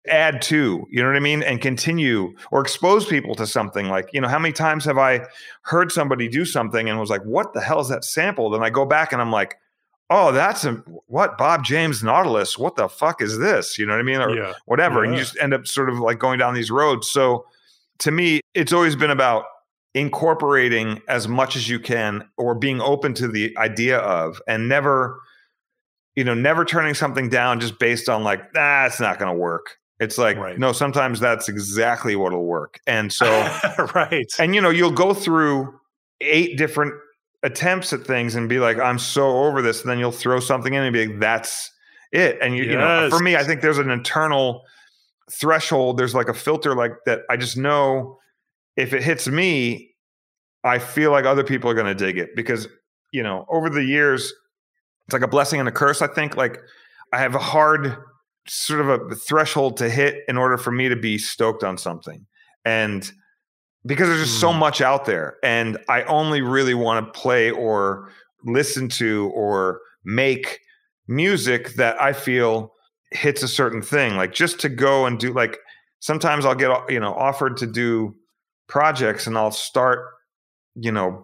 add 0.10 0.42
to, 0.42 0.86
you 0.90 1.02
know 1.04 1.10
what 1.10 1.16
I 1.16 1.20
mean, 1.20 1.44
and 1.44 1.62
continue 1.62 2.34
or 2.52 2.62
expose 2.62 3.06
people 3.06 3.36
to 3.36 3.46
something 3.46 3.88
like, 3.90 4.10
you 4.14 4.22
know, 4.22 4.28
how 4.28 4.40
many 4.40 4.54
times 4.54 4.86
have 4.86 4.98
I 4.98 5.22
heard 5.64 5.92
somebody 5.92 6.28
do 6.28 6.44
something 6.46 6.90
and 6.90 7.00
was 7.00 7.10
like, 7.10 7.24
what 7.24 7.54
the 7.54 7.62
hell 7.62 7.82
is 7.82 7.90
that 7.90 8.04
sample? 8.06 8.50
Then 8.50 8.64
I 8.64 8.70
go 8.70 8.86
back 8.86 9.12
and 9.14 9.22
I'm 9.22 9.32
like, 9.32 9.56
oh, 10.10 10.32
that's 10.32 10.64
a 10.66 10.74
what 11.08 11.38
Bob 11.38 11.64
James 11.64 12.04
Nautilus. 12.04 12.58
What 12.58 12.76
the 12.76 12.88
fuck 12.88 13.22
is 13.22 13.38
this? 13.40 13.78
You 13.78 13.86
know 13.86 13.94
what 13.94 14.00
I 14.00 14.04
mean? 14.04 14.22
Or 14.22 14.36
yeah 14.36 14.54
whatever. 14.66 15.04
And 15.04 15.14
you 15.14 15.20
just 15.20 15.38
end 15.40 15.54
up 15.54 15.68
sort 15.68 15.90
of 15.90 16.00
like 16.00 16.20
going 16.20 16.40
down 16.40 16.54
these 16.54 16.72
roads. 16.72 17.10
So 17.10 17.46
to 18.00 18.12
me, 18.12 18.42
it's 18.54 18.72
always 18.74 18.96
been 18.96 19.12
about 19.12 19.46
incorporating 19.94 21.02
as 21.08 21.28
much 21.28 21.56
as 21.56 21.68
you 21.68 21.80
can 21.80 22.28
or 22.38 22.54
being 22.56 22.80
open 22.82 23.14
to 23.16 23.28
the 23.28 23.56
idea 23.58 23.98
of 23.98 24.42
and 24.48 24.70
never, 24.70 25.20
you 26.16 26.24
know, 26.24 26.34
never 26.36 26.64
turning 26.66 26.94
something 26.94 27.30
down 27.30 27.60
just 27.60 27.80
based 27.80 28.08
on 28.08 28.24
like, 28.24 28.42
ah, 28.56 28.86
it's 28.86 29.00
not 29.00 29.18
going 29.20 29.32
to 29.32 29.38
work. 29.38 29.78
It's 30.00 30.18
like, 30.20 30.38
Right. 30.38 30.60
no, 30.60 30.72
sometimes 30.72 31.20
that's 31.20 31.50
exactly 31.50 32.16
what'll 32.16 32.46
work. 32.46 32.80
And 32.86 33.12
so, 33.12 33.26
right 33.96 34.28
and 34.38 34.54
you 34.54 34.62
know, 34.62 34.70
you'll 34.70 34.92
go 34.92 35.14
through 35.14 35.74
eight 36.22 36.58
different 36.58 36.94
attempts 37.44 37.94
at 37.94 38.06
things 38.06 38.36
and 38.36 38.50
be 38.50 38.60
like, 38.60 38.78
I'm 38.80 39.00
so 39.00 39.46
over 39.46 39.62
this. 39.62 39.82
And 39.82 39.90
then 39.90 40.00
you'll 40.00 40.12
throw 40.12 40.40
something 40.40 40.74
in 40.74 40.84
and 40.84 40.94
be 40.94 41.08
like, 41.08 41.20
that's 41.20 41.72
it. 42.12 42.38
And 42.42 42.56
you, 42.56 42.64
you 42.64 42.78
know, 42.78 43.10
for 43.10 43.20
me, 43.20 43.36
I 43.36 43.44
think 43.44 43.62
there's 43.62 43.78
an 43.78 43.90
internal 43.90 44.64
threshold. 45.32 45.98
There's 45.98 46.16
like 46.16 46.30
a 46.30 46.34
filter 46.34 46.76
like 46.76 46.94
that. 47.06 47.22
I 47.30 47.38
just 47.38 47.58
know 47.58 48.20
if 48.76 48.94
it 48.94 49.04
hits 49.04 49.28
me, 49.28 49.96
I 50.64 50.80
feel 50.80 51.12
like 51.12 51.26
other 51.26 51.44
people 51.44 51.70
are 51.70 51.76
going 51.76 51.86
to 51.88 51.96
dig 51.96 52.18
it 52.18 52.36
because, 52.36 52.68
you 53.12 53.24
know, 53.24 53.46
over 53.50 53.70
the 53.70 53.84
years, 53.84 54.34
it's 55.06 55.14
like 55.14 55.22
a 55.22 55.28
blessing 55.28 55.60
and 55.60 55.70
a 55.70 55.72
curse. 55.72 56.02
I 56.02 56.08
think 56.08 56.36
like 56.36 56.60
I 57.14 57.20
have 57.20 57.36
a 57.36 57.40
hard 57.40 57.96
sort 58.48 58.82
of 58.82 58.90
a 58.90 59.16
threshold 59.16 59.78
to 59.78 59.90
hit 59.90 60.24
in 60.28 60.38
order 60.38 60.58
for 60.58 60.72
me 60.72 60.90
to 60.90 60.96
be 60.96 61.18
stoked 61.18 61.64
on 61.64 61.78
something. 61.78 62.26
And 62.66 63.10
because 63.88 64.08
there's 64.08 64.26
just 64.28 64.40
so 64.40 64.52
Mm. 64.52 64.60
much 64.60 64.82
out 64.82 65.06
there 65.06 65.38
and 65.44 65.78
I 65.90 66.04
only 66.04 66.42
really 66.42 66.74
want 66.74 67.06
to 67.06 67.20
play 67.20 67.50
or 67.52 68.10
listen 68.44 68.90
to 68.90 69.32
or 69.34 69.82
make 70.06 70.60
music 71.08 71.74
that 71.76 72.00
I 72.02 72.14
feel 72.14 72.74
hits 73.12 73.42
a 73.44 73.48
certain 73.48 73.82
thing 73.82 74.18
like 74.18 74.34
just 74.34 74.60
to 74.60 74.70
go 74.70 75.06
and 75.06 75.18
do 75.18 75.34
like 75.34 75.58
sometimes 76.00 76.46
I'll 76.46 76.56
get 76.56 76.70
you 76.90 77.00
know 77.00 77.14
offered 77.14 77.58
to 77.58 77.68
do 77.68 78.14
projects 78.68 79.26
and 79.28 79.38
I'll 79.38 79.52
start 79.52 80.06
you 80.76 80.92
know 80.92 81.24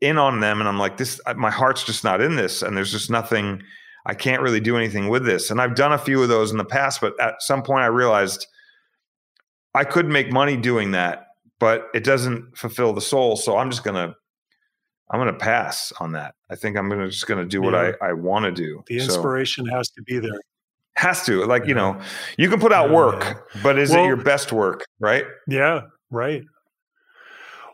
in 0.00 0.16
on 0.18 0.40
them 0.40 0.60
and 0.60 0.68
I'm 0.68 0.78
like 0.78 0.96
this 0.96 1.20
my 1.36 1.50
heart's 1.50 1.82
just 1.84 2.04
not 2.04 2.20
in 2.20 2.36
this 2.36 2.62
and 2.62 2.76
there's 2.76 2.92
just 2.92 3.10
nothing 3.10 3.62
I 4.06 4.14
can't 4.14 4.40
really 4.40 4.60
do 4.60 4.76
anything 4.76 5.08
with 5.08 5.24
this 5.24 5.50
and 5.50 5.60
I've 5.60 5.74
done 5.74 5.92
a 5.92 5.98
few 5.98 6.22
of 6.22 6.28
those 6.28 6.52
in 6.52 6.58
the 6.58 6.64
past 6.64 7.00
but 7.00 7.18
at 7.20 7.42
some 7.42 7.62
point 7.62 7.82
I 7.82 7.86
realized 7.88 8.46
I 9.74 9.84
could 9.84 10.06
make 10.06 10.30
money 10.32 10.56
doing 10.56 10.92
that 10.92 11.27
but 11.58 11.88
it 11.94 12.04
doesn't 12.04 12.56
fulfill 12.56 12.92
the 12.92 13.00
soul 13.00 13.36
so 13.36 13.56
I'm 13.56 13.70
just 13.70 13.84
going 13.84 13.94
to 13.96 14.14
I'm 15.10 15.26
to 15.26 15.32
pass 15.32 15.90
on 16.00 16.12
that. 16.12 16.34
I 16.50 16.54
think 16.54 16.76
I'm 16.76 16.90
gonna 16.90 17.08
just 17.08 17.26
going 17.26 17.40
to 17.42 17.48
do 17.48 17.62
what 17.62 17.72
Yeah. 17.72 17.92
I, 18.02 18.08
I 18.08 18.12
want 18.12 18.44
to 18.44 18.52
do. 18.52 18.84
the 18.88 18.98
So- 18.98 19.04
inspiration 19.06 19.64
has 19.66 19.88
to 19.90 20.02
be 20.02 20.18
there 20.18 20.38
has 20.96 21.24
to 21.24 21.44
like 21.44 21.64
you 21.64 21.74
know 21.74 22.00
you 22.36 22.50
can 22.50 22.58
put 22.58 22.72
out 22.72 22.88
Yeah, 22.90 22.96
work 22.96 23.48
but 23.62 23.78
is 23.78 23.90
Well- 23.90 24.02
it 24.04 24.06
your 24.08 24.16
best 24.16 24.52
work 24.52 24.84
right 25.00 25.24
Yeah, 25.46 25.82
right. 26.10 26.42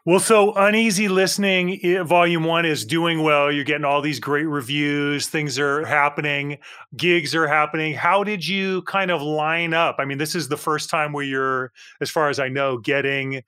Well, 0.07 0.21
so 0.21 0.53
uneasy 0.53 1.09
listening, 1.09 1.81
volume 2.05 2.45
one 2.45 2.67
is 2.67 2.85
doing 2.85 3.23
well. 3.23 3.51
You're 3.51 3.65
getting 3.65 3.87
all 3.87 4.03
these 4.03 4.21
great 4.21 4.45
reviews. 4.45 5.29
Things 5.29 5.59
are 5.59 5.83
happening. 5.87 6.59
Gigs 6.95 7.35
are 7.35 7.47
happening. 7.47 7.95
How 7.95 8.23
did 8.23 8.47
you 8.47 8.83
kind 8.83 9.11
of 9.11 9.23
line 9.23 9.73
up? 9.73 9.97
I 9.99 10.05
mean, 10.05 10.19
this 10.19 10.35
is 10.35 10.49
the 10.49 10.59
first 10.59 10.91
time 10.91 11.15
where 11.15 11.25
you're, 11.25 11.73
as 12.03 12.11
far 12.11 12.29
as 12.29 12.39
I 12.39 12.49
know, 12.51 12.77
getting 12.77 13.43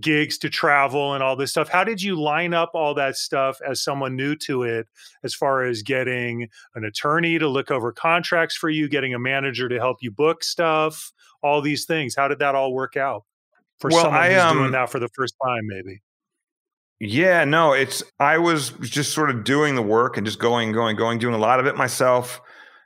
gigs 0.00 0.38
to 0.38 0.48
travel 0.48 1.14
and 1.14 1.22
all 1.22 1.36
this 1.36 1.50
stuff. 1.50 1.68
How 1.68 1.84
did 1.84 2.02
you 2.02 2.20
line 2.20 2.54
up 2.54 2.70
all 2.74 2.94
that 2.94 3.16
stuff 3.16 3.58
as 3.68 3.82
someone 3.82 4.16
new 4.16 4.34
to 4.36 4.62
it, 4.62 4.86
as 5.22 5.34
far 5.34 5.64
as 5.64 5.82
getting 5.82 6.48
an 6.74 6.84
attorney 6.84 7.38
to 7.38 7.48
look 7.48 7.70
over 7.70 7.92
contracts 7.92 8.56
for 8.56 8.70
you, 8.70 8.88
getting 8.88 9.14
a 9.14 9.18
manager 9.18 9.68
to 9.68 9.78
help 9.78 9.98
you 10.00 10.10
book 10.10 10.42
stuff, 10.44 11.12
all 11.42 11.60
these 11.60 11.84
things? 11.84 12.14
How 12.16 12.28
did 12.28 12.38
that 12.40 12.54
all 12.54 12.72
work 12.72 12.96
out? 12.96 13.24
for 13.78 13.90
Well, 13.90 14.04
someone 14.04 14.20
I, 14.22 14.32
who's 14.32 14.42
um, 14.42 14.58
doing 14.58 14.70
that 14.72 14.90
for 14.90 15.00
the 15.00 15.08
first 15.08 15.34
time, 15.44 15.66
maybe. 15.66 16.00
yeah 17.00 17.44
no 17.44 17.72
it's 17.72 18.02
i 18.20 18.38
was 18.38 18.70
just 18.80 19.12
sort 19.12 19.28
of 19.30 19.44
doing 19.44 19.74
the 19.74 19.82
work 19.82 20.16
and 20.16 20.24
just 20.26 20.38
going 20.38 20.72
going 20.72 20.96
going 20.96 21.18
doing 21.18 21.34
a 21.34 21.38
lot 21.38 21.58
of 21.58 21.66
it 21.66 21.76
myself 21.76 22.40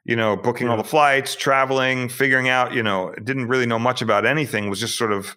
you 0.05 0.17
know 0.17 0.37
booking 0.37 0.69
all 0.69 0.77
the 0.77 0.85
flights 0.85 1.35
traveling 1.35 2.09
figuring 2.09 2.49
out 2.49 2.73
you 2.73 2.83
know 2.83 3.13
didn't 3.25 3.47
really 3.49 3.67
know 3.67 3.79
much 3.79 4.01
about 4.01 4.25
anything 4.25 4.71
was 4.71 4.81
just 4.81 4.97
sort 4.97 5.13
of 5.13 5.37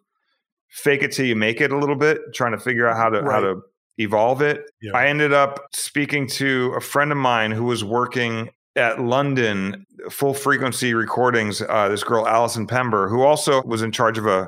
fake 0.69 1.03
it 1.03 1.11
till 1.11 1.25
you 1.25 1.35
make 1.35 1.61
it 1.61 1.71
a 1.71 1.77
little 1.77 1.95
bit 1.95 2.19
trying 2.33 2.51
to 2.51 2.57
figure 2.59 2.87
out 2.87 2.95
how 2.97 3.09
to 3.09 3.21
how 3.23 3.39
to 3.39 3.61
evolve 3.97 4.41
it 4.41 4.61
Yeah. 4.81 4.91
i 4.95 5.07
ended 5.07 5.33
up 5.33 5.59
speaking 5.73 6.25
to 6.27 6.73
a 6.77 6.81
friend 6.81 7.11
of 7.11 7.17
mine 7.17 7.51
who 7.51 7.63
was 7.65 7.83
working 7.83 8.49
at 8.75 9.01
London 9.01 9.85
Full 10.09 10.33
Frequency 10.33 10.93
Recordings. 10.93 11.61
Uh, 11.61 11.89
this 11.89 12.03
girl 12.03 12.25
Alison 12.25 12.65
Pember, 12.67 13.09
who 13.09 13.23
also 13.23 13.61
was 13.63 13.81
in 13.81 13.91
charge 13.91 14.17
of 14.17 14.25
a 14.25 14.47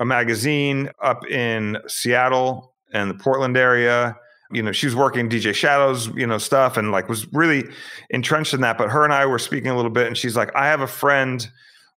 a 0.00 0.04
magazine 0.06 0.88
up 1.02 1.26
in 1.28 1.76
Seattle 1.86 2.72
and 2.94 3.10
the 3.10 3.14
Portland 3.14 3.56
area. 3.58 4.16
you 4.52 4.62
know, 4.62 4.72
she 4.72 4.86
was 4.86 4.94
working 4.94 5.28
DJ 5.28 5.52
Shadows, 5.54 6.06
you 6.14 6.26
know, 6.26 6.38
stuff 6.38 6.76
and 6.76 6.92
like 6.92 7.08
was 7.08 7.30
really 7.32 7.64
entrenched 8.10 8.54
in 8.54 8.60
that. 8.62 8.78
But 8.78 8.90
her 8.90 9.04
and 9.04 9.12
I 9.12 9.26
were 9.26 9.38
speaking 9.38 9.70
a 9.70 9.76
little 9.76 9.90
bit, 9.90 10.06
and 10.06 10.16
she's 10.16 10.36
like, 10.36 10.54
I 10.54 10.66
have 10.68 10.80
a 10.80 10.86
friend 10.86 11.46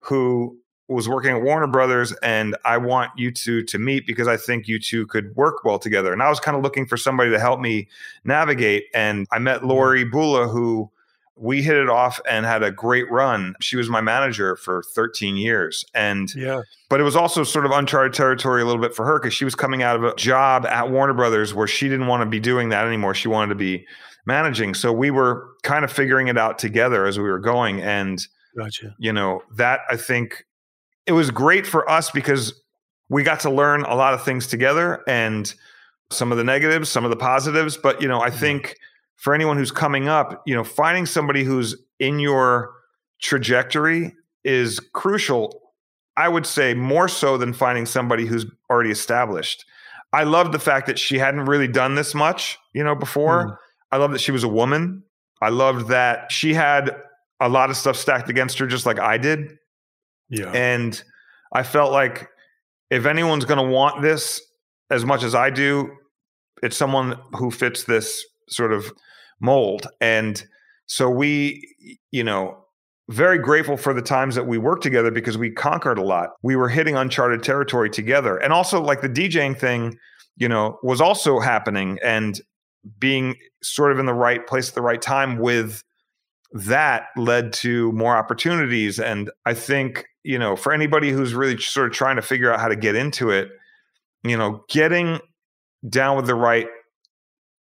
who 0.01 0.59
was 0.89 1.09
working 1.09 1.31
at 1.31 1.43
Warner 1.43 1.67
Brothers, 1.67 2.13
and 2.23 2.57
I 2.65 2.77
want 2.77 3.11
you 3.17 3.31
two 3.31 3.63
to 3.65 3.79
meet 3.79 4.07
because 4.07 4.29
I 4.29 4.37
think 4.37 4.69
you 4.69 4.79
two 4.79 5.07
could 5.07 5.35
work 5.35 5.65
well 5.65 5.79
together. 5.79 6.13
And 6.13 6.23
I 6.23 6.29
was 6.29 6.41
kind 6.41 6.57
of 6.57 6.63
looking 6.63 6.87
for 6.87 6.97
somebody 6.97 7.31
to 7.31 7.41
help 7.41 7.61
me 7.61 7.89
navigate. 8.25 8.85
And 8.95 9.27
I 9.33 9.39
met 9.39 9.59
mm-hmm. 9.59 9.69
Lori 9.69 10.05
Bula, 10.05 10.49
who 10.49 10.91
we 11.37 11.63
hit 11.63 11.77
it 11.77 11.89
off 11.89 12.21
and 12.29 12.47
had 12.47 12.63
a 12.63 12.71
great 12.71 13.11
run. 13.11 13.55
She 13.61 13.77
was 13.77 13.89
my 13.89 14.01
manager 14.01 14.57
for 14.57 14.83
13 14.95 15.37
years. 15.37 15.85
And 15.95 16.33
Yeah. 16.35 16.61
but 16.89 17.01
it 17.01 17.03
was 17.03 17.17
also 17.17 17.43
sort 17.43 17.67
of 17.67 17.73
uncharted 17.73 18.13
territory 18.13 18.63
a 18.63 18.65
little 18.65 18.81
bit 18.81 18.95
for 18.95 19.05
her 19.05 19.19
because 19.19 19.35
she 19.35 19.45
was 19.45 19.55
coming 19.55 19.83
out 19.83 19.97
of 19.97 20.05
a 20.05 20.15
job 20.15 20.65
at 20.67 20.91
Warner 20.91 21.15
Brothers 21.15 21.53
where 21.53 21.67
she 21.67 21.89
didn't 21.89 22.07
want 22.07 22.23
to 22.23 22.27
be 22.27 22.39
doing 22.39 22.69
that 22.69 22.87
anymore. 22.87 23.15
She 23.15 23.29
wanted 23.29 23.49
to 23.49 23.57
be 23.57 23.85
managing. 24.27 24.75
So 24.75 24.93
we 24.93 25.11
were 25.11 25.49
kind 25.63 25.85
of 25.85 25.91
figuring 25.91 26.29
it 26.29 26.39
out 26.39 26.59
together 26.59 27.05
as 27.05 27.19
we 27.19 27.25
were 27.25 27.41
going. 27.41 27.83
And, 27.83 28.25
Gotcha. 28.57 28.95
you 28.99 29.13
know, 29.13 29.43
that 29.57 29.81
I 29.91 29.97
think 29.97 30.45
it 31.07 31.13
was 31.13 31.31
great 31.31 31.67
for 31.67 31.89
us 31.89 32.11
because 32.11 32.61
we 33.09 33.23
got 33.23 33.41
to 33.41 33.51
learn 33.51 33.83
a 33.83 33.95
lot 33.95 34.15
of 34.15 34.25
things 34.25 34.47
together 34.47 35.03
and 35.07 35.55
some 36.11 36.33
of 36.33 36.39
the 36.39 36.45
negatives, 36.45 36.89
some 36.89 37.05
of 37.05 37.11
the 37.11 37.17
positives. 37.17 37.77
But, 37.77 38.01
you 38.01 38.09
know, 38.09 38.21
I 38.21 38.31
think 38.31 38.77
for 39.17 39.35
anyone 39.35 39.57
who's 39.57 39.71
coming 39.71 40.09
up, 40.09 40.43
you 40.47 40.55
know, 40.55 40.65
finding 40.65 41.07
somebody 41.07 41.45
who's 41.45 41.77
in 41.99 42.19
your 42.19 42.73
trajectory 43.21 44.15
is 44.45 44.81
crucial. 44.93 45.61
I 46.17 46.29
would 46.29 46.47
say 46.47 46.75
more 46.75 47.09
so 47.09 47.37
than 47.37 47.53
finding 47.53 47.87
somebody 47.87 48.27
who's 48.27 48.47
already 48.71 48.91
established. 48.91 49.65
I 50.13 50.25
loved 50.25 50.53
the 50.53 50.61
fact 50.61 50.87
that 50.87 50.99
she 50.99 51.19
hadn't 51.19 51.47
really 51.47 51.67
done 51.67 51.97
this 51.97 52.15
much, 52.15 52.57
you 52.73 52.85
know, 52.85 52.95
before. 52.95 53.47
Mm. 53.47 53.59
I 53.91 53.97
love 53.97 54.13
that 54.13 54.21
she 54.21 54.31
was 54.31 54.45
a 54.45 54.49
woman. 54.49 55.03
I 55.43 55.49
loved 55.49 55.89
that 55.89 56.31
she 56.31 56.55
had 56.55 56.97
a 57.41 57.49
lot 57.49 57.69
of 57.69 57.77
stuff 57.77 57.97
stacked 57.97 58.31
against 58.31 58.59
her, 58.59 58.67
just 58.67 58.87
like 58.87 59.01
I 59.01 59.19
did. 59.19 59.59
Yeah. 60.29 60.51
And 60.53 61.03
I 61.53 61.63
felt 61.63 61.93
like 61.93 62.29
if 62.91 63.07
anyone's 63.07 63.45
going 63.45 63.65
to 63.65 63.71
want 63.71 64.03
this 64.03 64.41
as 64.91 65.05
much 65.05 65.23
as 65.23 65.35
I 65.35 65.51
do, 65.51 65.91
it's 66.63 66.77
someone 66.77 67.19
who 67.33 67.51
fits 67.51 67.85
this 67.85 68.25
sort 68.49 68.73
of 68.73 68.93
mold. 69.41 69.87
And 70.01 70.45
so 70.87 71.09
we, 71.11 71.99
you 72.11 72.25
know, 72.25 72.59
very 73.11 73.39
grateful 73.39 73.77
for 73.77 73.93
the 73.93 74.03
times 74.03 74.35
that 74.35 74.47
we 74.47 74.57
worked 74.57 74.83
together 74.83 75.11
because 75.11 75.37
we 75.37 75.51
conquered 75.51 75.99
a 75.99 76.03
lot. 76.03 76.31
We 76.43 76.57
were 76.57 76.69
hitting 76.69 76.97
uncharted 76.97 77.43
territory 77.43 77.91
together. 77.91 78.39
And 78.39 78.53
also, 78.53 78.81
like 78.81 79.03
the 79.03 79.09
DJing 79.09 79.59
thing, 79.59 79.99
you 80.37 80.49
know, 80.49 80.79
was 80.83 81.01
also 81.01 81.39
happening 81.39 81.99
and 82.03 82.41
being 82.99 83.37
sort 83.63 83.93
of 83.93 83.99
in 83.99 84.07
the 84.07 84.15
right 84.15 84.47
place 84.47 84.71
at 84.71 84.75
the 84.75 84.83
right 84.83 85.01
time 85.01 85.39
with 85.39 85.83
that 86.53 87.09
led 87.17 87.53
to 87.55 87.93
more 87.93 88.17
opportunities. 88.17 88.99
And 88.99 89.31
I 89.45 89.55
think, 89.55 90.07
you 90.25 90.39
know, 90.39 90.57
for 90.57 90.73
anybody 90.73 91.11
who's 91.11 91.35
really 91.35 91.59
sort 91.59 91.87
of 91.87 91.93
trying 91.93 92.17
to 92.17 92.23
figure 92.23 92.53
out 92.53 92.59
how 92.59 92.69
to 92.69 92.77
get 92.77 92.97
into 92.97 93.31
it, 93.31 93.51
you 94.25 94.37
know, 94.37 94.65
getting 94.69 95.21
down 95.89 96.17
with 96.17 96.27
the 96.27 96.35
right 96.35 96.67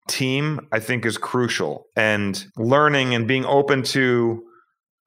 team, 0.08 0.68
I 0.72 0.80
think 0.80 1.06
is 1.06 1.18
crucial. 1.18 1.88
And 1.96 2.46
learning 2.58 3.16
and 3.16 3.28
being 3.28 3.46
open 3.46 3.84
to 3.84 4.44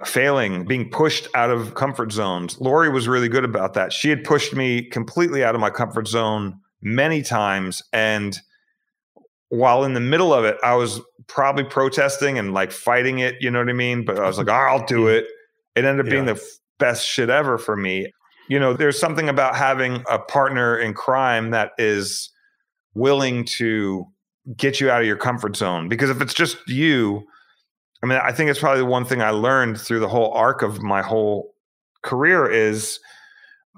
failing, 0.05 0.65
being 0.65 0.91
pushed 0.91 1.29
out 1.35 1.51
of 1.51 1.75
comfort 1.75 2.13
zones. 2.13 2.61
Lori 2.61 2.91
was 2.91 3.07
really 3.09 3.29
good 3.29 3.45
about 3.45 3.75
that. 3.75 3.93
She 3.93 4.11
had 4.11 4.25
pushed 4.25 4.55
me 4.55 4.83
completely 4.83 5.45
out 5.45 5.55
of 5.55 5.61
my 5.61 5.71
comfort 5.71 6.09
zone 6.09 6.59
many 6.83 7.23
times. 7.23 7.83
And 7.93 8.39
while 9.49 9.85
in 9.85 9.95
the 9.95 10.01
middle 10.01 10.35
of 10.35 10.45
it, 10.45 10.57
I 10.65 10.75
was 10.75 11.01
probably 11.29 11.65
protesting 11.65 12.39
and 12.39 12.53
like 12.53 12.73
fighting 12.73 13.21
it, 13.21 13.37
you 13.41 13.51
know 13.51 13.61
what 13.61 13.69
I 13.69 13.75
mean? 13.75 14.05
But 14.05 14.19
I 14.19 14.27
was 14.27 14.39
like, 14.39 14.49
oh, 14.49 14.53
I'll 14.53 14.85
do 14.87 14.99
mm. 15.05 15.19
it. 15.19 15.27
It 15.77 15.85
ended 15.85 16.07
up 16.07 16.11
being 16.11 16.27
Yeah. 16.27 16.35
the 16.35 16.41
f- 16.41 16.59
best 16.85 17.07
shit 17.07 17.31
ever 17.31 17.57
for 17.57 17.77
me. 17.79 18.13
You 18.51 18.59
know, 18.59 18.75
there's 18.75 19.01
something 19.01 19.31
about 19.31 19.57
having 19.57 20.05
a 20.11 20.19
partner 20.19 20.77
in 20.77 20.93
crime 20.93 21.51
that 21.51 21.71
is 21.79 22.31
willing 22.93 23.47
to 23.57 24.05
get 24.55 24.81
you 24.81 24.91
out 24.91 25.01
of 25.01 25.07
your 25.07 25.17
comfort 25.17 25.57
zone. 25.57 25.89
Because 25.89 26.11
if 26.11 26.21
it's 26.21 26.35
just 26.35 26.59
you, 26.69 27.25
I 28.03 28.07
mean, 28.07 28.19
I 28.23 28.33
think 28.33 28.51
it's 28.51 28.61
probably 28.61 28.81
the 28.81 28.85
one 28.99 29.07
thing 29.07 29.23
I 29.23 29.31
learned 29.31 29.81
through 29.81 30.01
the 30.01 30.09
whole 30.09 30.31
arc 30.33 30.61
of 30.61 30.83
my 30.83 31.01
whole 31.01 31.55
career 32.03 32.47
is 32.51 33.01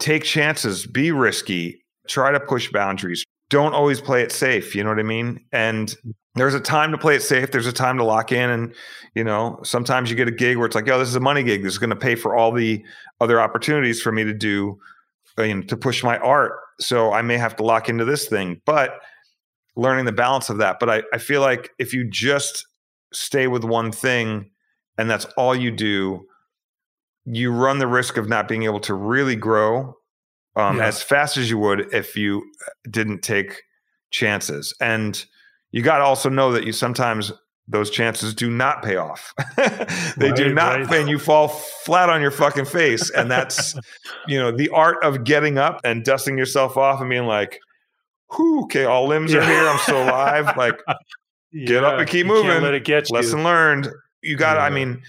take 0.00 0.24
chances, 0.24 0.84
be 0.84 1.12
risky, 1.12 1.84
try 2.08 2.32
to 2.32 2.40
push 2.40 2.72
boundaries. 2.72 3.24
Don't 3.50 3.72
always 3.72 4.00
play 4.00 4.22
it 4.22 4.32
safe. 4.32 4.74
You 4.74 4.82
know 4.82 4.90
what 4.90 4.98
I 4.98 5.04
mean? 5.04 5.44
And 5.52 5.94
there's 6.36 6.54
a 6.54 6.60
time 6.60 6.92
to 6.92 6.98
play 6.98 7.16
it 7.16 7.22
safe. 7.22 7.50
There's 7.50 7.66
a 7.66 7.72
time 7.72 7.96
to 7.98 8.04
lock 8.04 8.30
in. 8.30 8.50
And, 8.50 8.74
you 9.14 9.24
know, 9.24 9.58
sometimes 9.62 10.10
you 10.10 10.16
get 10.16 10.28
a 10.28 10.32
gig 10.32 10.56
where 10.56 10.66
it's 10.66 10.74
like, 10.74 10.86
yo, 10.86 10.98
this 10.98 11.08
is 11.08 11.16
a 11.16 11.20
money 11.20 11.42
gig. 11.42 11.62
This 11.62 11.72
is 11.72 11.78
going 11.78 11.90
to 11.90 11.96
pay 11.96 12.14
for 12.14 12.36
all 12.36 12.52
the 12.52 12.84
other 13.20 13.40
opportunities 13.40 14.00
for 14.00 14.12
me 14.12 14.22
to 14.24 14.34
do, 14.34 14.78
uh, 15.38 15.42
you 15.42 15.54
know, 15.54 15.62
to 15.62 15.76
push 15.76 16.04
my 16.04 16.18
art. 16.18 16.52
So 16.78 17.12
I 17.12 17.22
may 17.22 17.38
have 17.38 17.56
to 17.56 17.62
lock 17.64 17.88
into 17.88 18.04
this 18.04 18.28
thing, 18.28 18.60
but 18.66 19.00
learning 19.76 20.04
the 20.04 20.12
balance 20.12 20.50
of 20.50 20.58
that. 20.58 20.78
But 20.78 20.90
I, 20.90 21.02
I 21.12 21.18
feel 21.18 21.40
like 21.40 21.70
if 21.78 21.92
you 21.92 22.08
just 22.08 22.66
stay 23.12 23.46
with 23.46 23.64
one 23.64 23.90
thing 23.92 24.50
and 24.98 25.08
that's 25.10 25.24
all 25.36 25.54
you 25.54 25.70
do, 25.70 26.26
you 27.24 27.50
run 27.50 27.78
the 27.78 27.86
risk 27.86 28.16
of 28.16 28.28
not 28.28 28.46
being 28.46 28.62
able 28.64 28.80
to 28.80 28.94
really 28.94 29.36
grow 29.36 29.96
um, 30.54 30.78
Yeah. 30.78 30.86
as 30.86 31.02
fast 31.02 31.36
as 31.36 31.50
you 31.50 31.58
would 31.58 31.92
if 31.92 32.16
you 32.16 32.42
uh, 32.66 32.70
didn't 32.90 33.22
take 33.22 33.62
chances. 34.10 34.74
And 34.80 35.24
you 35.76 35.82
got 35.82 35.98
to 35.98 36.04
also 36.04 36.30
know 36.30 36.52
that 36.52 36.64
you 36.64 36.72
sometimes 36.72 37.30
those 37.68 37.90
chances 37.90 38.32
do 38.32 38.48
not 38.48 38.82
pay 38.82 38.96
off. 38.96 39.34
they 40.16 40.32
do 40.32 40.54
not, 40.54 40.80
right. 40.80 41.00
and 41.00 41.06
you 41.10 41.18
fall 41.18 41.48
flat 41.48 42.08
on 42.08 42.22
your 42.22 42.30
fucking 42.30 42.64
face. 42.64 43.10
And 43.10 43.30
that's, 43.30 43.74
you 44.26 44.38
know, 44.38 44.50
the 44.50 44.70
art 44.70 44.96
of 45.04 45.24
getting 45.24 45.58
up 45.58 45.82
and 45.84 46.02
dusting 46.02 46.38
yourself 46.38 46.78
off 46.78 47.02
and 47.02 47.10
being 47.10 47.26
like, 47.26 47.60
whew, 48.34 48.62
okay, 48.62 48.86
all 48.86 49.06
limbs 49.06 49.34
are 49.34 49.44
here. 49.44 49.68
I'm 49.68 49.78
still 49.80 50.02
alive. 50.02 50.56
Like, 50.56 50.80
Get 51.66 51.84
up 51.84 51.98
and 51.98 52.08
keep 52.08 52.26
moving. 52.26 52.62
let 52.62 52.72
it 52.72 52.84
get 52.84 53.10
you. 53.10 53.14
lesson 53.14 53.44
learned. 53.44 53.90
You 54.22 54.36
got 54.38 54.54
to, 54.54 54.60
I 54.60 54.70
mean, 54.70 55.02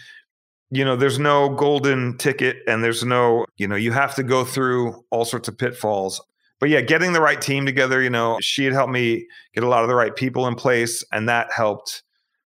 you 0.69 0.83
know, 0.83 0.97
there's 0.97 1.17
no 1.17 1.47
golden 1.47 2.17
ticket 2.17 2.57
and 2.67 2.83
there's 2.83 3.05
no, 3.05 3.45
you 3.55 3.69
know, 3.69 3.77
you 3.77 3.93
have 3.93 4.15
to 4.15 4.23
go 4.23 4.43
through 4.43 5.01
all 5.11 5.23
sorts 5.23 5.47
of 5.47 5.57
pitfalls. 5.57 6.21
But 6.59 6.69
yeah, 6.69 6.81
getting 6.81 7.13
the 7.13 7.21
right 7.21 7.39
team 7.39 7.65
together, 7.65 8.01
you 8.01 8.09
know, 8.09 8.37
she 8.41 8.63
had 8.63 8.73
helped 8.73 8.91
me 8.91 9.27
get 9.53 9.63
a 9.63 9.67
lot 9.67 9.83
of 9.83 9.89
the 9.89 9.95
right 9.95 10.15
people 10.15 10.47
in 10.47 10.55
place 10.55 11.03
and 11.11 11.29
that 11.29 11.51
helped 11.51 12.03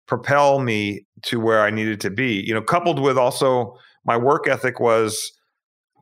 propel 0.08 0.60
me 0.60 1.06
to 1.24 1.40
where 1.40 1.62
I 1.62 1.70
needed 1.70 2.00
to 2.02 2.10
be. 2.10 2.42
You 2.42 2.54
know, 2.54 2.62
coupled 2.62 3.00
with 3.00 3.18
also 3.18 3.78
my 4.06 4.16
work 4.16 4.48
ethic 4.48 4.80
was 4.80 5.34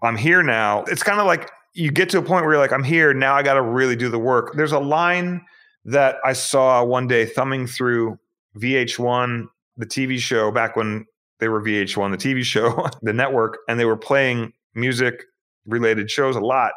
I'm 0.03 0.15
here 0.15 0.43
now. 0.43 0.83
It's 0.83 1.03
kind 1.03 1.19
of 1.19 1.25
like 1.25 1.49
you 1.73 1.91
get 1.91 2.09
to 2.11 2.19
a 2.19 2.21
point 2.21 2.45
where 2.45 2.53
you're 2.53 2.61
like, 2.61 2.71
I'm 2.71 2.83
here, 2.83 3.13
now 3.13 3.35
I 3.35 3.43
got 3.43 3.55
to 3.55 3.61
really 3.61 3.95
do 3.95 4.09
the 4.09 4.19
work. 4.19 4.53
There's 4.55 4.71
a 4.71 4.79
line 4.79 5.43
that 5.85 6.17
I 6.23 6.33
saw 6.33 6.83
one 6.83 7.07
day 7.07 7.25
thumbing 7.25 7.67
through 7.67 8.17
VH1, 8.57 9.47
the 9.77 9.85
TV 9.85 10.17
show 10.17 10.51
back 10.51 10.75
when 10.75 11.05
they 11.39 11.49
were 11.49 11.61
VH1, 11.61 12.17
the 12.17 12.35
TV 12.35 12.43
show, 12.43 12.87
the 13.01 13.13
network, 13.13 13.57
and 13.67 13.79
they 13.79 13.85
were 13.85 13.97
playing 13.97 14.53
music 14.73 15.23
related 15.65 16.09
shows 16.09 16.35
a 16.35 16.41
lot. 16.41 16.71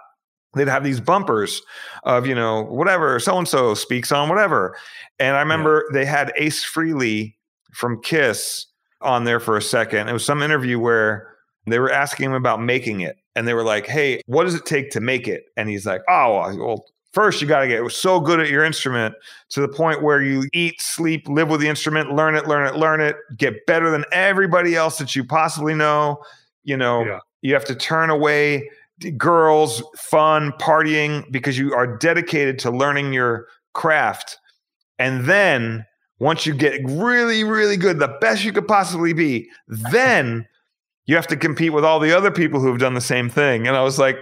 They'd 0.54 0.68
have 0.68 0.84
these 0.84 1.00
bumpers 1.00 1.60
of, 2.04 2.26
you 2.26 2.34
know, 2.34 2.62
whatever, 2.64 3.20
so 3.20 3.36
and 3.38 3.46
so 3.46 3.74
speaks 3.74 4.10
on 4.10 4.28
whatever. 4.28 4.76
And 5.18 5.36
I 5.36 5.40
remember 5.40 5.84
they 5.92 6.04
had 6.04 6.32
Ace 6.36 6.64
Frehley 6.64 7.34
from 7.72 8.00
Kiss 8.02 8.66
on 9.02 9.24
there 9.24 9.40
for 9.40 9.56
a 9.56 9.62
second. 9.62 10.08
It 10.08 10.12
was 10.12 10.24
some 10.24 10.42
interview 10.42 10.78
where 10.78 11.34
they 11.66 11.78
were 11.78 11.92
asking 11.92 12.26
him 12.26 12.32
about 12.32 12.62
making 12.62 13.00
it. 13.02 13.16
And 13.36 13.46
they 13.46 13.54
were 13.54 13.62
like, 13.62 13.86
hey, 13.86 14.22
what 14.26 14.44
does 14.44 14.54
it 14.54 14.64
take 14.64 14.90
to 14.92 15.00
make 15.00 15.28
it? 15.28 15.44
And 15.56 15.68
he's 15.68 15.86
like, 15.86 16.00
oh, 16.08 16.56
well, 16.56 16.86
first 17.12 17.40
you 17.40 17.46
got 17.46 17.60
to 17.60 17.68
get 17.68 17.88
so 17.92 18.18
good 18.18 18.40
at 18.40 18.48
your 18.48 18.64
instrument 18.64 19.14
to 19.50 19.60
the 19.60 19.68
point 19.68 20.02
where 20.02 20.22
you 20.22 20.48
eat, 20.52 20.80
sleep, 20.80 21.28
live 21.28 21.48
with 21.50 21.60
the 21.60 21.68
instrument, 21.68 22.12
learn 22.14 22.34
it, 22.34 22.48
learn 22.48 22.66
it, 22.66 22.76
learn 22.76 23.00
it, 23.00 23.16
get 23.36 23.66
better 23.66 23.90
than 23.90 24.04
everybody 24.12 24.74
else 24.74 24.98
that 24.98 25.14
you 25.14 25.24
possibly 25.24 25.74
know. 25.74 26.20
You 26.64 26.76
know, 26.76 27.04
Yeah. 27.04 27.18
you 27.42 27.54
have 27.54 27.64
to 27.66 27.74
turn 27.74 28.10
away 28.10 28.68
girls, 29.16 29.82
fun, 29.96 30.52
partying 30.60 31.30
because 31.30 31.58
you 31.58 31.74
are 31.74 31.86
dedicated 31.98 32.58
to 32.60 32.70
learning 32.70 33.12
your 33.12 33.46
craft. 33.74 34.38
And 34.98 35.24
then 35.26 35.84
once 36.18 36.46
you 36.46 36.54
get 36.54 36.80
really, 36.84 37.44
really 37.44 37.76
good, 37.76 37.98
the 37.98 38.16
best 38.20 38.44
you 38.44 38.52
could 38.52 38.66
possibly 38.66 39.12
be, 39.12 39.48
then 39.68 40.46
you 41.06 41.14
have 41.16 41.28
to 41.28 41.36
compete 41.36 41.72
with 41.72 41.84
all 41.84 42.00
the 42.00 42.16
other 42.16 42.30
people 42.30 42.60
who 42.60 42.68
have 42.68 42.78
done 42.78 42.94
the 42.94 43.00
same 43.00 43.28
thing. 43.28 43.66
And 43.68 43.76
I 43.76 43.82
was 43.82 43.98
like, 43.98 44.16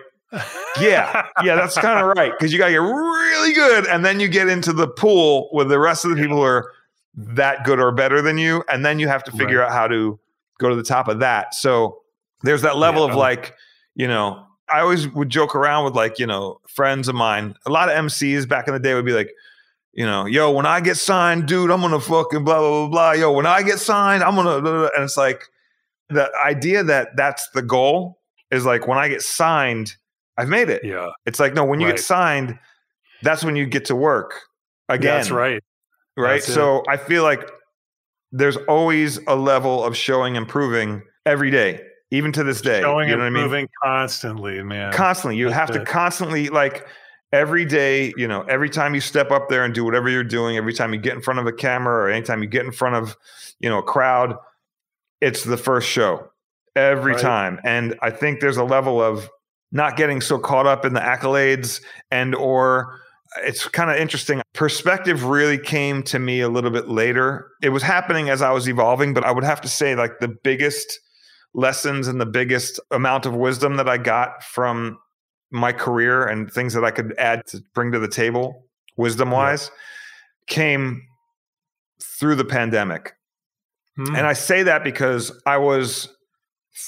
yeah, 0.80 1.26
yeah, 1.42 1.54
that's 1.54 1.76
kind 1.78 1.98
of 1.98 2.14
right. 2.16 2.32
Because 2.32 2.52
you 2.52 2.58
got 2.58 2.66
to 2.66 2.72
get 2.72 2.78
really 2.82 3.54
good. 3.54 3.86
And 3.86 4.04
then 4.04 4.20
you 4.20 4.28
get 4.28 4.48
into 4.48 4.72
the 4.72 4.86
pool 4.88 5.48
with 5.52 5.68
the 5.68 5.78
rest 5.78 6.04
of 6.04 6.10
the 6.10 6.16
people 6.20 6.36
who 6.36 6.42
are 6.42 6.70
that 7.14 7.64
good 7.64 7.80
or 7.80 7.92
better 7.92 8.20
than 8.20 8.36
you. 8.36 8.62
And 8.68 8.84
then 8.84 8.98
you 8.98 9.08
have 9.08 9.24
to 9.24 9.30
figure 9.32 9.60
Right. 9.60 9.66
out 9.68 9.72
how 9.72 9.88
to 9.88 10.20
go 10.58 10.68
to 10.68 10.76
the 10.76 10.82
top 10.82 11.08
of 11.08 11.20
that. 11.20 11.54
So 11.54 12.00
there's 12.42 12.62
that 12.62 12.76
level 12.76 13.04
Yeah. 13.06 13.10
of 13.12 13.16
like, 13.16 13.54
you 13.94 14.06
know, 14.06 14.44
I 14.68 14.80
always 14.80 15.08
would 15.08 15.28
joke 15.28 15.54
around 15.54 15.84
with 15.84 15.94
like, 15.94 16.18
you 16.18 16.26
know, 16.26 16.60
friends 16.68 17.08
of 17.08 17.14
mine. 17.14 17.54
A 17.66 17.70
lot 17.70 17.88
of 17.88 17.94
MCs 17.96 18.48
back 18.48 18.66
in 18.68 18.74
the 18.74 18.80
day 18.80 18.94
would 18.94 19.04
be 19.04 19.12
like, 19.12 19.30
you 19.92 20.04
know, 20.04 20.26
yo, 20.26 20.50
when 20.50 20.66
I 20.66 20.80
get 20.80 20.96
signed, 20.96 21.46
dude, 21.46 21.70
I'm 21.70 21.80
gonna 21.80 22.00
fucking 22.00 22.44
blah 22.44 22.58
blah 22.58 22.86
blah 22.86 22.88
blah. 22.88 23.12
Yo, 23.12 23.32
when 23.32 23.46
I 23.46 23.62
get 23.62 23.78
signed, 23.78 24.22
I'm 24.22 24.34
gonna, 24.34 24.60
blah, 24.60 24.72
blah. 24.72 24.88
and 24.94 25.04
it's 25.04 25.16
like 25.16 25.42
the 26.08 26.30
idea 26.44 26.82
that 26.84 27.16
that's 27.16 27.48
the 27.50 27.62
goal 27.62 28.18
is 28.50 28.64
like 28.66 28.86
when 28.86 28.98
I 28.98 29.08
get 29.08 29.22
signed, 29.22 29.94
I've 30.36 30.48
made 30.48 30.68
it. 30.68 30.84
Yeah. 30.84 31.08
It's 31.24 31.40
like 31.40 31.54
no, 31.54 31.64
when 31.64 31.80
you 31.80 31.86
Right. 31.86 31.96
get 31.96 32.04
signed, 32.04 32.58
that's 33.22 33.42
when 33.44 33.56
you 33.56 33.66
get 33.66 33.86
to 33.86 33.96
work 33.96 34.34
again. 34.88 35.14
That's 35.16 35.30
right. 35.30 35.62
right? 36.16 36.34
That's 36.34 36.48
it. 36.48 36.52
So 36.52 36.82
I 36.88 36.96
feel 36.98 37.22
like 37.22 37.48
there's 38.32 38.56
always 38.68 39.18
a 39.26 39.34
level 39.36 39.82
of 39.84 39.96
showing 39.96 40.36
improving 40.36 41.02
every 41.24 41.50
day, 41.50 41.80
even 42.10 42.32
to 42.32 42.44
this 42.44 42.60
day. 42.60 42.80
Showing 42.80 43.08
you 43.08 43.16
know 43.16 43.30
what 43.30 43.40
I 43.40 43.48
mean? 43.48 43.68
constantly, 43.82 44.62
man. 44.62 44.92
Constantly, 44.92 45.36
you 45.36 45.46
That's 45.48 45.72
have 45.72 45.80
to 45.80 45.84
constantly 45.84 46.48
like 46.48 46.86
every 47.32 47.64
day. 47.64 48.12
You 48.16 48.28
know, 48.28 48.42
every 48.42 48.70
time 48.70 48.94
you 48.94 49.00
step 49.00 49.30
up 49.30 49.48
there 49.48 49.64
and 49.64 49.74
do 49.74 49.84
whatever 49.84 50.08
you're 50.08 50.24
doing, 50.24 50.56
every 50.56 50.72
time 50.72 50.92
you 50.92 51.00
get 51.00 51.14
in 51.14 51.22
front 51.22 51.40
of 51.40 51.46
a 51.46 51.52
camera 51.52 51.94
or 52.04 52.08
anytime 52.08 52.42
you 52.42 52.48
get 52.48 52.64
in 52.64 52.72
front 52.72 52.96
of 52.96 53.16
you 53.60 53.68
know 53.68 53.78
a 53.78 53.82
crowd, 53.82 54.36
it's 55.20 55.44
the 55.44 55.56
first 55.56 55.88
show 55.88 56.28
every 56.74 57.12
Right. 57.12 57.20
time. 57.22 57.60
And 57.64 57.96
I 58.02 58.10
think 58.10 58.40
there's 58.40 58.58
a 58.58 58.64
level 58.64 59.00
of 59.02 59.28
not 59.72 59.96
getting 59.96 60.20
so 60.20 60.38
caught 60.38 60.66
up 60.66 60.84
in 60.84 60.92
the 60.94 61.00
accolades 61.00 61.80
and 62.10 62.34
or 62.34 63.00
it's 63.42 63.66
kind 63.68 63.90
of 63.90 63.96
interesting. 63.96 64.40
Perspective 64.54 65.24
really 65.24 65.58
came 65.58 66.02
to 66.04 66.18
me 66.18 66.40
a 66.40 66.48
little 66.48 66.70
bit 66.70 66.88
later. 66.88 67.48
It 67.62 67.70
was 67.70 67.82
happening 67.82 68.28
as 68.30 68.40
I 68.40 68.52
was 68.52 68.68
evolving, 68.68 69.12
but 69.14 69.24
I 69.24 69.32
would 69.32 69.42
have 69.44 69.60
to 69.62 69.68
say 69.68 69.96
like 69.96 70.20
the 70.20 70.28
biggest 70.28 71.00
lessons 71.56 72.06
and 72.06 72.20
the 72.20 72.26
biggest 72.26 72.78
amount 72.90 73.26
of 73.26 73.34
wisdom 73.34 73.76
that 73.78 73.88
I 73.88 73.96
got 73.96 74.44
from 74.44 74.98
my 75.50 75.72
career 75.72 76.24
and 76.26 76.52
things 76.52 76.74
that 76.74 76.84
I 76.84 76.90
could 76.90 77.14
add 77.18 77.46
to 77.48 77.62
bring 77.74 77.90
to 77.92 77.98
the 77.98 78.08
table 78.08 78.64
wisdom 78.96 79.30
wise 79.30 79.70
came 80.46 81.02
through 82.02 82.34
the 82.34 82.44
pandemic. 82.44 83.14
Hmm. 83.96 84.14
And 84.14 84.26
I 84.26 84.34
say 84.34 84.62
that 84.62 84.84
because 84.84 85.32
I 85.46 85.56
was 85.56 86.14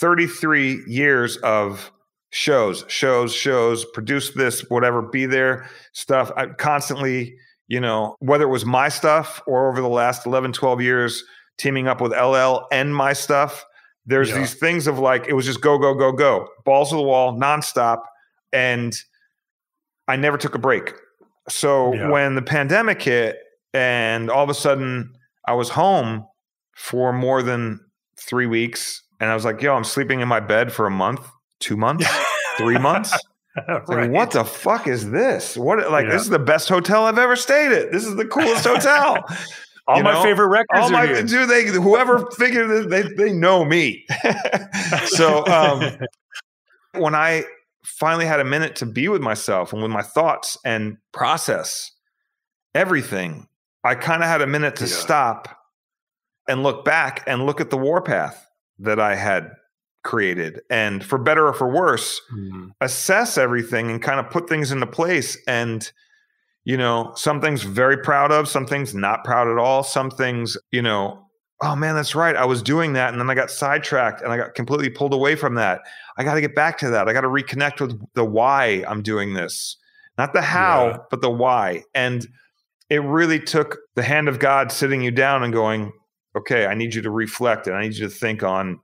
33 0.00 0.84
years 0.86 1.38
of 1.38 1.90
shows, 2.30 2.84
shows, 2.88 3.32
shows, 3.32 3.86
produce 3.86 4.34
this, 4.34 4.60
whatever, 4.68 5.00
be 5.00 5.24
there 5.24 5.68
stuff. 5.94 6.30
I 6.36 6.46
constantly, 6.46 7.36
you 7.68 7.80
know, 7.80 8.16
whether 8.20 8.44
it 8.44 8.48
was 8.48 8.66
my 8.66 8.90
stuff 8.90 9.40
or 9.46 9.70
over 9.70 9.80
the 9.80 9.88
last 9.88 10.26
11, 10.26 10.52
12 10.52 10.82
years, 10.82 11.24
teaming 11.56 11.88
up 11.88 12.02
with 12.02 12.12
LL 12.12 12.66
and 12.70 12.94
my 12.94 13.14
stuff, 13.14 13.64
there's 14.08 14.30
Yeah. 14.30 14.38
these 14.38 14.54
things 14.54 14.86
of 14.86 14.98
like, 14.98 15.26
it 15.28 15.34
was 15.34 15.44
just 15.46 15.60
go, 15.60 15.78
go, 15.78 15.94
go, 15.94 16.10
go, 16.12 16.48
balls 16.64 16.90
to 16.90 16.96
the 16.96 17.02
wall, 17.02 17.32
nonstop. 17.38 18.00
And 18.52 18.94
I 20.08 20.16
never 20.16 20.38
took 20.38 20.54
a 20.54 20.58
break. 20.58 20.94
So 21.48 21.92
Yeah. 21.94 22.08
when 22.10 22.34
the 22.34 22.42
pandemic 22.42 23.00
hit 23.02 23.36
and 23.74 24.30
all 24.30 24.42
of 24.42 24.50
a 24.50 24.54
sudden 24.54 25.12
I 25.46 25.52
was 25.52 25.68
home 25.70 26.26
for 26.74 27.12
more 27.12 27.42
than 27.42 27.80
three 28.18 28.46
weeks 28.46 29.02
and 29.20 29.30
I 29.30 29.34
was 29.34 29.44
like, 29.44 29.60
yo, 29.62 29.74
I'm 29.74 29.84
sleeping 29.84 30.20
in 30.20 30.28
my 30.28 30.40
bed 30.40 30.72
for 30.72 30.86
a 30.86 30.90
month, 30.90 31.20
two 31.60 31.76
months, 31.76 32.06
three 32.56 32.78
months. 32.78 33.12
Like, 33.66 33.88
Right. 33.88 34.10
what 34.10 34.30
the 34.30 34.44
fuck 34.44 34.86
is 34.86 35.10
this? 35.10 35.56
What 35.56 35.90
like 35.90 36.04
Yeah. 36.06 36.12
this 36.12 36.22
is 36.22 36.28
the 36.28 36.38
best 36.38 36.68
hotel 36.68 37.04
I've 37.06 37.18
ever 37.18 37.34
stayed 37.36 37.72
at. 37.72 37.90
This 37.92 38.04
is 38.06 38.14
the 38.16 38.24
coolest 38.24 38.64
hotel. 38.64 39.24
All 39.88 40.02
my 40.02 40.12
know? 40.12 40.22
favorite 40.22 40.48
records 40.48 40.82
All 40.82 40.90
my 40.90 41.06
here. 41.06 41.22
do 41.22 41.46
they 41.46 41.64
whoever 41.66 42.30
figured 42.32 42.70
it, 42.70 42.90
they 42.90 43.02
they 43.02 43.32
know 43.32 43.64
me. 43.64 44.06
so 45.06 45.44
um 45.46 45.82
when 46.94 47.14
I 47.14 47.44
finally 47.84 48.26
had 48.26 48.38
a 48.40 48.44
minute 48.44 48.76
to 48.76 48.86
be 48.86 49.08
with 49.08 49.22
myself 49.22 49.72
and 49.72 49.80
with 49.82 49.90
my 49.90 50.02
thoughts 50.02 50.56
and 50.64 50.98
process 51.12 51.90
everything, 52.74 53.46
I 53.84 53.94
kind 53.94 54.22
of 54.22 54.28
had 54.28 54.42
a 54.42 54.46
minute 54.46 54.76
to 54.76 54.84
Yeah. 54.84 54.90
stop 54.96 55.56
and 56.48 56.62
look 56.62 56.84
back 56.84 57.24
and 57.26 57.46
look 57.46 57.60
at 57.60 57.70
the 57.70 57.76
warpath 57.78 58.46
that 58.78 59.00
I 59.00 59.14
had 59.14 59.50
created. 60.04 60.60
And 60.70 61.04
for 61.04 61.18
better 61.18 61.46
or 61.46 61.52
for 61.52 61.68
worse, 61.68 62.20
Hmm. 62.30 62.68
assess 62.80 63.36
everything 63.38 63.90
and 63.90 64.02
kind 64.02 64.20
of 64.20 64.30
put 64.30 64.48
things 64.48 64.70
into 64.72 64.86
place 64.86 65.36
and 65.46 65.90
you 66.68 66.76
know 66.76 67.12
some 67.16 67.40
things 67.40 67.62
very 67.62 67.96
proud 67.96 68.30
of 68.30 68.46
some 68.46 68.66
things 68.66 68.94
not 68.94 69.24
proud 69.24 69.48
at 69.48 69.56
all 69.58 69.82
some 69.82 70.10
things 70.10 70.56
you 70.70 70.82
know 70.82 71.24
oh 71.62 71.74
man 71.74 71.94
that's 71.94 72.14
right 72.14 72.36
i 72.36 72.44
was 72.44 72.62
doing 72.62 72.92
that 72.92 73.10
and 73.10 73.20
then 73.20 73.30
i 73.30 73.34
got 73.34 73.50
sidetracked 73.50 74.20
and 74.20 74.30
i 74.30 74.36
got 74.36 74.54
completely 74.54 74.90
pulled 74.90 75.14
away 75.14 75.34
from 75.34 75.54
that 75.54 75.80
i 76.18 76.22
got 76.22 76.34
to 76.34 76.40
get 76.42 76.54
back 76.54 76.76
to 76.76 76.90
that 76.90 77.08
i 77.08 77.12
got 77.14 77.22
to 77.22 77.28
reconnect 77.28 77.80
with 77.80 77.98
the 78.14 78.24
why 78.24 78.84
i'm 78.86 79.02
doing 79.02 79.32
this 79.32 79.76
not 80.18 80.34
the 80.34 80.42
how 80.42 80.88
Yeah. 80.88 80.98
but 81.10 81.22
the 81.22 81.30
why 81.30 81.82
and 81.94 82.26
it 82.90 83.02
really 83.02 83.40
took 83.40 83.78
the 83.96 84.02
hand 84.02 84.28
of 84.28 84.38
god 84.38 84.70
sitting 84.70 85.00
you 85.00 85.10
down 85.10 85.42
and 85.42 85.52
going 85.54 85.90
okay 86.36 86.66
i 86.66 86.74
need 86.74 86.94
you 86.94 87.00
to 87.00 87.10
reflect 87.10 87.66
and 87.66 87.74
i 87.76 87.80
need 87.82 87.94
you 87.94 88.08
to 88.08 88.14
think 88.14 88.42
on 88.42 88.78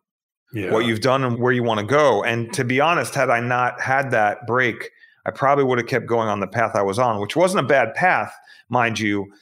yeah. 0.55 0.70
what 0.70 0.87
you've 0.87 1.01
done 1.01 1.22
and 1.24 1.39
where 1.39 1.53
you 1.53 1.62
want 1.62 1.80
to 1.80 1.87
go. 1.87 2.22
And 2.22 2.53
to 2.55 2.64
be 2.64 2.80
honest, 2.80 3.14
had 3.14 3.28
I 3.28 3.41
not 3.41 3.80
had 3.80 4.11
that 4.12 4.47
break, 4.47 4.91
I 5.27 5.31
probably 5.31 5.64
would 5.64 5.79
have 5.79 5.87
kept 5.87 6.07
going 6.07 6.29
on 6.29 6.41
the 6.41 6.47
path 6.47 6.72
I 6.75 6.83
was 6.83 6.99
on, 6.99 7.20
which 7.20 7.37
wasn't 7.37 7.64
a 7.64 7.68
bad 7.68 7.95
path, 7.95 8.35
mind 8.68 8.99
you. 8.99 9.33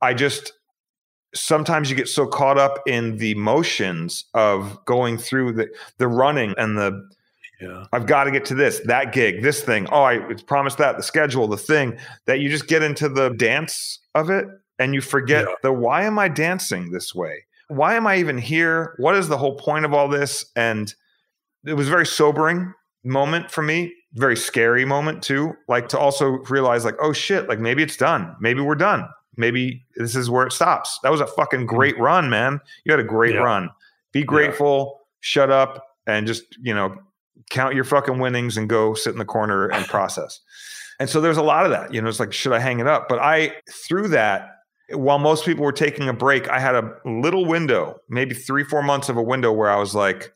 I 0.00 0.14
just 0.14 0.52
sometimes 1.34 1.88
you 1.90 1.96
get 1.96 2.08
so 2.08 2.26
caught 2.26 2.58
up 2.58 2.80
in 2.86 3.16
the 3.16 3.34
motions 3.36 4.24
of 4.34 4.84
going 4.84 5.16
through 5.18 5.52
the 5.52 5.68
the 5.98 6.06
running 6.08 6.54
and 6.58 6.76
the 6.76 7.08
yeah. 7.60 7.84
I've 7.92 8.06
got 8.06 8.24
to 8.24 8.32
get 8.32 8.44
to 8.46 8.56
this, 8.56 8.80
that 8.86 9.12
gig, 9.12 9.40
this 9.40 9.62
thing. 9.62 9.86
Oh, 9.92 10.02
I 10.02 10.18
promised 10.48 10.78
that, 10.78 10.96
the 10.96 11.02
schedule, 11.04 11.46
the 11.46 11.56
thing 11.56 11.96
that 12.26 12.40
you 12.40 12.48
just 12.48 12.66
get 12.66 12.82
into 12.82 13.08
the 13.08 13.28
dance 13.30 14.00
of 14.16 14.30
it 14.30 14.46
and 14.80 14.94
you 14.94 15.00
forget 15.00 15.44
Yeah. 15.46 15.54
the 15.62 15.72
why 15.72 16.02
am 16.02 16.18
I 16.18 16.26
dancing 16.26 16.90
this 16.90 17.14
way? 17.14 17.44
Why 17.68 17.94
am 17.94 18.04
I 18.04 18.16
even 18.16 18.36
here? 18.36 18.94
What 18.98 19.14
is 19.14 19.28
the 19.28 19.38
whole 19.38 19.54
point 19.54 19.84
of 19.84 19.94
all 19.94 20.08
this? 20.08 20.44
And 20.56 20.92
it 21.64 21.74
was 21.74 21.86
a 21.86 21.90
very 21.90 22.04
sobering 22.06 22.74
moment 23.04 23.48
for 23.48 23.62
me, 23.62 23.94
very 24.14 24.36
scary 24.36 24.84
moment 24.84 25.22
too. 25.22 25.54
Like 25.68 25.88
to 25.90 25.98
also 25.98 26.26
realize, 26.48 26.84
like, 26.84 26.96
oh 27.00 27.12
shit, 27.12 27.48
like 27.48 27.58
maybe 27.58 27.82
it's 27.82 27.96
done. 27.96 28.34
Maybe 28.40 28.60
we're 28.60 28.74
done. 28.74 29.08
Maybe 29.36 29.84
this 29.96 30.14
is 30.14 30.28
where 30.28 30.46
it 30.46 30.52
stops. 30.52 30.98
That 31.02 31.10
was 31.10 31.20
a 31.20 31.26
fucking 31.26 31.60
mm-hmm. 31.60 31.76
great 31.76 31.98
run, 31.98 32.28
man. 32.28 32.60
You 32.84 32.92
had 32.92 33.00
a 33.00 33.04
great 33.04 33.34
Yeah. 33.34 33.40
run. 33.40 33.70
Be 34.12 34.22
grateful, 34.22 35.00
shut 35.20 35.50
up, 35.50 35.86
and 36.06 36.26
just, 36.26 36.44
you 36.60 36.74
know, 36.74 36.96
count 37.48 37.74
your 37.74 37.84
fucking 37.84 38.18
winnings 38.18 38.56
and 38.56 38.68
go 38.68 38.92
sit 38.94 39.12
in 39.12 39.18
the 39.18 39.24
corner 39.24 39.68
and 39.68 39.86
process. 39.88 40.40
And 41.00 41.08
so 41.08 41.20
there's 41.20 41.38
a 41.38 41.42
lot 41.42 41.64
of 41.64 41.70
that. 41.70 41.94
You 41.94 42.02
know, 42.02 42.08
it's 42.08 42.20
like, 42.20 42.32
should 42.32 42.52
I 42.52 42.58
hang 42.58 42.78
it 42.78 42.86
up? 42.86 43.08
But 43.08 43.18
I, 43.20 43.54
through 43.70 44.08
that, 44.08 44.58
while 44.90 45.18
most 45.18 45.46
people 45.46 45.64
were 45.64 45.72
taking 45.72 46.08
a 46.08 46.12
break, 46.12 46.48
I 46.48 46.58
had 46.58 46.74
a 46.74 46.94
little 47.06 47.46
window, 47.46 48.00
maybe 48.08 48.34
three, 48.34 48.64
four 48.64 48.82
months 48.82 49.08
of 49.08 49.16
a 49.16 49.22
window 49.22 49.50
where 49.50 49.70
I 49.70 49.76
was 49.76 49.94
like, 49.94 50.34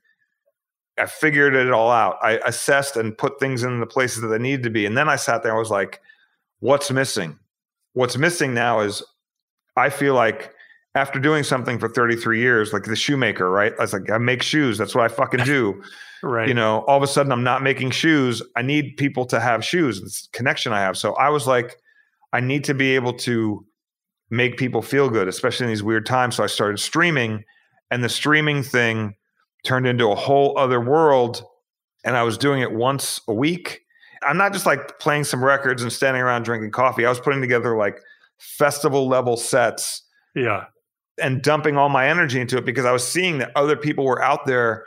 I 0.99 1.07
figured 1.07 1.55
it 1.55 1.71
all 1.73 1.91
out. 1.91 2.17
I 2.23 2.39
assessed 2.47 2.97
and 2.97 3.17
put 3.17 3.39
things 3.39 3.63
in 3.63 3.81
the 3.81 3.87
places 3.87 4.23
that 4.23 4.29
they 4.29 4.39
needed 4.39 4.63
to 4.65 4.71
be. 4.71 4.87
And 4.87 4.97
then 4.97 5.09
I 5.09 5.17
sat 5.17 5.43
there, 5.43 5.55
I 5.55 5.59
was 5.59 5.71
like, 5.71 6.01
what's 6.61 6.91
missing? 6.91 7.39
What's 7.93 8.17
missing 8.17 8.55
now 8.55 8.81
is 8.81 9.03
I 9.77 9.91
feel 9.91 10.15
like 10.15 10.53
after 10.95 11.19
doing 11.19 11.43
something 11.43 11.79
for 11.79 11.89
33 11.89 12.41
years, 12.41 12.73
like 12.73 12.85
the 12.85 12.97
shoemaker, 12.97 13.51
right? 13.51 13.75
I 13.79 13.83
was 13.83 13.93
like, 13.93 14.11
I 14.11 14.17
make 14.19 14.43
shoes. 14.43 14.79
That's 14.79 14.95
what 14.95 15.05
I 15.05 15.09
fucking 15.09 15.45
do 15.45 15.83
Right. 16.23 16.49
you 16.49 16.55
know 16.55 16.81
all 16.89 16.97
of 16.97 17.03
a 17.03 17.07
sudden 17.07 17.31
i'm 17.31 17.45
not 17.45 17.63
making 17.63 17.91
shoes 17.91 18.43
i 18.57 18.63
need 18.63 18.97
people 18.97 19.27
to 19.27 19.39
have 19.39 19.63
shoes 19.63 20.01
this 20.01 20.29
connection 20.33 20.73
i 20.73 20.81
have 20.81 20.97
so 20.97 21.13
i 21.17 21.29
was 21.29 21.47
like 21.47 21.77
i 22.33 22.41
need 22.41 22.65
to 22.65 22.75
be 22.75 22.95
able 22.95 23.13
to 23.19 23.65
make 24.31 24.57
people 24.57 24.81
feel 24.81 25.11
good 25.11 25.29
especially 25.29 25.65
in 25.65 25.71
these 25.71 25.83
weird 25.83 26.07
times 26.07 26.37
so 26.37 26.43
i 26.43 26.47
started 26.47 26.79
streaming 26.79 27.45
and 27.91 28.03
the 28.03 28.09
streaming 28.09 28.63
thing 28.63 29.15
turned 29.67 29.87
into 29.87 30.11
a 30.11 30.15
whole 30.15 30.57
other 30.59 30.81
world 30.81 31.45
and 32.05 32.17
i 32.17 32.23
was 32.23 32.39
doing 32.39 32.63
it 32.63 32.73
once 32.73 33.21
a 33.29 33.35
week 33.35 33.83
i'm 34.23 34.37
not 34.37 34.53
just 34.53 34.67
like 34.67 34.99
playing 34.99 35.25
some 35.25 35.45
records 35.45 35.83
and 35.83 35.93
standing 35.93 36.23
around 36.23 36.45
drinking 36.45 36.71
coffee 36.71 37.05
i 37.05 37.09
was 37.09 37.21
putting 37.21 37.41
together 37.41 37.77
like 37.77 38.01
festival 38.39 39.09
level 39.09 39.37
sets 39.37 40.03
yeah. 40.35 40.67
and 41.21 41.43
dumping 41.43 41.77
all 41.77 41.89
my 41.89 42.09
energy 42.09 42.41
into 42.41 42.57
it 42.59 42.65
because 42.65 42.85
I 42.85 42.93
was 42.93 43.07
seeing 43.07 43.39
that 43.39 43.51
other 43.57 43.77
people 43.77 44.05
were 44.05 44.23
out 44.23 44.47
there 44.47 44.85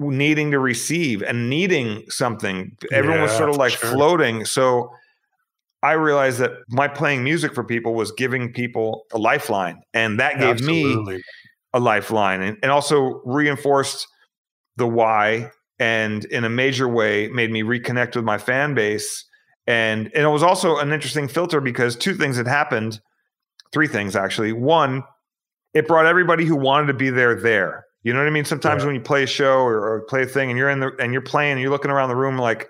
needing 0.00 0.50
to 0.50 0.58
receive 0.58 1.22
and 1.22 1.48
needing 1.48 2.04
something. 2.08 2.76
Everyone 2.90 3.22
was 3.22 3.32
sort 3.32 3.48
of 3.48 3.56
like 3.56 3.72
sure. 3.72 3.90
floating. 3.90 4.44
So 4.44 4.90
I 5.82 5.92
realized 5.92 6.38
that 6.38 6.50
my 6.68 6.88
playing 6.88 7.22
music 7.22 7.54
for 7.54 7.62
people 7.62 7.94
was 7.94 8.10
giving 8.12 8.52
people 8.52 9.04
a 9.12 9.18
lifeline. 9.18 9.80
And 9.94 10.18
that 10.18 10.38
gave 10.38 10.60
me 10.60 10.84
Absolutely. 10.84 11.22
A 11.74 11.80
lifeline 11.80 12.42
and, 12.42 12.58
and 12.62 12.70
also 12.70 13.20
reinforced 13.24 14.06
the 14.76 14.86
why 14.86 15.50
and 15.78 16.24
in 16.26 16.44
a 16.44 16.48
major 16.50 16.88
way 16.88 17.28
made 17.28 17.50
me 17.50 17.62
reconnect 17.62 18.14
with 18.16 18.24
my 18.24 18.38
fan 18.38 18.74
base 18.74 19.24
and, 19.66 20.06
and 20.14 20.24
it 20.24 20.28
was 20.28 20.42
also 20.42 20.78
an 20.78 20.92
interesting 20.92 21.28
filter 21.28 21.60
because 21.60 21.96
two 21.96 22.14
things 22.14 22.36
had 22.36 22.46
happened 22.46 23.00
three 23.72 23.86
things 23.88 24.14
actually 24.16 24.52
one 24.52 25.02
it 25.74 25.86
brought 25.88 26.04
everybody 26.06 26.44
who 26.44 26.56
wanted 26.56 26.86
to 26.86 26.94
be 26.94 27.10
there 27.10 27.34
there 27.34 27.84
you 28.02 28.12
know 28.12 28.18
what 28.18 28.26
i 28.28 28.30
mean 28.30 28.44
sometimes 28.44 28.82
Yeah. 28.82 28.86
when 28.86 28.94
you 28.94 29.00
play 29.00 29.22
a 29.22 29.26
show 29.26 29.58
or, 29.60 29.78
or 29.78 30.00
play 30.02 30.22
a 30.22 30.26
thing 30.26 30.50
and 30.50 30.58
you're 30.58 30.70
in 30.70 30.80
the 30.80 30.90
and 30.98 31.12
you're 31.12 31.22
playing 31.22 31.52
and 31.52 31.60
you're 31.60 31.70
looking 31.70 31.90
around 31.90 32.08
the 32.10 32.16
room 32.16 32.36
like 32.38 32.68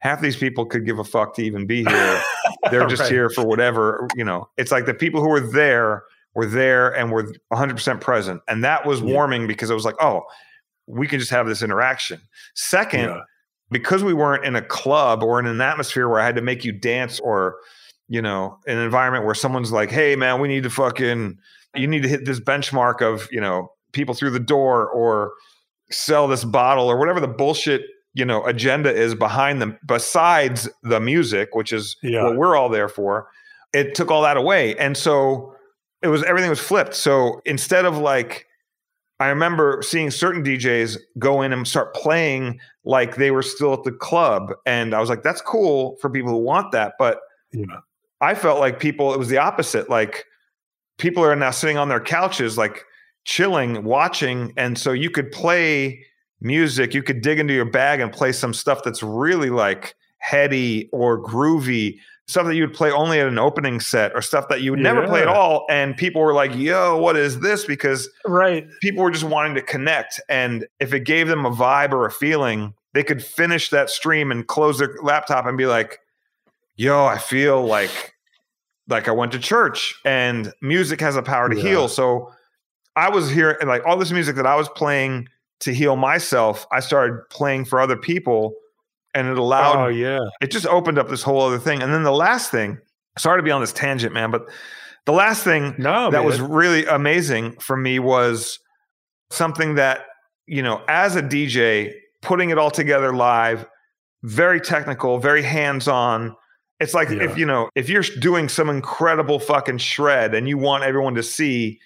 half 0.00 0.20
these 0.20 0.36
people 0.36 0.66
could 0.66 0.84
give 0.84 0.98
a 0.98 1.04
fuck 1.04 1.34
to 1.34 1.42
even 1.42 1.66
be 1.66 1.82
here. 1.82 2.20
They're 2.70 2.86
just 2.86 3.00
Right. 3.04 3.10
here 3.12 3.30
for 3.30 3.44
whatever, 3.46 4.06
you 4.14 4.24
know. 4.24 4.46
It's 4.58 4.70
like 4.70 4.84
the 4.84 4.92
people 4.92 5.22
who 5.22 5.28
were 5.30 5.40
there 5.40 6.04
were 6.36 6.46
there 6.46 6.94
and 6.94 7.10
were 7.10 7.32
100% 7.52 8.00
present. 8.00 8.42
And 8.46 8.62
that 8.62 8.84
was 8.86 9.00
Yeah. 9.00 9.12
warming 9.14 9.46
because 9.46 9.70
it 9.70 9.74
was 9.74 9.86
like, 9.86 9.96
oh, 10.00 10.22
we 10.86 11.08
can 11.08 11.18
just 11.18 11.30
have 11.32 11.46
this 11.48 11.62
interaction. 11.62 12.20
Second, 12.54 13.08
Yeah. 13.08 13.20
because 13.70 14.04
we 14.04 14.12
weren't 14.14 14.44
in 14.44 14.54
a 14.54 14.62
club 14.62 15.22
or 15.22 15.40
in 15.40 15.46
an 15.46 15.60
atmosphere 15.60 16.08
where 16.08 16.20
I 16.20 16.24
had 16.26 16.36
to 16.36 16.42
make 16.42 16.64
you 16.64 16.72
dance 16.72 17.18
or, 17.20 17.56
you 18.08 18.20
know, 18.22 18.58
an 18.66 18.76
environment 18.78 19.24
where 19.24 19.34
someone's 19.34 19.72
like, 19.72 19.90
hey, 19.90 20.14
man, 20.14 20.38
we 20.40 20.46
need 20.46 20.62
to 20.64 20.70
fucking, 20.70 21.38
you 21.74 21.86
need 21.88 22.02
to 22.02 22.08
hit 22.08 22.26
this 22.26 22.38
benchmark 22.38 23.00
of, 23.02 23.26
you 23.32 23.40
know, 23.40 23.72
people 23.92 24.14
through 24.14 24.30
the 24.30 24.38
door 24.38 24.86
or 24.88 25.32
sell 25.90 26.28
this 26.28 26.44
bottle 26.44 26.86
or 26.88 26.98
whatever 26.98 27.18
the 27.18 27.26
bullshit, 27.28 27.82
you 28.12 28.24
know, 28.26 28.44
agenda 28.44 28.92
is 28.94 29.14
behind 29.14 29.60
them, 29.62 29.78
besides 29.86 30.68
the 30.82 31.00
music, 31.00 31.54
which 31.54 31.72
is 31.72 31.96
Yeah. 32.02 32.24
what 32.24 32.36
we're 32.36 32.56
all 32.56 32.68
there 32.68 32.88
for. 32.88 33.28
It 33.72 33.94
took 33.94 34.10
all 34.10 34.22
that 34.22 34.36
away. 34.36 34.76
And 34.76 34.96
so 34.96 35.55
it 36.02 36.08
was 36.08 36.22
everything 36.24 36.50
was 36.50 36.60
flipped. 36.60 36.94
So 36.94 37.40
instead 37.44 37.84
of 37.84 37.98
like, 37.98 38.46
I 39.18 39.28
remember 39.28 39.80
seeing 39.82 40.10
certain 40.10 40.44
DJs 40.44 40.98
go 41.18 41.42
in 41.42 41.52
and 41.52 41.66
start 41.66 41.94
playing 41.94 42.60
like 42.84 43.16
they 43.16 43.30
were 43.30 43.42
still 43.42 43.72
at 43.72 43.82
the 43.84 43.92
club. 43.92 44.52
And 44.66 44.94
I 44.94 45.00
was 45.00 45.08
like, 45.08 45.22
that's 45.22 45.40
cool 45.40 45.96
for 46.00 46.10
people 46.10 46.30
who 46.30 46.38
want 46.38 46.72
that. 46.72 46.94
But 46.98 47.20
Yeah. 47.52 47.80
I 48.20 48.34
felt 48.34 48.60
like 48.60 48.80
people, 48.80 49.12
it 49.12 49.18
was 49.18 49.28
the 49.28 49.38
opposite. 49.38 49.90
Like 49.90 50.24
people 50.98 51.22
are 51.24 51.36
now 51.36 51.50
sitting 51.50 51.76
on 51.76 51.88
their 51.88 52.00
couches, 52.00 52.56
like 52.56 52.84
chilling, 53.24 53.84
watching. 53.84 54.52
And 54.56 54.78
so 54.78 54.92
you 54.92 55.10
could 55.10 55.32
play 55.32 56.02
music, 56.40 56.94
you 56.94 57.02
could 57.02 57.22
dig 57.22 57.38
into 57.38 57.54
your 57.54 57.64
bag 57.64 58.00
and 58.00 58.12
play 58.12 58.32
some 58.32 58.54
stuff 58.54 58.82
that's 58.84 59.02
really 59.02 59.50
like 59.50 59.94
heady 60.18 60.88
or 60.92 61.22
groovy, 61.22 61.98
stuff 62.28 62.46
that 62.46 62.56
you 62.56 62.62
would 62.62 62.74
play 62.74 62.90
only 62.90 63.20
at 63.20 63.26
an 63.28 63.38
opening 63.38 63.78
set 63.78 64.12
or 64.14 64.20
stuff 64.20 64.48
that 64.48 64.60
you 64.60 64.72
would 64.72 64.80
never 64.80 65.06
play 65.06 65.22
at 65.22 65.28
all. 65.28 65.64
And 65.70 65.96
people 65.96 66.20
were 66.20 66.34
like, 66.34 66.54
yo, 66.56 66.96
what 66.98 67.16
is 67.16 67.38
this? 67.40 67.64
Because 67.64 68.10
Right. 68.26 68.66
people 68.80 69.04
were 69.04 69.12
just 69.12 69.24
wanting 69.24 69.54
to 69.54 69.62
connect. 69.62 70.20
And 70.28 70.66
if 70.80 70.92
it 70.92 71.00
gave 71.00 71.28
them 71.28 71.46
a 71.46 71.50
vibe 71.52 71.92
or 71.92 72.04
a 72.04 72.10
feeling, 72.10 72.74
they 72.94 73.04
could 73.04 73.22
finish 73.24 73.70
that 73.70 73.90
stream 73.90 74.32
and 74.32 74.46
close 74.46 74.78
their 74.78 74.96
laptop 75.02 75.46
and 75.46 75.56
be 75.56 75.66
like, 75.66 76.00
yo, 76.76 77.04
I 77.06 77.18
feel 77.18 77.64
like 77.64 78.14
like 78.88 79.08
I 79.08 79.12
went 79.12 79.32
to 79.32 79.38
church 79.38 79.94
and 80.04 80.52
music 80.60 81.00
has 81.00 81.16
a 81.16 81.22
power 81.22 81.48
to 81.48 81.56
Yeah. 81.56 81.62
heal. 81.62 81.88
So 81.88 82.32
I 82.96 83.08
was 83.08 83.30
here 83.30 83.56
and 83.60 83.68
like 83.68 83.84
all 83.86 83.96
this 83.96 84.12
music 84.12 84.36
that 84.36 84.46
I 84.46 84.54
was 84.56 84.68
playing 84.70 85.28
to 85.60 85.72
heal 85.74 85.96
myself, 85.96 86.66
I 86.72 86.80
started 86.80 87.20
playing 87.30 87.64
for 87.66 87.80
other 87.80 87.96
people 87.96 88.54
and 89.16 89.28
it 89.28 89.38
allowed 89.38 89.84
Oh 89.84 89.88
yeah. 89.88 90.20
it 90.40 90.50
just 90.52 90.66
opened 90.66 90.98
up 90.98 91.08
this 91.08 91.22
whole 91.22 91.40
other 91.40 91.58
thing. 91.58 91.82
And 91.82 91.92
then 91.92 92.04
the 92.04 92.12
last 92.12 92.50
thing, 92.52 92.78
sorry 93.18 93.38
to 93.40 93.42
be 93.42 93.50
on 93.50 93.60
this 93.60 93.72
tangent, 93.72 94.12
man, 94.14 94.30
but 94.30 94.42
the 95.06 95.12
last 95.12 95.42
thing 95.42 95.74
No, 95.78 96.10
that 96.10 96.18
man. 96.18 96.24
was 96.26 96.40
really 96.40 96.84
amazing 96.86 97.52
for 97.58 97.76
me 97.76 97.98
was 97.98 98.58
something 99.30 99.74
that 99.76 100.00
you 100.46 100.62
know 100.62 100.80
as 100.88 101.16
a 101.16 101.22
dj 101.22 101.92
putting 102.22 102.50
it 102.50 102.58
all 102.58 102.70
together 102.70 103.12
live 103.12 103.66
very 104.22 104.60
technical 104.60 105.18
very 105.18 105.42
hands-on 105.42 106.34
it's 106.78 106.94
like 106.94 107.08
Yeah. 107.08 107.22
if 107.24 107.36
you 107.38 107.44
know 107.46 107.68
if 107.74 107.88
you're 107.88 108.04
doing 108.20 108.48
some 108.48 108.68
incredible 108.70 109.40
fucking 109.40 109.78
shred 109.78 110.34
and 110.34 110.48
you 110.48 110.58
want 110.58 110.84
everyone 110.84 111.16
to 111.16 111.22
see 111.24 111.80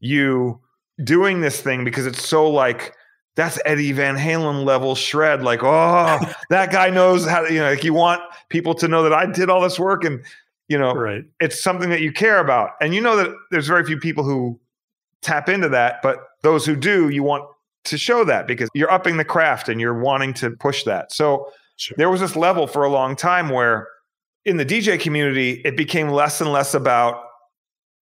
you 0.00 0.60
doing 1.02 1.40
this 1.40 1.60
thing 1.62 1.84
because 1.84 2.04
it's 2.06 2.26
so 2.26 2.50
like 2.50 2.94
that's 3.34 3.58
Eddie 3.64 3.92
Van 3.92 4.16
Halen 4.16 4.64
level 4.64 4.94
shred. 4.94 5.42
Like, 5.42 5.60
oh, 5.62 6.18
that 6.50 6.70
guy 6.70 6.90
knows 6.90 7.26
how 7.26 7.42
to, 7.42 7.52
you 7.52 7.60
know, 7.60 7.70
like 7.70 7.84
you 7.84 7.94
want 7.94 8.20
people 8.48 8.74
to 8.74 8.88
know 8.88 9.02
that 9.02 9.12
I 9.12 9.26
did 9.26 9.48
all 9.48 9.60
this 9.60 9.78
work 9.78 10.04
and, 10.04 10.22
you 10.68 10.78
know, 10.78 10.94
right. 10.94 11.24
it's 11.40 11.62
something 11.62 11.90
that 11.90 12.00
you 12.00 12.12
care 12.12 12.38
about. 12.38 12.70
And 12.80 12.94
you 12.94 13.00
know 13.00 13.16
that 13.16 13.34
there's 13.50 13.66
very 13.66 13.84
few 13.84 13.98
people 13.98 14.24
who 14.24 14.60
tap 15.22 15.48
into 15.48 15.68
that, 15.70 16.00
but 16.02 16.18
those 16.42 16.66
who 16.66 16.76
do, 16.76 17.08
you 17.08 17.22
want 17.22 17.44
to 17.84 17.98
show 17.98 18.24
that 18.24 18.46
because 18.46 18.68
you're 18.74 18.90
upping 18.90 19.16
the 19.16 19.24
craft 19.24 19.68
and 19.68 19.80
you're 19.80 19.98
wanting 19.98 20.34
to 20.34 20.50
push 20.50 20.84
that. 20.84 21.12
So 21.12 21.50
Sure. 21.76 21.96
there 21.98 22.10
was 22.10 22.20
this 22.20 22.36
level 22.36 22.66
for 22.66 22.84
a 22.84 22.90
long 22.90 23.16
time 23.16 23.48
where 23.48 23.88
in 24.44 24.56
the 24.56 24.64
DJ 24.64 25.00
community, 25.00 25.62
it 25.64 25.76
became 25.76 26.08
less 26.10 26.40
and 26.40 26.52
less 26.52 26.74
about 26.74 27.21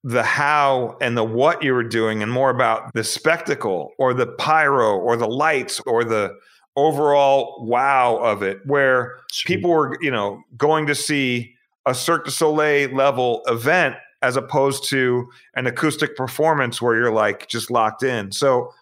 the 0.04 0.22
how 0.22 0.96
and 1.00 1.16
the 1.16 1.24
what 1.24 1.62
you 1.62 1.72
were 1.72 1.82
doing 1.82 2.22
and 2.22 2.30
more 2.30 2.50
about 2.50 2.92
the 2.92 3.02
spectacle 3.02 3.92
or 3.98 4.12
the 4.14 4.26
pyro 4.26 4.98
or 4.98 5.16
the 5.16 5.26
lights 5.26 5.80
or 5.86 6.04
the 6.04 6.30
overall 6.76 7.64
wow 7.66 8.16
of 8.16 8.42
it 8.42 8.58
where 8.66 9.16
people 9.46 9.70
were 9.70 9.96
you 10.02 10.10
know 10.10 10.40
going 10.58 10.86
to 10.86 10.94
see 10.94 11.54
a 11.86 11.94
Cirque 11.94 12.26
du 12.26 12.30
Soleil 12.30 12.90
level 12.94 13.42
event 13.46 13.96
as 14.22 14.36
opposed 14.36 14.88
to 14.88 15.26
an 15.56 15.66
acoustic 15.66 16.16
performance 16.16 16.80
where 16.82 16.96
you're 16.96 17.10
like 17.12 17.48
just 17.48 17.70
locked 17.70 18.02
in. 18.02 18.30
So 18.32 18.72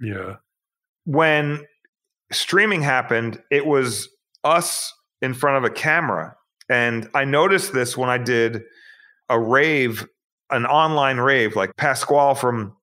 Yeah. 0.00 0.36
when 1.04 1.64
streaming 2.32 2.82
happened, 2.82 3.42
it 3.50 3.66
was 3.66 4.08
us 4.44 4.92
in 5.22 5.34
front 5.34 5.56
of 5.56 5.64
a 5.64 5.70
camera. 5.74 6.36
And 6.68 7.08
I 7.14 7.24
noticed 7.24 7.72
this 7.72 7.96
when 7.96 8.10
I 8.10 8.18
did 8.18 8.62
a 9.28 9.38
rave, 9.40 10.06
an 10.50 10.66
online 10.66 11.18
rave, 11.18 11.56
like 11.56 11.76
Pasquale 11.76 12.34
from 12.34 12.74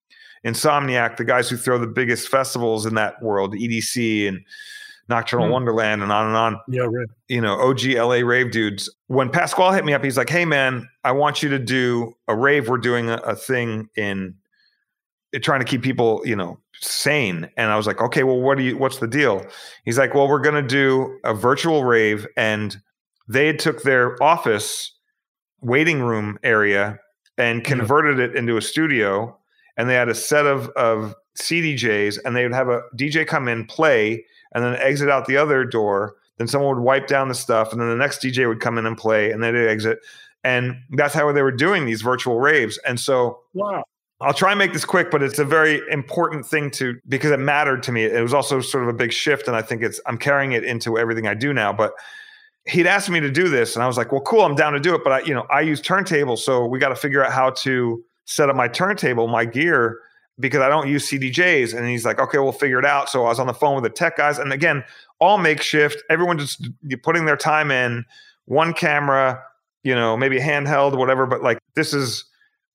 Insomniac, 0.45 1.17
the 1.17 1.25
guys 1.25 1.49
who 1.49 1.57
throw 1.57 1.77
the 1.77 1.87
biggest 1.87 2.27
festivals 2.27 2.85
in 2.85 2.95
that 2.95 3.21
world, 3.21 3.53
EDC 3.55 4.27
and 4.27 4.39
Nocturnal 5.07 5.47
Hmm. 5.47 5.53
Wonderland 5.53 6.01
and 6.03 6.11
on 6.11 6.27
and 6.27 6.35
on 6.35 6.59
Yeah. 6.67 6.83
Right. 6.83 7.07
you 7.27 7.39
know, 7.41 7.59
OG 7.59 7.95
LA 7.95 8.25
rave 8.25 8.51
dudes. 8.51 8.89
When 9.07 9.29
Pasquale 9.29 9.75
hit 9.75 9.85
me 9.85 9.93
up, 9.93 10.03
he's 10.03 10.17
like, 10.17 10.29
"Hey 10.29 10.45
man, 10.45 10.87
I 11.03 11.11
want 11.11 11.43
you 11.43 11.49
to 11.49 11.59
do 11.59 12.13
a 12.27 12.35
rave. 12.35 12.67
We're 12.69 12.77
doing 12.79 13.09
a, 13.09 13.17
a 13.17 13.35
thing 13.35 13.87
in 13.95 14.33
trying 15.41 15.59
to 15.59 15.65
keep 15.65 15.83
people, 15.83 16.21
you 16.25 16.35
know, 16.35 16.59
sane." 16.81 17.47
And 17.55 17.71
I 17.71 17.77
was 17.77 17.85
like, 17.85 18.01
"Okay, 18.01 18.23
well, 18.23 18.41
what 18.41 18.57
do 18.57 18.63
you? 18.63 18.77
What's 18.77 18.97
the 18.97 19.07
deal?" 19.07 19.45
He's 19.83 19.97
like, 19.99 20.15
"Well, 20.15 20.27
we're 20.27 20.39
gonna 20.41 20.63
do 20.63 21.19
a 21.23 21.35
virtual 21.35 21.83
rave, 21.85 22.25
and 22.35 22.75
they 23.27 23.53
took 23.53 23.83
their 23.83 24.21
office 24.23 24.91
waiting 25.61 26.01
room 26.01 26.39
area 26.43 26.99
and 27.37 27.63
converted 27.63 28.19
it 28.19 28.35
into 28.35 28.57
a 28.57 28.61
studio, 28.61 29.37
and 29.77 29.89
they 29.89 29.95
had 29.95 30.09
a 30.09 30.15
set 30.15 30.45
of 30.45 30.69
of 30.69 31.15
CDJs, 31.37 32.19
and 32.25 32.35
they 32.35 32.43
would 32.43 32.53
have 32.53 32.69
a 32.69 32.81
DJ 32.95 33.25
come 33.27 33.47
in, 33.47 33.65
play, 33.65 34.25
and 34.53 34.63
then 34.63 34.75
exit 34.77 35.09
out 35.09 35.25
the 35.25 35.37
other 35.37 35.63
door." 35.65 36.15
then 36.37 36.47
someone 36.47 36.75
would 36.75 36.83
wipe 36.83 37.07
down 37.07 37.29
the 37.29 37.35
stuff 37.35 37.71
and 37.71 37.79
then 37.81 37.89
the 37.89 37.95
next 37.95 38.21
dj 38.21 38.47
would 38.47 38.59
come 38.59 38.77
in 38.77 38.85
and 38.85 38.97
play 38.97 39.31
and 39.31 39.41
then 39.43 39.53
they'd 39.53 39.67
exit 39.67 39.99
and 40.43 40.75
that's 40.91 41.13
how 41.13 41.31
they 41.31 41.41
were 41.41 41.51
doing 41.51 41.85
these 41.85 42.01
virtual 42.01 42.39
raves 42.39 42.77
and 42.79 42.99
so 42.99 43.39
Wow. 43.53 43.83
i'll 44.21 44.33
try 44.33 44.51
and 44.51 44.59
make 44.59 44.73
this 44.73 44.85
quick 44.85 45.11
but 45.11 45.23
it's 45.23 45.39
a 45.39 45.45
very 45.45 45.81
important 45.89 46.45
thing 46.45 46.71
to 46.71 46.99
because 47.07 47.31
it 47.31 47.39
mattered 47.39 47.83
to 47.83 47.91
me 47.91 48.03
it 48.03 48.21
was 48.21 48.33
also 48.33 48.61
sort 48.61 48.83
of 48.83 48.89
a 48.89 48.93
big 48.93 49.13
shift 49.13 49.47
and 49.47 49.55
i 49.55 49.61
think 49.61 49.81
it's 49.81 49.99
i'm 50.05 50.17
carrying 50.17 50.51
it 50.51 50.63
into 50.63 50.97
everything 50.97 51.27
i 51.27 51.33
do 51.33 51.53
now 51.53 51.71
but 51.71 51.93
he'd 52.67 52.87
asked 52.87 53.09
me 53.09 53.19
to 53.19 53.29
do 53.29 53.47
this 53.49 53.75
and 53.75 53.83
i 53.83 53.87
was 53.87 53.97
like 53.97 54.11
well 54.11 54.21
cool 54.21 54.41
i'm 54.41 54.55
down 54.55 54.73
to 54.73 54.79
do 54.79 54.95
it 54.95 55.01
but 55.03 55.11
i 55.13 55.19
you 55.21 55.33
know 55.33 55.45
i 55.51 55.61
use 55.61 55.81
turntables 55.81 56.39
so 56.39 56.65
we 56.65 56.79
got 56.79 56.89
to 56.89 56.95
figure 56.95 57.23
out 57.23 57.31
how 57.31 57.49
to 57.51 58.03
set 58.25 58.49
up 58.49 58.55
my 58.55 58.67
turntable 58.67 59.27
my 59.27 59.45
gear 59.45 59.99
because 60.37 60.59
I 60.59 60.67
don't 60.67 60.89
use 60.89 61.09
CDJs. 61.09 61.73
And 61.73 61.87
he's 61.87 62.03
like, 62.03 62.19
okay, 62.19 62.39
we'll 62.39 62.51
figure 62.51 62.77
it 62.77 62.83
out. 62.83 63.07
So 63.07 63.23
I 63.23 63.29
was 63.29 63.39
on 63.39 63.47
the 63.47 63.53
phone 63.53 63.73
with 63.75 63.85
the 63.85 63.89
tech 63.89 64.17
guys. 64.17 64.37
And 64.37 64.51
again, 64.51 64.83
all 65.19 65.37
makeshift, 65.37 66.03
everyone 66.09 66.37
just 66.37 66.67
putting 67.03 67.23
their 67.23 67.37
time 67.37 67.71
in, 67.71 68.03
one 68.43 68.73
camera, 68.73 69.41
you 69.83 69.95
know, 69.95 70.17
maybe 70.17 70.37
handheld, 70.37 70.97
whatever. 70.97 71.25
But 71.25 71.41
like, 71.41 71.59
this 71.75 71.93
is 71.93 72.25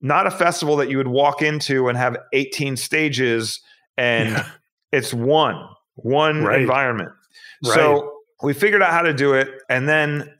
not 0.01 0.27
a 0.27 0.31
festival 0.31 0.75
that 0.77 0.89
you 0.89 0.97
would 0.97 1.09
walk 1.09 1.43
into 1.43 1.89
and 1.91 1.99
have 1.99 2.17
18 2.33 2.79
stages 2.79 3.61
and 3.99 4.31
Yeah. 4.31 4.47
it's 4.93 5.13
one, 5.13 5.63
one 5.97 6.43
Right. 6.43 6.63
environment. 6.63 7.11
Right. 7.63 7.75
So 7.75 8.20
we 8.43 8.53
figured 8.53 8.83
out 8.83 8.91
how 8.93 9.03
to 9.03 9.13
do 9.15 9.35
it. 9.35 9.49
And 9.69 9.89
then 9.89 10.33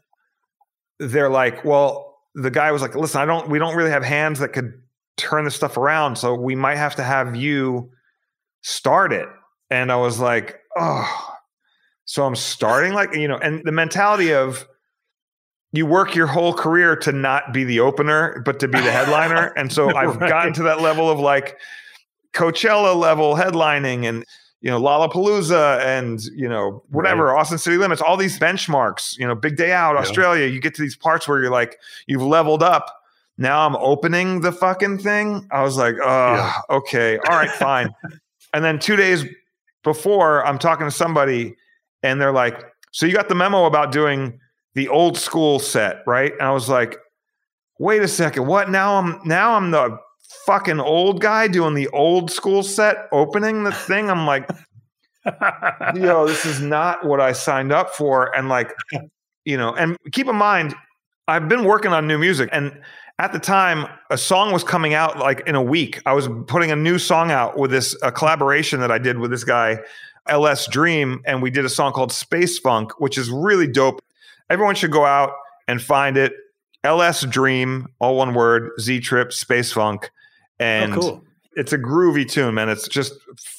they're 0.99 1.31
like, 1.31 1.65
well, 1.65 2.19
the 2.35 2.51
guy 2.51 2.73
was 2.73 2.83
like, 2.83 2.95
listen, 2.95 3.21
I 3.21 3.25
don't, 3.25 3.49
we 3.49 3.59
don't 3.59 3.77
really 3.77 3.91
have 3.91 4.05
hands 4.05 4.39
that 4.39 4.53
could 4.53 4.73
turn 5.17 5.45
this 5.45 5.55
stuff 5.55 5.77
around. 5.77 6.17
So 6.17 6.35
we 6.35 6.55
might 6.55 6.77
have 6.77 6.95
to 6.97 7.03
have 7.03 7.37
you 7.37 7.91
start 8.63 9.13
it. 9.13 9.29
And 9.71 9.91
I 9.93 9.97
was 9.97 10.19
like, 10.21 10.61
oh, 10.77 11.35
so 12.05 12.25
I'm 12.25 12.37
starting 12.37 12.93
like, 12.93 13.15
you 13.15 13.29
know, 13.29 13.37
and 13.39 13.63
the 13.65 13.73
mentality 13.73 14.33
of 14.33 14.67
you 15.73 15.87
work 15.87 16.15
your 16.17 16.27
whole 16.27 16.53
career 16.53 16.97
to 16.97 17.13
not 17.13 17.53
be 17.53 17.63
the 17.65 17.81
opener, 17.81 18.43
but 18.45 18.59
to 18.61 18.69
be 18.69 18.81
the 18.81 18.91
headliner. 18.91 19.53
And 19.57 19.73
so 19.73 19.95
I've 19.95 20.17
Right. 20.17 20.29
gotten 20.29 20.53
to 20.55 20.63
that 20.65 20.81
level 20.81 21.09
of 21.09 21.21
like 21.21 21.59
Coachella 22.33 22.97
level 22.97 23.35
headlining 23.37 24.05
and, 24.09 24.25
you 24.61 24.71
know, 24.71 24.81
Lollapalooza 24.81 25.81
and, 25.81 26.23
you 26.37 26.49
know, 26.49 26.83
whatever, 26.91 27.35
Austin 27.37 27.59
City 27.59 27.77
Limits, 27.79 28.03
all 28.03 28.17
these 28.17 28.39
benchmarks, 28.39 29.19
you 29.19 29.27
know, 29.27 29.35
Big 29.35 29.57
Day 29.57 29.73
Out, 29.73 29.95
Yeah. 29.95 30.01
Australia, 30.01 30.47
you 30.47 30.61
get 30.61 30.75
to 30.75 30.83
these 30.83 30.97
parts 30.97 31.27
where 31.27 31.41
you're 31.41 31.51
like, 31.51 31.79
you've 32.07 32.23
leveled 32.23 32.63
up. 32.63 32.95
Now 33.39 33.67
I'm 33.67 33.75
opening 33.77 34.43
the 34.43 34.53
fucking 34.53 34.99
thing. 34.99 35.49
I 35.51 35.63
was 35.63 35.77
like, 35.79 35.95
oh, 36.03 36.35
Yeah. 36.35 36.53
okay. 36.77 37.19
All 37.29 37.37
right, 37.37 37.51
fine. 37.51 37.89
and 38.53 38.63
then 38.65 38.79
two 38.79 38.97
days 38.97 39.25
before, 39.83 40.45
I'm 40.47 40.59
talking 40.59 40.87
to 40.87 40.91
somebody 40.91 41.57
and 42.03 42.21
they're 42.21 42.33
like, 42.33 42.63
So 42.93 43.07
you 43.07 43.15
got 43.15 43.29
the 43.29 43.35
memo 43.35 43.65
about 43.65 43.93
doing 43.93 44.39
the 44.75 44.89
old 44.89 45.17
school 45.17 45.59
set, 45.59 46.03
right? 46.07 46.33
And 46.33 46.43
I 46.43 46.51
was 46.53 46.69
like, 46.69 46.97
wait 47.79 48.03
a 48.03 48.09
second, 48.09 48.47
what? 48.47 48.71
Now 48.71 48.97
I'm 48.97 49.21
now 49.25 49.55
I'm 49.55 49.71
the 49.71 49.99
fucking 50.47 50.81
old 50.81 51.21
guy 51.21 51.49
doing 51.49 51.75
the 51.75 51.89
old 51.89 52.31
school 52.31 52.63
set, 52.63 53.09
opening 53.13 53.65
the 53.65 53.73
thing. 53.73 54.11
I'm 54.11 54.27
like, 54.27 54.49
yo, 55.95 56.27
this 56.27 56.47
is 56.47 56.61
not 56.61 57.05
what 57.05 57.21
I 57.21 57.33
signed 57.33 57.73
up 57.73 57.95
for. 57.95 58.35
And 58.37 58.49
like, 58.49 58.73
you 59.45 59.57
know, 59.57 59.75
and 59.75 59.97
keep 60.13 60.29
in 60.29 60.37
mind, 60.37 60.75
I've 61.29 61.49
been 61.49 61.65
working 61.65 61.93
on 61.93 62.07
new 62.07 62.19
music 62.19 62.49
and 62.53 62.81
at 63.19 63.33
the 63.33 63.39
time 63.39 63.87
a 64.11 64.17
song 64.17 64.51
was 64.51 64.65
coming 64.65 64.95
out 64.95 65.19
like 65.19 65.43
in 65.47 65.55
a 65.55 65.63
week. 65.63 66.01
I 66.07 66.13
was 66.15 66.29
putting 66.47 66.71
a 66.71 66.77
new 66.77 66.99
song 66.99 67.31
out 67.31 67.59
with 67.59 67.71
this 67.71 67.97
a 68.03 68.11
collaboration 68.11 68.81
that 68.81 68.91
I 68.91 68.99
did 68.99 69.19
with 69.19 69.31
this 69.31 69.45
guy 69.45 69.79
LS 70.29 70.67
Dream 70.69 71.21
and 71.27 71.43
we 71.43 71.51
did 71.51 71.65
a 71.65 71.69
song 71.69 71.93
called 71.93 72.13
Space 72.13 72.59
Funk, 72.59 72.99
which 72.99 73.19
is 73.19 73.31
really 73.31 73.67
dope. 73.67 74.03
Everyone 74.49 74.75
should 74.75 74.91
go 74.91 75.05
out 75.05 75.33
and 75.69 75.81
find 75.81 76.17
it. 76.17 76.33
LS 76.83 77.23
Dream, 77.27 77.89
all 78.01 78.17
one 78.17 78.33
word, 78.33 78.71
Z 78.81 79.01
Trip, 79.01 79.33
Space 79.33 79.71
Funk. 79.71 80.11
Oh, 80.61 80.65
and 80.65 80.93
oh, 80.95 81.01
cool. 81.01 81.25
it's 81.57 81.73
a 81.73 81.79
groovy 81.79 82.29
tune, 82.29 82.55
man. 82.55 82.69
It's 82.69 82.87
just 82.87 83.15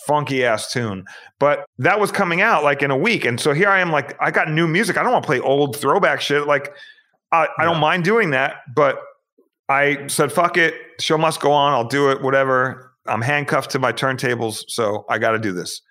funky 0.06 0.46
ass 0.46 0.72
tune. 0.72 1.06
But 1.40 1.66
that 1.80 2.00
was 2.00 2.12
coming 2.12 2.42
out 2.42 2.64
like 2.64 2.84
in 2.84 2.92
a 2.92 2.98
week. 2.98 3.26
And 3.26 3.40
so 3.40 3.54
here 3.54 3.70
I 3.70 3.80
am, 3.80 3.92
like, 3.92 4.16
I 4.22 4.32
got 4.32 4.50
new 4.50 4.68
music. 4.68 4.98
I 4.98 5.04
don't 5.04 5.12
want 5.12 5.24
to 5.24 5.28
play 5.28 5.40
old 5.40 5.76
throwback 5.76 6.22
shit. 6.22 6.48
Like, 6.48 6.74
I, 7.32 7.48
I 7.58 7.66
don't 7.66 7.80
mind 7.80 8.04
doing 8.04 8.32
that. 8.32 8.58
But 8.76 9.00
I 9.68 10.08
said, 10.08 10.32
fuck 10.32 10.58
it. 10.58 10.76
Show 11.00 11.18
must 11.18 11.42
go 11.42 11.52
on. 11.52 11.74
I'll 11.74 11.88
do 11.88 12.12
it, 12.12 12.22
whatever. 12.22 12.94
I'm 13.08 13.22
handcuffed 13.22 13.72
to 13.72 13.80
my 13.80 13.92
turntables. 13.92 14.64
So 14.68 15.06
I 15.10 15.18
got 15.18 15.32
to 15.32 15.40
do 15.40 15.52
this. 15.52 15.82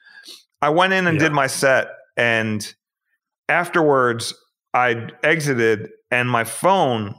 I 0.62 0.68
went 0.68 0.92
in 0.92 1.06
and 1.06 1.18
yeah. 1.18 1.24
did 1.24 1.32
my 1.32 1.48
set. 1.48 1.88
And 2.16 2.72
afterwards, 3.48 4.34
I 4.74 5.08
exited 5.24 5.90
and 6.10 6.30
my 6.30 6.44
phone 6.44 7.14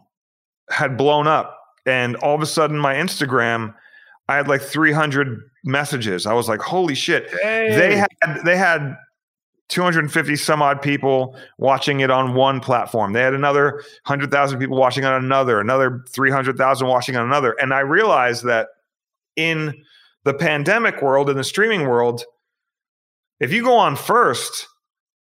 had 0.70 0.98
blown 0.98 1.28
up. 1.28 1.58
And 1.86 2.16
all 2.18 2.36
of 2.36 2.42
a 2.42 2.46
sudden, 2.46 2.78
my 2.78 2.96
Instagram, 2.96 3.74
I 4.28 4.36
had 4.36 4.48
like 4.48 4.62
300 4.62 5.40
messages. 5.64 6.26
I 6.26 6.34
was 6.34 6.48
like, 6.48 6.62
holy 6.62 6.96
shit. 6.96 7.30
Hey. 7.30 7.76
They 7.76 7.98
had, 7.98 8.46
they 8.46 8.58
had 8.58 8.96
250 9.70 10.36
some 10.36 10.62
odd 10.62 10.82
people 10.82 11.36
watching 11.58 12.02
it 12.02 12.12
on 12.12 12.34
one 12.36 12.60
platform. 12.60 13.14
They 13.14 13.22
had 13.22 13.34
another 13.34 13.76
100,000 14.06 14.60
people 14.60 14.78
watching 14.78 15.06
on 15.06 15.24
another, 15.24 15.60
another 15.60 16.04
300,000 16.10 16.88
watching 16.88 17.16
on 17.16 17.26
another. 17.26 17.54
And 17.54 17.74
I 17.74 17.80
realized 17.80 18.44
that 18.46 18.68
in 19.36 19.84
the 20.24 20.34
pandemic 20.34 21.02
world, 21.02 21.30
in 21.30 21.38
the 21.38 21.44
streaming 21.44 21.88
world, 21.88 22.24
if 23.40 23.52
you 23.52 23.64
go 23.64 23.78
on 23.78 23.96
first, 23.96 24.68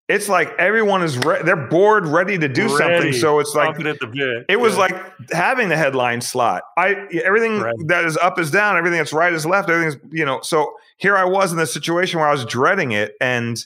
it's 0.08 0.28
like 0.28 0.52
everyone 0.58 1.02
is 1.02 1.16
re- 1.18 1.42
they're 1.42 1.56
bored, 1.56 2.06
ready 2.06 2.36
to 2.38 2.48
do 2.48 2.62
ready. 2.62 2.76
something. 2.76 3.12
So 3.14 3.38
it's 3.40 3.54
like 3.54 3.76
it 3.80 4.60
was 4.60 4.74
yeah. 4.74 4.80
like 4.80 5.30
having 5.30 5.70
the 5.70 5.76
headline 5.76 6.20
slot. 6.20 6.62
I 6.76 7.06
everything 7.24 7.60
right. 7.60 7.74
that 7.86 8.04
is 8.04 8.16
up 8.18 8.38
is 8.38 8.50
down, 8.50 8.76
everything 8.76 8.98
that's 8.98 9.14
right 9.14 9.32
is 9.32 9.46
left, 9.46 9.70
everything's 9.70 9.96
you 10.12 10.26
know. 10.26 10.40
So 10.42 10.74
here 10.98 11.16
I 11.16 11.24
was 11.24 11.52
in 11.52 11.58
this 11.58 11.72
situation 11.72 12.20
where 12.20 12.28
I 12.28 12.32
was 12.32 12.44
dreading 12.44 12.92
it, 12.92 13.14
and 13.20 13.64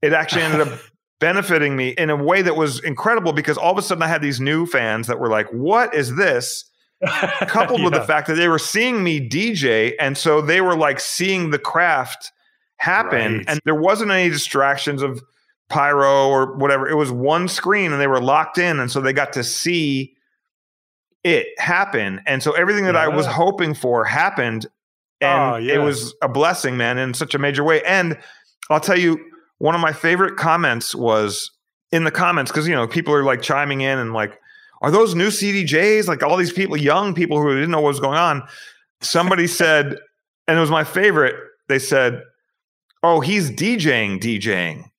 it 0.00 0.14
actually 0.14 0.42
ended 0.42 0.62
up 0.62 0.78
benefiting 1.20 1.76
me 1.76 1.90
in 1.90 2.08
a 2.08 2.16
way 2.16 2.40
that 2.40 2.56
was 2.56 2.82
incredible 2.82 3.34
because 3.34 3.58
all 3.58 3.72
of 3.72 3.78
a 3.78 3.82
sudden 3.82 4.02
I 4.02 4.08
had 4.08 4.22
these 4.22 4.40
new 4.40 4.64
fans 4.64 5.06
that 5.08 5.20
were 5.20 5.28
like, 5.28 5.48
"What 5.48 5.94
is 5.94 6.16
this?" 6.16 6.64
Coupled 7.46 7.80
yeah. 7.80 7.84
with 7.84 7.94
the 7.94 8.02
fact 8.02 8.28
that 8.28 8.36
they 8.36 8.48
were 8.48 8.58
seeing 8.58 9.04
me 9.04 9.20
DJ, 9.28 9.92
and 10.00 10.16
so 10.16 10.40
they 10.40 10.62
were 10.62 10.76
like 10.76 10.98
seeing 10.98 11.50
the 11.50 11.58
craft 11.58 12.32
happen, 12.78 13.36
right. 13.36 13.44
and 13.48 13.60
there 13.66 13.74
wasn't 13.74 14.10
any 14.10 14.30
distractions 14.30 15.02
of 15.02 15.22
pyro 15.68 16.28
or 16.28 16.54
whatever. 16.56 16.88
It 16.88 16.94
was 16.94 17.10
one 17.10 17.48
screen 17.48 17.92
and 17.92 18.00
they 18.00 18.06
were 18.06 18.20
locked 18.20 18.58
in. 18.58 18.80
And 18.80 18.90
so 18.90 19.00
they 19.00 19.12
got 19.12 19.32
to 19.34 19.44
see 19.44 20.14
it 21.22 21.46
happen. 21.58 22.20
And 22.26 22.42
so 22.42 22.52
everything 22.52 22.84
that 22.84 22.94
yeah. 22.94 23.04
I 23.04 23.08
was 23.08 23.26
hoping 23.26 23.74
for 23.74 24.04
happened. 24.04 24.66
And 25.20 25.54
oh, 25.54 25.56
yeah. 25.56 25.74
it 25.74 25.78
was 25.78 26.14
a 26.22 26.28
blessing, 26.28 26.76
man, 26.76 26.98
in 26.98 27.14
such 27.14 27.34
a 27.34 27.38
major 27.38 27.64
way. 27.64 27.82
And 27.82 28.18
I'll 28.70 28.80
tell 28.80 28.98
you, 28.98 29.18
one 29.58 29.74
of 29.74 29.80
my 29.80 29.92
favorite 29.92 30.36
comments 30.36 30.94
was 30.94 31.50
in 31.92 32.04
the 32.04 32.10
comments 32.10 32.50
because, 32.50 32.68
you 32.68 32.74
know, 32.74 32.86
people 32.86 33.14
are 33.14 33.24
like 33.24 33.40
chiming 33.40 33.80
in 33.80 33.98
and 33.98 34.12
like, 34.12 34.38
are 34.82 34.90
those 34.90 35.14
new 35.14 35.28
CDJs? 35.28 36.08
Like 36.08 36.22
all 36.22 36.36
these 36.36 36.52
people, 36.52 36.76
young 36.76 37.14
people 37.14 37.40
who 37.40 37.54
didn't 37.54 37.70
know 37.70 37.80
what 37.80 37.88
was 37.88 38.00
going 38.00 38.18
on. 38.18 38.46
Somebody 39.00 39.46
said, 39.48 39.96
and 40.46 40.58
it 40.58 40.60
was 40.60 40.70
my 40.70 40.84
favorite, 40.84 41.36
they 41.68 41.78
said, 41.78 42.22
oh, 43.02 43.20
he's 43.20 43.50
DJing, 43.50 44.20
DJing 44.20 44.90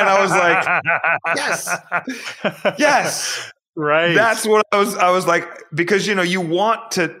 and 0.00 0.08
I 0.08 0.20
was 0.20 0.30
like, 0.30 1.36
yes, 1.36 2.78
yes, 2.78 3.52
right. 3.76 4.14
That's 4.14 4.46
what 4.46 4.64
I 4.72 4.78
was. 4.78 4.96
I 4.96 5.10
was 5.10 5.26
like, 5.26 5.46
because 5.74 6.06
you 6.06 6.14
know, 6.14 6.22
you 6.22 6.40
want 6.40 6.92
to, 6.92 7.14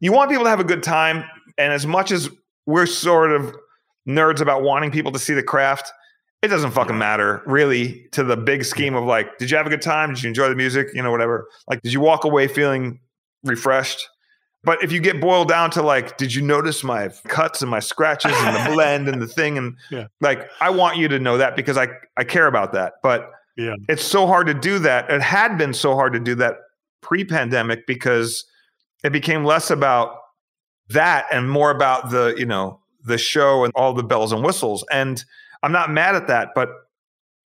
you 0.00 0.12
want 0.12 0.30
people 0.30 0.44
to 0.44 0.50
have 0.50 0.60
a 0.60 0.64
good 0.64 0.82
time, 0.82 1.24
and 1.58 1.72
as 1.72 1.86
much 1.86 2.10
as 2.10 2.28
we're 2.66 2.86
sort 2.86 3.32
of 3.32 3.54
nerds 4.08 4.40
about 4.40 4.62
wanting 4.62 4.90
people 4.90 5.12
to 5.12 5.18
see 5.18 5.34
the 5.34 5.42
craft, 5.42 5.92
it 6.42 6.48
doesn't 6.48 6.72
fucking 6.72 6.98
matter 6.98 7.42
really 7.46 8.06
to 8.12 8.22
the 8.22 8.36
big 8.36 8.64
scheme 8.64 8.94
of 8.94 9.04
like, 9.04 9.38
did 9.38 9.50
you 9.50 9.56
have 9.56 9.66
a 9.66 9.70
good 9.70 9.82
time? 9.82 10.14
Did 10.14 10.22
you 10.22 10.28
enjoy 10.28 10.48
the 10.48 10.54
music? 10.54 10.88
You 10.94 11.02
know, 11.02 11.10
whatever. 11.10 11.48
Like, 11.68 11.82
did 11.82 11.92
you 11.92 12.00
walk 12.00 12.24
away 12.24 12.48
feeling 12.48 13.00
refreshed? 13.44 14.08
But 14.66 14.82
if 14.82 14.90
you 14.90 14.98
get 14.98 15.20
boiled 15.20 15.48
down 15.48 15.70
to 15.70 15.82
like, 15.82 16.16
did 16.16 16.34
you 16.34 16.42
notice 16.42 16.82
my 16.82 17.08
cuts 17.28 17.62
and 17.62 17.70
my 17.70 17.78
scratches 17.78 18.32
and 18.34 18.56
the 18.56 18.70
blend 18.74 19.08
and 19.08 19.22
the 19.22 19.26
thing? 19.28 19.56
And 19.56 19.76
yeah. 19.92 20.08
like, 20.20 20.50
I 20.60 20.70
want 20.70 20.96
you 20.96 21.06
to 21.06 21.20
know 21.20 21.38
that 21.38 21.54
because 21.54 21.78
I, 21.78 21.86
I 22.16 22.24
care 22.24 22.48
about 22.48 22.72
that. 22.72 22.94
But 23.00 23.30
yeah. 23.56 23.76
it's 23.88 24.02
so 24.02 24.26
hard 24.26 24.48
to 24.48 24.54
do 24.54 24.80
that. 24.80 25.08
It 25.08 25.22
had 25.22 25.56
been 25.56 25.72
so 25.72 25.94
hard 25.94 26.14
to 26.14 26.18
do 26.18 26.34
that 26.34 26.56
pre 27.00 27.24
pandemic 27.24 27.86
because 27.86 28.44
it 29.04 29.12
became 29.12 29.44
less 29.44 29.70
about 29.70 30.16
that 30.88 31.26
and 31.30 31.48
more 31.48 31.70
about 31.70 32.10
the, 32.10 32.34
you 32.36 32.46
know, 32.46 32.80
the 33.04 33.18
show 33.18 33.62
and 33.62 33.72
all 33.76 33.92
the 33.92 34.02
bells 34.02 34.32
and 34.32 34.42
whistles. 34.42 34.84
And 34.90 35.24
I'm 35.62 35.70
not 35.70 35.92
mad 35.92 36.16
at 36.16 36.26
that, 36.26 36.48
but 36.56 36.70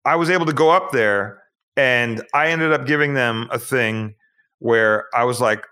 I 0.04 0.14
was 0.14 0.30
able 0.30 0.46
to 0.46 0.52
go 0.52 0.70
up 0.70 0.92
there 0.92 1.42
and 1.76 2.22
I 2.32 2.50
ended 2.50 2.72
up 2.72 2.86
giving 2.86 3.14
them 3.14 3.48
a 3.50 3.58
thing 3.58 4.14
where 4.60 5.06
I 5.12 5.24
was 5.24 5.40
like, 5.40 5.64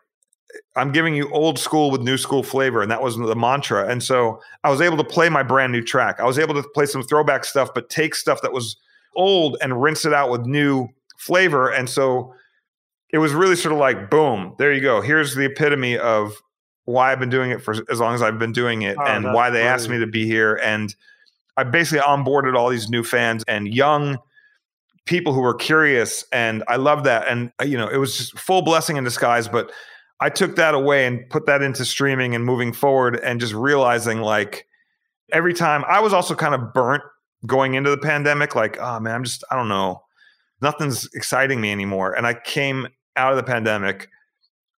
I'm 0.77 0.93
giving 0.93 1.15
you 1.15 1.31
old 1.31 1.59
school 1.59 1.91
with 1.91 2.03
new 2.03 2.17
school 2.17 2.43
flavor, 2.43 2.83
and 2.83 2.91
that 2.91 3.03
was 3.03 3.17
the 3.17 3.35
mantra. 3.35 3.89
And 3.89 4.03
so 4.03 4.41
I 4.65 4.71
was 4.71 4.81
able 4.81 4.97
to 4.99 5.05
play 5.05 5.29
my 5.29 5.43
brand 5.43 5.73
new 5.73 5.83
track. 5.83 6.21
I 6.21 6.25
was 6.25 6.39
able 6.39 6.55
to 6.55 6.69
play 6.75 6.87
some 6.87 7.03
throwback 7.03 7.45
stuff, 7.45 7.71
but 7.75 7.89
take 7.91 8.15
stuff 8.15 8.43
that 8.43 8.53
was 8.53 8.77
old 9.15 9.57
and 9.61 9.83
rinse 9.83 10.05
it 10.05 10.13
out 10.13 10.31
with 10.31 10.47
new 10.47 10.89
flavor. 11.19 11.71
And 11.71 11.89
so 11.89 12.35
it 13.11 13.19
was 13.19 13.33
really 13.33 13.57
sort 13.57 13.73
of 13.73 13.79
like, 13.79 14.11
boom, 14.11 14.55
there 14.59 14.73
you 14.73 14.81
go. 14.81 15.01
Here's 15.01 15.35
the 15.35 15.47
epitome 15.47 15.97
of 15.99 16.35
why 16.85 17.13
I've 17.13 17.21
been 17.21 17.31
doing 17.31 17.51
it 17.51 17.63
for 17.63 17.75
as 17.91 17.99
long 17.99 18.15
as 18.15 18.23
I've 18.23 18.39
been 18.39 18.53
doing 18.53 18.83
it, 18.83 18.97
oh, 18.99 19.05
and 19.05 19.33
why 19.33 19.51
they 19.51 19.63
asked 19.63 19.89
me 19.89 19.99
to 19.99 20.07
be 20.07 20.27
here. 20.27 20.55
And 20.63 20.95
I 21.57 21.65
basically 21.65 22.01
onboarded 22.01 22.55
all 22.55 22.69
these 22.69 22.89
new 22.89 23.03
fans 23.03 23.43
and 23.49 23.73
young 23.73 24.19
people 25.05 25.33
who 25.33 25.41
were 25.41 25.55
curious, 25.55 26.25
and 26.33 26.63
I 26.69 26.77
love 26.77 27.05
that. 27.05 27.29
And 27.29 27.51
uh, 27.61 27.65
you 27.65 27.77
know, 27.77 27.89
it 27.89 27.97
was 27.97 28.17
just 28.17 28.39
full 28.39 28.63
blessing 28.63 28.97
in 28.97 29.05
disguise, 29.05 29.49
but 29.49 29.73
I 30.21 30.31
took 30.31 30.57
that 30.57 30.75
away 30.75 31.07
and 31.07 31.29
put 31.29 31.47
that 31.47 31.63
into 31.63 31.85
streaming 31.85 32.35
and 32.35 32.45
moving 32.45 32.73
forward 32.73 33.21
and 33.23 33.39
just 33.41 33.53
realizing 33.53 34.21
like 34.21 34.67
every 35.33 35.53
time 35.53 35.85
I 35.87 36.01
was 36.01 36.13
also 36.13 36.35
kind 36.35 36.55
of 36.55 36.73
burnt 36.73 37.03
going 37.45 37.75
into 37.75 37.91
the 37.91 37.99
pandemic, 37.99 38.55
like, 38.55 38.79
oh 38.81 38.99
man, 39.01 39.15
I'm 39.15 39.25
just, 39.25 39.45
I 39.51 39.57
don't 39.57 39.69
know, 39.69 40.03
nothing's 40.63 41.09
exciting 41.15 41.61
me 41.61 41.71
anymore. 41.71 42.13
And 42.13 42.27
I 42.27 42.35
came 42.35 42.89
out 43.17 43.33
of 43.33 43.37
the 43.37 43.43
pandemic, 43.43 44.09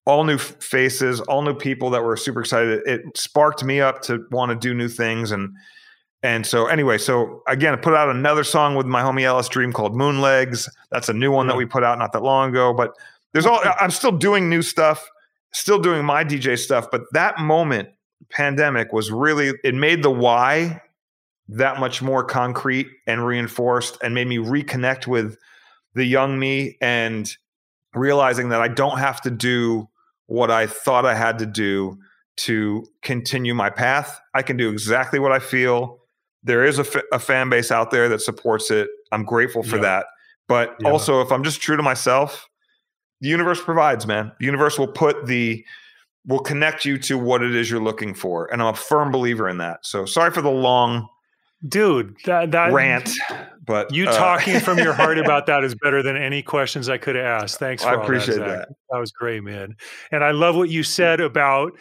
all 0.05 0.23
new 0.23 0.38
faces, 0.38 1.21
all 1.21 1.41
new 1.41 1.53
people 1.53 1.89
that 1.91 2.03
were 2.03 2.17
super 2.17 2.41
excited. 2.41 2.81
It 2.88 3.01
sparked 3.15 3.63
me 3.63 3.79
up 3.79 4.01
to 4.03 4.25
want 4.31 4.49
to 4.51 4.55
do 4.55 4.73
new 4.73 4.88
things. 4.88 5.31
And, 5.31 5.51
and 6.23 6.47
so 6.47 6.65
anyway, 6.65 6.97
so 6.97 7.43
again, 7.47 7.73
I 7.73 7.77
put 7.77 7.93
out 7.93 8.09
another 8.09 8.43
song 8.43 8.75
with 8.75 8.88
my 8.88 9.01
homie 9.01 9.23
LS 9.23 9.49
Dream 9.49 9.71
called 9.71 9.93
Moonlegs. 9.93 10.67
That's 10.89 11.09
a 11.09 11.13
new 11.13 11.31
one 11.31 11.45
that 11.47 11.57
we 11.57 11.65
put 11.65 11.83
out 11.83 11.99
not 11.99 12.11
that 12.13 12.23
long 12.23 12.49
ago, 12.49 12.73
but 12.73 12.97
there's 13.33 13.45
all, 13.45 13.61
I'm 13.79 13.91
still 13.91 14.11
doing 14.11 14.49
new 14.49 14.63
stuff 14.63 15.07
still 15.57 15.79
doing 15.79 16.05
my 16.05 16.23
DJ 16.23 16.57
stuff, 16.57 16.89
but 16.91 17.01
that 17.13 17.39
moment, 17.39 17.89
pandemic, 18.29 18.93
was 18.93 19.11
really 19.11 19.53
it 19.63 19.75
made 19.75 20.03
the 20.03 20.11
why 20.11 20.81
that 21.49 21.79
much 21.79 22.01
more 22.01 22.23
concrete 22.23 22.87
and 23.05 23.25
reinforced 23.25 23.97
and 24.03 24.13
made 24.13 24.27
me 24.27 24.37
reconnect 24.37 25.07
with 25.07 25.37
the 25.93 26.03
young 26.03 26.37
me 26.37 26.77
and 26.81 27.35
realizing 27.93 28.49
that 28.49 28.61
I 28.61 28.67
don't 28.67 28.99
have 28.99 29.21
to 29.21 29.31
do 29.31 29.89
what 30.27 30.51
I 30.51 30.67
thought 30.67 31.05
I 31.05 31.15
had 31.15 31.39
to 31.39 31.45
do 31.45 31.97
to 32.37 32.85
continue 33.01 33.55
my 33.55 33.69
path. 33.69 34.19
I 34.33 34.41
can 34.43 34.57
do 34.57 34.69
exactly 34.69 35.19
what 35.19 35.31
I 35.31 35.39
feel. 35.39 35.99
There 36.43 36.63
is 36.63 36.77
a, 36.77 36.83
f- 36.83 37.03
a 37.11 37.19
fan 37.19 37.49
base 37.49 37.71
out 37.71 37.91
there 37.91 38.09
that 38.09 38.21
supports 38.21 38.69
it. 38.69 38.89
I'm 39.11 39.23
grateful 39.23 39.63
for 39.63 39.77
yeah. 39.77 39.83
that. 39.83 40.05
But 40.47 40.75
yeah. 40.79 40.91
also, 40.91 41.21
if 41.21 41.31
I'm 41.31 41.43
just 41.43 41.61
true 41.61 41.77
to 41.77 41.83
myself, 41.83 42.47
the 43.22 43.30
universe 43.30 43.61
provides, 43.61 44.05
man. 44.05 44.32
The 44.39 44.45
universe 44.45 44.78
will 44.78 44.88
put 44.88 45.26
the 45.26 45.65
will 46.26 46.39
connect 46.39 46.84
you 46.84 46.97
to 46.97 47.18
what 47.18 47.41
it 47.41 47.55
is 47.55 47.72
you're 47.72 47.82
looking 47.82 48.13
for, 48.13 48.51
and 48.51 48.61
I'm 48.61 48.74
a 48.74 48.78
firm 48.78 49.11
believer 49.11 49.47
in 49.47 49.57
that. 49.59 49.86
So 49.86 50.05
sorry 50.05 50.32
for 50.32 50.41
the 50.41 50.51
long 50.51 51.07
dude 51.68 52.15
that, 52.26 52.51
that 52.51 52.72
rant 52.72 53.11
But 53.65 53.93
you 53.93 54.07
uh, 54.07 54.15
talking 54.15 54.59
from 54.59 54.78
your 54.78 54.93
heart 54.93 55.18
about 55.18 55.45
that 55.47 55.63
is 55.63 55.76
better 55.76 56.03
than 56.03 56.15
any 56.15 56.41
questions 56.41 56.88
I 56.88 56.97
could 56.97 57.15
have 57.15 57.26
asked. 57.26 57.59
Thanks 57.59 57.84
for 57.84 57.89
I 57.89 57.95
all 57.95 58.03
appreciate 58.03 58.38
that, 58.38 58.47
that. 58.47 58.70
That 58.91 58.99
was 58.99 59.11
great, 59.11 59.43
man. 59.43 59.76
And 60.11 60.24
I 60.24 60.32
love 60.32 60.55
what 60.55 60.70
you 60.70 60.84
said 60.84 61.20
about 61.20 61.74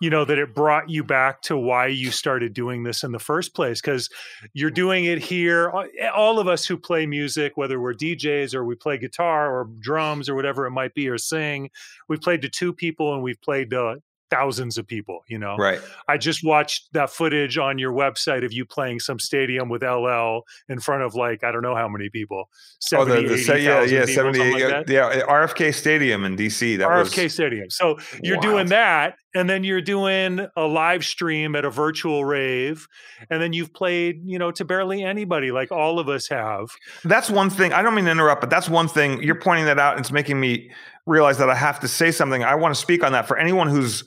you 0.00 0.10
know 0.10 0.24
that 0.24 0.38
it 0.38 0.54
brought 0.54 0.88
you 0.88 1.04
back 1.04 1.42
to 1.42 1.56
why 1.56 1.86
you 1.86 2.10
started 2.10 2.52
doing 2.52 2.82
this 2.82 3.02
in 3.02 3.12
the 3.12 3.18
first 3.18 3.54
place 3.54 3.80
because 3.80 4.08
you're 4.52 4.70
doing 4.70 5.04
it 5.04 5.18
here 5.18 5.72
all 6.14 6.38
of 6.38 6.48
us 6.48 6.64
who 6.64 6.76
play 6.76 7.06
music 7.06 7.56
whether 7.56 7.80
we're 7.80 7.94
djs 7.94 8.54
or 8.54 8.64
we 8.64 8.74
play 8.74 8.98
guitar 8.98 9.54
or 9.54 9.68
drums 9.80 10.28
or 10.28 10.34
whatever 10.34 10.66
it 10.66 10.70
might 10.70 10.94
be 10.94 11.08
or 11.08 11.18
sing 11.18 11.70
we've 12.08 12.20
played 12.20 12.42
to 12.42 12.48
two 12.48 12.72
people 12.72 13.14
and 13.14 13.22
we've 13.22 13.40
played 13.40 13.70
to 13.70 13.96
thousands 14.30 14.78
of 14.78 14.86
people 14.86 15.20
you 15.28 15.38
know 15.38 15.54
right 15.56 15.80
i 16.08 16.16
just 16.16 16.42
watched 16.42 16.88
that 16.92 17.10
footage 17.10 17.56
on 17.58 17.78
your 17.78 17.92
website 17.92 18.44
of 18.44 18.52
you 18.52 18.64
playing 18.64 18.98
some 18.98 19.18
stadium 19.18 19.68
with 19.68 19.82
ll 19.82 20.42
in 20.68 20.80
front 20.80 21.02
of 21.02 21.14
like 21.14 21.44
i 21.44 21.52
don't 21.52 21.62
know 21.62 21.76
how 21.76 21.86
many 21.86 22.08
people 22.08 22.48
70, 22.80 23.12
oh, 23.12 23.14
the, 23.14 23.28
the, 23.28 23.52
80, 23.52 23.62
yeah, 23.62 23.82
yeah, 23.82 24.06
people, 24.06 24.14
78, 24.14 24.52
like 24.52 24.60
yeah, 24.60 24.82
yeah, 24.88 25.22
uh, 25.22 25.26
RFK 25.26 25.74
Stadium 25.74 26.24
in 26.24 26.36
DC. 26.36 26.78
That 26.78 26.88
RFK 26.88 27.24
was 27.24 27.32
Stadium. 27.32 27.70
So 27.70 27.98
you're 28.22 28.36
wild. 28.36 28.42
doing 28.42 28.66
that, 28.68 29.16
and 29.34 29.50
then 29.50 29.64
you're 29.64 29.80
doing 29.80 30.46
a 30.56 30.62
live 30.62 31.04
stream 31.04 31.56
at 31.56 31.64
a 31.64 31.70
virtual 31.70 32.24
rave, 32.24 32.86
and 33.30 33.42
then 33.42 33.52
you've 33.52 33.72
played, 33.72 34.20
you 34.24 34.38
know, 34.38 34.50
to 34.52 34.64
barely 34.64 35.02
anybody, 35.02 35.50
like 35.50 35.72
all 35.72 35.98
of 35.98 36.08
us 36.08 36.28
have. 36.28 36.70
That's 37.04 37.30
one 37.30 37.50
thing. 37.50 37.72
I 37.72 37.82
don't 37.82 37.94
mean 37.94 38.04
to 38.04 38.10
interrupt, 38.10 38.40
but 38.40 38.50
that's 38.50 38.68
one 38.68 38.88
thing. 38.88 39.22
You're 39.22 39.34
pointing 39.34 39.66
that 39.66 39.78
out, 39.78 39.96
and 39.96 40.00
it's 40.00 40.12
making 40.12 40.38
me 40.38 40.70
realize 41.06 41.38
that 41.38 41.50
I 41.50 41.54
have 41.54 41.80
to 41.80 41.88
say 41.88 42.10
something. 42.10 42.44
I 42.44 42.54
want 42.54 42.74
to 42.74 42.80
speak 42.80 43.02
on 43.02 43.12
that 43.12 43.26
for 43.26 43.36
anyone 43.36 43.68
who's 43.68 44.04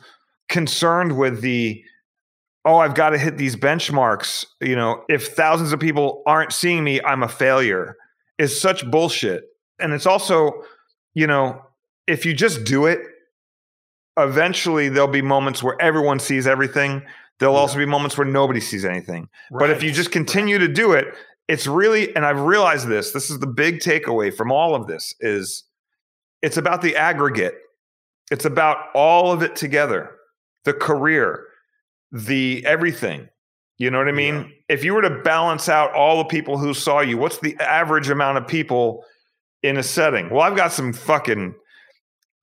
concerned 0.50 1.18
with 1.18 1.42
the 1.42 1.84
oh, 2.66 2.80
I've 2.80 2.96
got 2.96 3.12
to 3.12 3.18
hit 3.18 3.38
these 3.38 3.56
benchmarks. 3.56 4.46
You 4.60 4.76
know, 4.76 5.04
if 5.08 5.28
thousands 5.28 5.72
of 5.72 5.80
people 5.80 6.22
aren't 6.26 6.52
seeing 6.52 6.84
me, 6.84 7.02
I'm 7.02 7.24
a 7.24 7.30
failure. 7.30 7.96
Is 8.38 8.60
such 8.60 8.86
bullshit. 8.92 9.46
And 9.80 9.94
it's 9.94 10.06
also, 10.06 10.52
you 11.16 11.28
know, 11.28 11.62
if 12.08 12.26
you 12.26 12.34
just 12.34 12.66
do 12.66 12.86
it, 12.86 13.00
eventually 14.18 14.90
there'll 14.90 15.08
be 15.08 15.22
moments 15.22 15.62
where 15.64 15.80
everyone 15.82 16.20
sees 16.20 16.48
everything. 16.48 17.04
There'll 17.40 17.56
Yeah. 17.56 17.62
also 17.62 17.78
be 17.78 17.86
moments 17.86 18.18
where 18.18 18.26
nobody 18.26 18.60
sees 18.60 18.84
anything. 18.84 19.30
But 19.52 19.70
if 19.70 19.84
you 19.84 19.92
just 19.92 20.12
continue 20.12 20.58
to 20.58 20.68
do 20.68 20.94
it, 20.94 21.14
it's 21.48 21.68
really, 21.68 22.14
and 22.16 22.26
I've 22.26 22.42
realized 22.42 22.88
this, 22.88 23.12
this 23.12 23.30
is 23.30 23.40
the 23.40 23.48
big 23.48 23.80
takeaway 23.80 24.36
from 24.36 24.52
all 24.52 24.76
of 24.76 24.88
this 24.88 25.14
is 25.20 25.64
it's 26.42 26.58
about 26.58 26.82
the 26.82 26.96
aggregate. 26.96 27.56
It's 28.32 28.46
about 28.46 28.78
all 28.94 29.32
of 29.32 29.42
it 29.42 29.56
together. 29.56 30.12
The 30.66 30.74
career, 30.74 31.46
the 32.12 32.66
everything. 32.66 33.30
You 33.78 33.92
know 33.92 34.00
what 34.00 34.08
I 34.08 34.12
mean? 34.12 34.36
Yeah. 34.36 34.76
If 34.76 34.84
you 34.84 34.94
were 34.96 35.04
to 35.04 35.22
balance 35.22 35.70
out 35.70 35.94
all 35.94 36.18
the 36.18 36.26
people 36.26 36.58
who 36.58 36.74
saw 36.74 37.00
you, 37.02 37.18
what's 37.18 37.38
the 37.38 37.56
average 37.60 38.10
amount 38.10 38.40
of 38.40 38.48
people 38.48 39.06
in 39.64 39.78
a 39.78 39.84
setting? 39.84 40.30
Well, 40.30 40.42
I've 40.42 40.58
got 40.58 40.74
some 40.74 40.92
fucking 40.94 41.54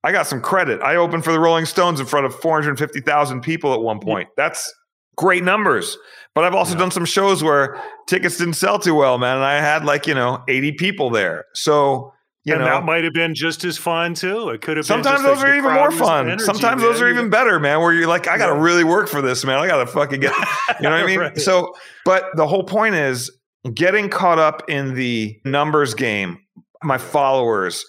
I 0.05 0.11
got 0.11 0.27
some 0.27 0.39
credit. 0.39 0.81
I 0.81 0.95
opened 0.97 1.23
for 1.25 1.31
the 1.31 1.39
Rolling 1.39 1.65
Stones 1.65 1.99
in 1.99 2.05
front 2.05 2.25
of 2.27 2.35
450,000 2.35 3.41
people 3.41 3.73
at 3.73 3.81
one 3.81 3.99
point. 3.99 4.29
That's 4.37 4.71
great 5.17 5.43
numbers. 5.43 5.97
But 6.35 6.43
I've 6.43 6.53
also 6.53 6.73
Yeah. 6.73 6.79
done 6.79 6.91
some 6.91 7.05
shows 7.05 7.43
where 7.43 7.81
tickets 8.07 8.37
didn't 8.37 8.53
sell 8.53 8.77
too 8.79 8.93
well, 8.93 9.17
man. 9.17 9.37
And 9.37 9.45
I 9.45 9.59
had 9.61 9.83
like, 9.83 10.05
you 10.05 10.13
know, 10.13 10.43
80 10.47 10.73
people 10.73 11.09
there. 11.09 11.45
So, 11.55 12.13
you 12.43 12.53
and 12.53 12.63
know, 12.63 12.69
that 12.69 12.83
might 12.83 13.03
have 13.03 13.13
been 13.13 13.33
just 13.33 13.63
as 13.63 13.77
fun 13.79 14.13
too. 14.13 14.49
It 14.49 14.61
could 14.61 14.77
have. 14.77 14.85
sometimes 14.85 15.21
been 15.21 15.25
just 15.31 15.41
those 15.41 15.43
like 15.43 15.53
are 15.53 15.57
even 15.57 15.73
more 15.73 15.89
fun. 15.91 16.27
energy, 16.27 16.43
sometimes 16.43 16.81
man. 16.83 16.91
those 16.91 17.01
are 17.01 17.09
even 17.09 17.29
better, 17.31 17.59
man, 17.59 17.79
where 17.79 17.91
you're 17.93 18.07
like, 18.07 18.27
I 18.27 18.37
got 18.37 18.47
to 18.47 18.53
Yeah. 18.55 18.61
really 18.61 18.83
work 18.83 19.07
for 19.09 19.21
this, 19.21 19.43
man. 19.43 19.57
I 19.57 19.65
got 19.67 19.77
to 19.77 19.87
fucking 19.87 20.19
get, 20.19 20.33
you 20.79 20.83
know 20.83 20.91
what 20.91 20.99
I 21.01 21.05
mean? 21.07 21.19
Right. 21.19 21.37
So, 21.39 21.73
but 22.03 22.25
the 22.35 22.45
whole 22.45 22.63
point 22.63 22.93
is 22.93 23.31
getting 23.73 24.09
caught 24.09 24.37
up 24.37 24.61
in 24.69 24.93
the 24.93 25.39
numbers 25.45 25.95
game, 25.95 26.37
my 26.83 26.99
followers, 26.99 27.83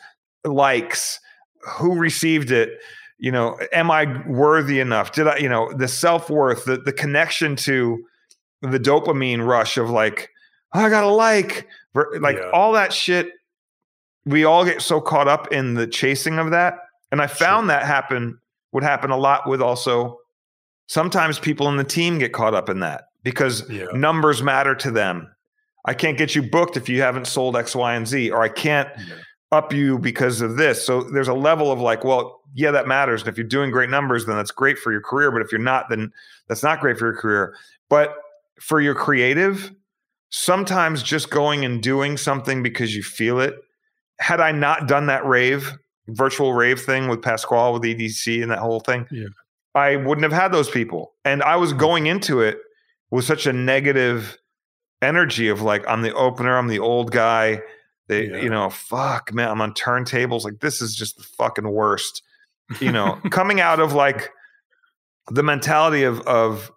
likes, 0.44 1.18
who 1.66 1.96
received 1.98 2.50
it, 2.50 2.78
you 3.18 3.32
know, 3.32 3.58
am 3.72 3.90
I 3.90 4.22
worthy 4.26 4.80
enough? 4.80 5.12
Did 5.12 5.26
I, 5.26 5.36
you 5.38 5.48
know, 5.48 5.72
the 5.72 5.88
self 5.88 6.28
worth, 6.30 6.64
the, 6.66 6.76
the 6.76 6.92
connection 6.92 7.56
to 7.56 8.04
the 8.62 8.78
dopamine 8.80 9.46
rush 9.46 9.76
of 9.78 9.90
like, 9.90 10.30
oh, 10.74 10.80
I 10.80 10.88
got 10.90 11.02
to 11.02 11.08
like, 11.08 11.66
like 12.20 12.36
Yeah. 12.36 12.50
all 12.52 12.72
that 12.72 12.92
shit. 12.92 13.30
We 14.24 14.44
all 14.44 14.64
get 14.64 14.82
so 14.82 15.00
caught 15.00 15.28
up 15.28 15.52
in 15.52 15.74
the 15.74 15.86
chasing 15.86 16.38
of 16.38 16.50
that. 16.50 16.78
And 17.12 17.22
I 17.22 17.26
found 17.26 17.70
that 17.70 17.84
happen 17.84 18.38
would 18.72 18.82
happen 18.82 19.10
a 19.10 19.16
lot 19.16 19.48
with 19.48 19.62
also 19.62 20.18
sometimes 20.88 21.38
people 21.38 21.68
in 21.68 21.76
the 21.76 21.84
team 21.84 22.18
get 22.18 22.32
caught 22.32 22.54
up 22.54 22.68
in 22.68 22.80
that 22.80 23.04
because 23.22 23.68
Yeah. 23.70 23.86
numbers 23.94 24.42
matter 24.42 24.74
to 24.74 24.90
them. 24.90 25.32
I 25.84 25.94
can't 25.94 26.18
get 26.18 26.34
you 26.34 26.42
booked 26.42 26.76
if 26.76 26.88
you 26.88 27.00
haven't 27.02 27.26
sold 27.28 27.56
X, 27.56 27.74
Y, 27.76 27.94
and 27.94 28.06
Z, 28.06 28.30
or 28.30 28.42
I 28.42 28.48
can't 28.48 28.88
Yeah. 28.98 29.14
Up 29.52 29.72
you 29.72 29.98
because 29.98 30.40
of 30.40 30.56
this. 30.56 30.84
So 30.84 31.02
there's 31.02 31.28
a 31.28 31.34
level 31.34 31.70
of 31.70 31.80
like, 31.80 32.04
well, 32.04 32.40
yeah, 32.54 32.70
that 32.72 32.88
matters. 32.88 33.22
And 33.22 33.28
if 33.28 33.36
you're 33.36 33.46
doing 33.46 33.70
great 33.70 33.90
numbers, 33.90 34.26
then 34.26 34.36
that's 34.36 34.50
great 34.50 34.78
for 34.78 34.92
your 34.92 35.00
career. 35.00 35.30
But 35.30 35.42
if 35.42 35.52
you're 35.52 35.60
not, 35.60 35.88
then 35.88 36.12
that's 36.48 36.62
not 36.62 36.80
great 36.80 36.98
for 36.98 37.06
your 37.06 37.16
career. 37.16 37.54
But 37.88 38.14
for 38.60 38.80
your 38.80 38.94
creative, 38.94 39.72
sometimes 40.30 41.02
just 41.02 41.30
going 41.30 41.64
and 41.64 41.82
doing 41.82 42.16
something 42.16 42.62
because 42.62 42.96
you 42.96 43.02
feel 43.02 43.40
it. 43.40 43.54
Had 44.18 44.40
I 44.40 44.50
not 44.50 44.88
done 44.88 45.06
that 45.06 45.24
rave, 45.24 45.76
virtual 46.08 46.54
rave 46.54 46.80
thing 46.80 47.08
with 47.08 47.22
Pasquale 47.22 47.72
with 47.74 47.82
EDC 47.82 48.42
and 48.42 48.50
that 48.50 48.58
whole 48.58 48.80
thing, 48.80 49.06
Yeah. 49.10 49.26
I 49.74 49.96
wouldn't 49.96 50.22
have 50.22 50.32
had 50.32 50.52
those 50.52 50.70
people. 50.70 51.12
And 51.26 51.42
I 51.42 51.56
was 51.56 51.70
mm-hmm. 51.70 51.80
going 51.80 52.06
into 52.06 52.40
it 52.40 52.58
with 53.10 53.26
such 53.26 53.46
a 53.46 53.52
negative 53.52 54.38
energy 55.02 55.48
of 55.48 55.60
like, 55.60 55.86
I'm 55.86 56.00
the 56.00 56.14
opener, 56.14 56.56
I'm 56.56 56.68
the 56.68 56.78
old 56.78 57.12
guy. 57.12 57.60
They, 58.08 58.28
Yeah. 58.28 58.38
you 58.38 58.50
know, 58.50 58.70
fuck, 58.70 59.32
man, 59.34 59.48
I'm 59.48 59.60
on 59.60 59.72
turntables. 59.72 60.44
Like, 60.44 60.60
this 60.60 60.80
is 60.80 60.94
just 60.94 61.16
the 61.16 61.24
fucking 61.24 61.68
worst. 61.68 62.22
You 62.80 62.90
know, 62.92 63.20
coming 63.30 63.60
out 63.60 63.78
of 63.80 63.92
like 63.92 64.30
the 65.30 65.42
mentality 65.42 66.02
of 66.02 66.20
of 66.22 66.70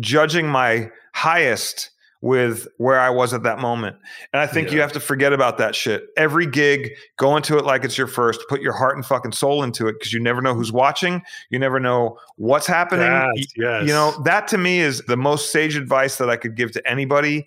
judging 0.00 0.46
my 0.48 0.90
highest 1.14 1.90
with 2.22 2.66
where 2.78 2.98
I 2.98 3.10
was 3.10 3.34
at 3.34 3.42
that 3.42 3.58
moment. 3.58 3.96
And 4.32 4.40
I 4.40 4.46
think 4.46 4.72
you 4.72 4.80
have 4.80 4.92
to 4.92 5.00
forget 5.00 5.32
about 5.34 5.58
that 5.58 5.74
shit. 5.74 6.06
Every 6.16 6.46
gig, 6.46 6.90
go 7.18 7.36
into 7.36 7.58
it 7.58 7.64
like 7.66 7.84
it's 7.84 7.96
your 7.98 8.06
first. 8.06 8.40
Put 8.48 8.62
your 8.62 8.72
heart 8.72 8.96
and 8.96 9.04
fucking 9.04 9.32
soul 9.32 9.62
into 9.62 9.86
it 9.86 9.92
because 9.98 10.12
you 10.14 10.20
never 10.20 10.40
know 10.40 10.54
who's 10.54 10.72
watching. 10.72 11.22
You 11.50 11.58
never 11.58 11.78
know 11.78 12.18
what's 12.36 12.66
happening. 12.66 13.10
Y- 13.10 13.42
yes. 13.56 13.82
You 13.82 13.92
know, 13.92 14.20
that 14.24 14.48
to 14.48 14.58
me 14.58 14.80
is 14.80 15.02
the 15.06 15.16
most 15.16 15.52
sage 15.52 15.76
advice 15.76 16.16
that 16.16 16.30
I 16.30 16.36
could 16.36 16.56
give 16.56 16.72
to 16.72 16.90
anybody 16.90 17.46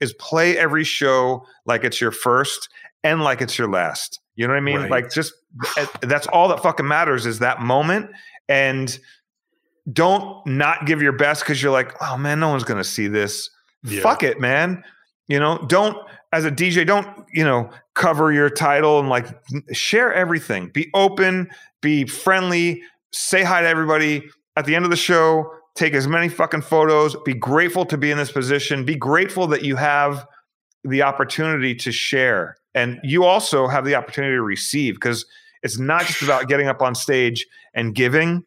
is 0.00 0.12
play 0.14 0.56
every 0.56 0.84
show 0.84 1.44
like 1.66 1.84
it's 1.84 2.00
your 2.00 2.10
first 2.10 2.68
and 3.04 3.22
like 3.22 3.40
it's 3.40 3.58
your 3.58 3.68
last. 3.68 4.20
You 4.34 4.46
know 4.46 4.54
what 4.54 4.58
I 4.58 4.62
mean? 4.62 4.76
Right. 4.76 4.90
Like 4.90 5.10
just 5.10 5.34
eh, 5.76 5.86
that's 6.02 6.26
all 6.28 6.48
that 6.48 6.62
fucking 6.62 6.86
matters 6.86 7.26
is 7.26 7.40
that 7.40 7.60
moment 7.60 8.10
and 8.48 8.98
don't 9.92 10.46
not 10.46 10.86
give 10.86 11.02
your 11.02 11.12
best 11.12 11.42
because 11.42 11.62
you're 11.62 11.72
like, 11.72 11.94
oh 12.00 12.16
man, 12.16 12.40
no 12.40 12.48
one's 12.48 12.64
gonna 12.64 12.84
see 12.84 13.08
this. 13.08 13.50
Yeah. 13.82 14.02
Fuck 14.02 14.22
it, 14.22 14.40
man. 14.40 14.82
You 15.28 15.38
know, 15.40 15.58
don't 15.68 15.96
as 16.32 16.44
a 16.44 16.50
DJ, 16.50 16.86
don't 16.86 17.08
you 17.32 17.44
know 17.44 17.70
cover 17.94 18.32
your 18.32 18.50
title 18.50 19.00
and 19.00 19.08
like 19.08 19.26
share 19.72 20.12
everything. 20.12 20.68
Be 20.68 20.90
open, 20.94 21.50
be 21.80 22.06
friendly, 22.06 22.82
say 23.12 23.42
hi 23.42 23.62
to 23.62 23.68
everybody. 23.68 24.24
At 24.56 24.66
the 24.66 24.74
end 24.74 24.84
of 24.84 24.90
the 24.90 24.96
show, 24.96 25.50
take 25.74 25.94
as 25.94 26.06
many 26.06 26.28
fucking 26.28 26.62
photos. 26.62 27.16
Be 27.24 27.34
grateful 27.34 27.84
to 27.86 27.96
be 27.96 28.10
in 28.10 28.18
this 28.18 28.32
position. 28.32 28.84
Be 28.84 28.96
grateful 28.96 29.46
that 29.48 29.62
you 29.62 29.76
have 29.76 30.26
the 30.84 31.02
opportunity 31.02 31.74
to 31.74 31.92
share, 31.92 32.56
and 32.74 32.98
you 33.02 33.24
also 33.24 33.68
have 33.68 33.84
the 33.84 33.94
opportunity 33.94 34.34
to 34.34 34.42
receive 34.42 34.94
because 34.94 35.26
it's 35.62 35.78
not 35.78 36.06
just 36.06 36.22
about 36.22 36.48
getting 36.48 36.68
up 36.68 36.82
on 36.82 36.94
stage 36.94 37.46
and 37.74 37.94
giving. 37.94 38.44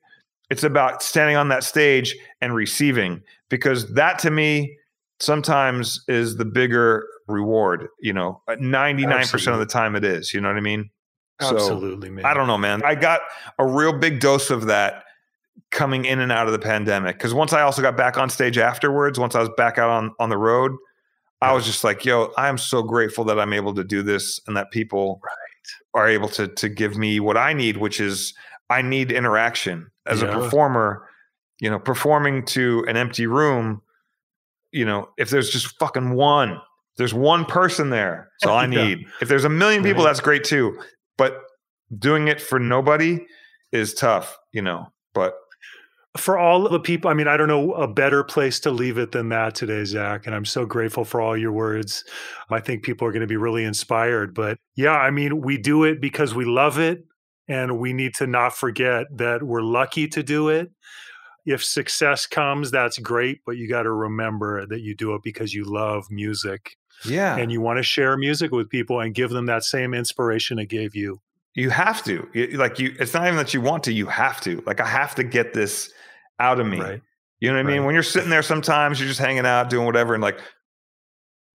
It's 0.50 0.64
about 0.64 1.02
standing 1.02 1.36
on 1.36 1.50
that 1.50 1.64
stage 1.64 2.16
and 2.42 2.54
receiving 2.54 3.22
because 3.50 3.94
that 3.94 4.20
to 4.20 4.32
me 4.32 4.78
sometimes 5.20 6.04
is 6.08 6.38
the 6.38 6.46
bigger 6.46 7.08
reward. 7.28 7.88
You 8.00 8.14
know, 8.14 8.42
ninety 8.60 9.06
nine 9.06 9.28
percent 9.28 9.54
of 9.54 9.60
the 9.60 9.66
time 9.66 9.96
it 9.96 10.04
is. 10.04 10.34
You 10.34 10.42
know 10.42 10.50
what 10.50 10.58
I 10.58 10.62
mean? 10.62 10.90
So, 11.42 11.56
Absolutely, 11.56 12.10
man. 12.10 12.26
I 12.26 12.34
don't 12.34 12.48
know, 12.48 12.58
man. 12.58 12.82
I 12.84 12.96
got 12.96 13.22
a 13.58 13.66
real 13.66 13.98
big 13.98 14.20
dose 14.20 14.50
of 14.50 14.68
that 14.68 15.04
coming 15.72 16.06
in 16.06 16.20
and 16.20 16.32
out 16.32 16.46
of 16.48 16.54
the 16.54 16.60
pandemic 16.60 17.18
because 17.18 17.34
once 17.34 17.52
I 17.54 17.62
also 17.62 17.82
got 17.82 17.98
back 17.98 18.18
on 18.18 18.30
stage 18.30 18.58
afterwards, 18.58 19.20
once 19.20 19.36
I 19.36 19.40
was 19.40 19.50
back 19.58 19.78
out 19.78 19.90
on 19.90 20.12
on 20.20 20.30
the 20.30 20.38
road, 20.38 20.72
I 21.42 21.54
was 21.54 21.66
just 21.66 21.84
like, 21.84 22.06
"Yo, 22.06 22.32
I 22.38 22.48
am 22.48 22.58
so 22.58 22.84
grateful 22.84 23.24
that 23.26 23.40
I'm 23.40 23.54
able 23.54 23.74
to 23.76 23.84
do 23.84 24.02
this 24.04 24.40
and 24.48 24.56
that 24.58 24.72
people 24.72 25.20
are 25.94 26.08
able 26.08 26.30
to 26.30 26.48
to 26.48 26.70
give 26.70 26.98
me 26.98 27.20
what 27.20 27.38
I 27.38 27.54
need, 27.54 27.78
which 27.78 28.00
is 28.00 28.34
I 28.70 28.82
need 28.82 29.12
interaction 29.12 29.88
as 30.06 30.22
a 30.22 30.28
performer. 30.28 31.08
You 31.60 31.70
know, 31.70 31.80
performing 31.80 32.46
to 32.48 32.84
an 32.88 32.98
empty 32.98 33.26
room. 33.28 33.82
You 34.72 34.86
know, 34.86 35.10
if 35.18 35.30
there's 35.30 35.50
just 35.52 35.78
fucking 35.80 36.14
one, 36.16 36.60
there's 36.98 37.14
one 37.14 37.46
person 37.46 37.90
there. 37.90 38.30
That's 38.42 38.50
all 38.50 38.58
I 38.58 38.66
Yeah. 38.72 38.88
need. 38.88 39.06
If 39.22 39.28
there's 39.30 39.46
a 39.46 39.50
million 39.50 39.84
people, 39.84 40.04
Right. 40.04 40.10
that's 40.10 40.20
great 40.20 40.44
too. 40.44 40.80
But 41.18 41.42
doing 41.98 42.28
it 42.28 42.42
for 42.42 42.60
nobody 42.60 43.26
is 43.72 43.94
tough. 43.94 44.36
You 44.52 44.62
know, 44.64 44.92
but 45.14 45.36
for 46.18 46.38
all 46.38 46.70
the 46.70 46.80
people, 46.80 47.10
I 47.10 47.16
mean, 47.16 47.28
I 47.28 47.38
don't 47.38 47.48
know 47.48 47.74
a 47.74 47.88
better 47.88 48.24
place 48.24 48.60
to 48.62 48.72
leave 48.72 48.98
it 48.98 49.12
than 49.12 49.30
that 49.30 49.56
today, 49.56 49.84
Zach. 49.84 50.28
And 50.28 50.36
I'm 50.36 50.46
so 50.46 50.66
grateful 50.66 51.06
for 51.06 51.20
all 51.20 51.36
your 51.36 51.52
words. 51.52 52.04
I 52.52 52.60
think 52.60 52.84
people 52.84 53.08
are 53.08 53.12
going 53.12 53.22
to 53.22 53.28
be 53.28 53.38
really 53.38 53.64
inspired. 53.64 54.36
But 54.36 54.60
yeah, 54.76 54.92
I 54.92 55.10
mean, 55.10 55.42
we 55.42 55.58
do 55.58 55.84
it 55.84 56.00
because 56.00 56.36
we 56.36 56.46
love 56.46 56.78
it. 56.78 57.06
And 57.50 57.78
we 57.78 57.92
need 57.92 58.14
to 58.16 58.28
not 58.28 58.56
forget 58.56 59.08
that 59.18 59.44
we're 59.44 59.64
lucky 59.64 60.08
to 60.10 60.24
do 60.24 60.48
it. 60.48 60.72
If 61.46 61.62
success 61.62 62.26
comes, 62.26 62.72
that's 62.72 62.98
great. 63.00 63.40
But 63.46 63.58
you 63.58 63.68
got 63.68 63.84
to 63.84 63.92
remember 63.92 64.66
that 64.68 64.80
you 64.80 64.96
do 64.96 65.14
it 65.16 65.22
because 65.24 65.54
you 65.54 65.66
love 65.66 66.06
music. 66.10 66.78
Yeah. 67.04 67.36
And 67.36 67.52
you 67.52 67.60
want 67.60 67.80
to 67.80 67.84
share 67.84 68.16
music 68.18 68.52
with 68.52 68.70
people 68.70 69.02
and 69.02 69.14
give 69.14 69.32
them 69.32 69.48
that 69.48 69.64
same 69.64 69.94
inspiration 69.94 70.58
it 70.58 70.70
gave 70.70 70.96
you. 70.96 71.20
You 71.54 71.70
have 71.70 72.04
to. 72.06 72.28
Like 72.54 72.80
you 72.80 72.96
it's 72.98 73.14
not 73.14 73.26
even 73.26 73.36
that 73.38 73.54
you 73.54 73.62
want 73.62 73.84
to, 73.84 73.94
you 73.94 74.06
have 74.06 74.40
to. 74.42 74.64
Like 74.66 74.80
I 74.80 74.88
have 74.88 75.16
to 75.16 75.24
get 75.24 75.54
this 75.54 75.92
out 76.40 76.60
of 76.60 76.68
me. 76.68 76.80
Right. 76.80 77.02
You 77.40 77.50
know 77.50 77.56
what 77.56 77.60
I 77.60 77.64
mean? 77.64 77.80
Right. 77.80 77.86
When 77.88 77.94
you're 77.94 78.04
sitting 78.04 78.30
there 78.30 78.44
sometimes 78.44 79.00
you're 79.00 79.10
just 79.10 79.20
hanging 79.20 79.46
out 79.46 79.70
doing 79.70 79.86
whatever 79.86 80.14
and 80.14 80.24
like 80.24 80.40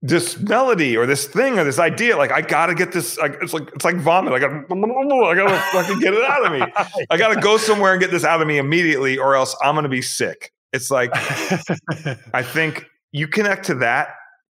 this 0.01 0.39
melody 0.39 0.97
or 0.97 1.07
this 1.07 1.27
thing 1.27 1.59
or 1.59 1.65
this 1.65 1.79
idea, 1.79 2.17
like 2.17 2.31
I 2.31 2.41
gotta 2.41 2.75
get 2.75 2.93
this. 2.93 3.19
Like, 3.19 3.37
it's 3.43 3.53
like 3.53 3.69
it's 3.75 3.85
like 3.85 3.97
vomit. 3.97 4.33
I 4.33 4.39
gotta, 4.39 4.55
I 4.71 5.35
gotta 5.35 5.59
fucking 5.73 5.99
get 5.99 6.15
it 6.15 6.23
out 6.23 6.47
of 6.47 6.53
me. 6.53 6.63
I 7.11 7.17
gotta 7.17 7.41
go 7.41 7.57
somewhere 7.57 7.93
and 7.93 8.01
get 8.01 8.11
this 8.11 8.25
out 8.25 8.41
of 8.41 8.47
me 8.47 8.59
immediately, 8.59 9.19
or 9.19 9.35
else 9.35 9.57
I'm 9.63 9.75
gonna 9.75 9.89
be 9.89 10.03
sick. 10.03 10.53
It's 10.73 10.91
like 10.91 11.11
I 12.33 12.43
think 12.43 12.87
you 13.13 13.27
connect 13.27 13.67
to 13.67 13.75
that. 13.77 14.11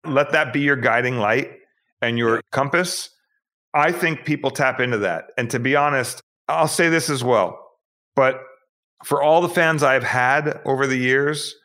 Let 0.05 0.31
that 0.33 0.53
be 0.53 0.61
your 0.61 0.75
guiding 0.75 1.17
light 1.17 1.51
and 2.01 2.17
your 2.17 2.41
compass. 2.51 3.09
I 3.73 3.91
think 3.91 4.25
people 4.25 4.51
tap 4.51 4.79
into 4.79 4.97
that. 4.99 5.25
And 5.37 5.49
to 5.51 5.59
be 5.59 5.75
honest, 5.75 6.21
I'll 6.49 6.67
say 6.67 6.89
this 6.89 7.09
as 7.09 7.23
well. 7.23 7.57
But 8.15 8.41
for 9.03 9.21
all 9.21 9.41
the 9.41 9.49
fans 9.49 9.83
I've 9.83 10.03
had 10.03 10.61
over 10.65 10.87
the 10.87 10.97
years, 10.97 11.55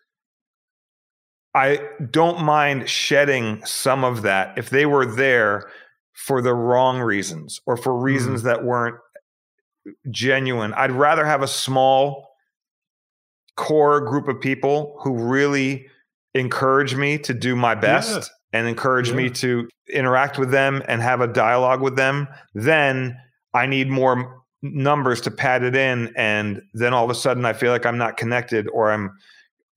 I 1.55 1.81
don't 2.11 2.43
mind 2.43 2.89
shedding 2.89 3.65
some 3.65 4.05
of 4.05 4.23
that 4.23 4.59
if 4.59 4.71
they 4.71 4.87
were 4.87 5.07
there 5.07 5.71
for 6.13 6.43
the 6.43 6.55
wrong 6.55 7.01
reasons 7.01 7.61
or 7.67 7.77
for 7.77 7.95
reasons 7.95 8.43
mm. 8.43 8.45
that 8.45 8.65
weren't 8.65 8.97
genuine. 10.11 10.75
I'd 10.75 10.93
rather 10.93 11.25
have 11.25 11.43
a 11.43 11.49
small 11.49 12.29
core 13.57 14.01
group 14.01 14.29
of 14.29 14.41
people 14.41 14.99
who 15.03 15.17
really 15.17 15.87
encourage 16.35 16.95
me 16.95 17.19
to 17.19 17.33
do 17.33 17.57
my 17.57 17.75
best 17.75 18.31
and 18.53 18.69
encourage 18.69 19.13
me 19.13 19.31
to 19.31 19.69
interact 19.89 20.39
with 20.39 20.51
them 20.51 20.83
and 20.89 21.03
have 21.03 21.21
a 21.21 21.27
dialogue 21.27 21.81
with 21.81 21.97
them 21.97 22.29
then 22.55 23.17
i 23.55 23.67
need 23.67 23.89
more 23.89 24.43
numbers 24.75 25.21
to 25.21 25.31
pad 25.31 25.63
it 25.63 25.77
in 25.77 26.13
and 26.17 26.63
then 26.75 26.95
all 26.95 27.05
of 27.05 27.11
a 27.11 27.15
sudden 27.15 27.45
i 27.45 27.53
feel 27.53 27.73
like 27.73 27.87
i'm 27.87 27.99
not 27.99 28.17
connected 28.17 28.69
or 28.69 28.91
i'm 28.91 29.17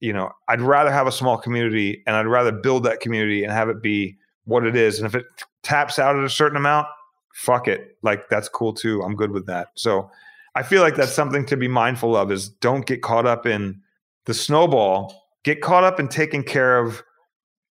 you 0.00 0.12
know 0.12 0.30
i'd 0.48 0.60
rather 0.60 0.90
have 0.90 1.06
a 1.06 1.12
small 1.12 1.36
community 1.36 2.02
and 2.06 2.16
i'd 2.16 2.26
rather 2.26 2.52
build 2.52 2.84
that 2.84 3.00
community 3.00 3.44
and 3.44 3.52
have 3.52 3.68
it 3.68 3.82
be 3.82 4.16
what 4.50 4.66
it 4.66 4.76
is. 4.76 4.98
And 4.98 5.06
if 5.06 5.14
it 5.14 5.26
taps 5.62 5.98
out 5.98 6.16
at 6.16 6.24
a 6.24 6.28
certain 6.28 6.56
amount 6.56 6.88
fuck 7.32 7.68
it. 7.68 7.96
Like 8.02 8.28
that's 8.28 8.48
cool 8.48 8.74
too. 8.74 9.02
I'm 9.02 9.14
good 9.14 9.30
with 9.30 9.46
that. 9.46 9.68
So 9.74 10.10
i 10.56 10.64
feel 10.64 10.82
like 10.82 10.96
that's 10.96 11.12
something 11.12 11.46
to 11.46 11.56
be 11.56 11.68
mindful 11.68 12.16
of 12.16 12.32
is 12.32 12.48
don't 12.48 12.84
get 12.84 13.02
caught 13.02 13.24
up 13.24 13.46
in 13.46 13.80
the 14.26 14.34
snowball. 14.34 15.14
Get 15.44 15.62
caught 15.62 15.84
up 15.84 16.00
in 16.00 16.08
taking 16.08 16.42
care 16.42 16.78
of 16.78 17.02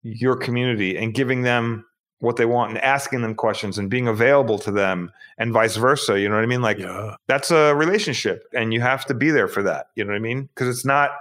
your 0.04 0.38
community 0.38 0.96
and 0.96 1.14
giving 1.14 1.42
them 1.42 1.84
what 2.20 2.36
they 2.38 2.46
want 2.46 2.72
and 2.72 2.80
asking 2.84 3.22
them 3.22 3.36
questions 3.36 3.78
and 3.78 3.90
being 3.90 4.08
available 4.08 4.58
to 4.58 4.72
them 4.72 5.12
and 5.38 5.54
vice 5.54 5.76
versa 5.76 6.20
you 6.20 6.28
know 6.28 6.36
what 6.36 6.44
i 6.44 6.48
mean 6.48 6.62
like 6.62 6.80
yeah. 6.80 7.16
that's 7.28 7.52
a 7.52 7.76
relationship 7.76 8.44
and 8.54 8.74
you 8.74 8.82
have 8.82 9.06
to 9.06 9.14
be 9.14 9.30
there 9.30 9.48
for 9.48 9.62
that 9.62 9.90
you 9.96 10.04
know 10.04 10.10
what 10.12 10.16
i 10.18 10.20
mean 10.20 10.44
because 10.56 10.68
it's 10.68 10.84
not 10.86 11.12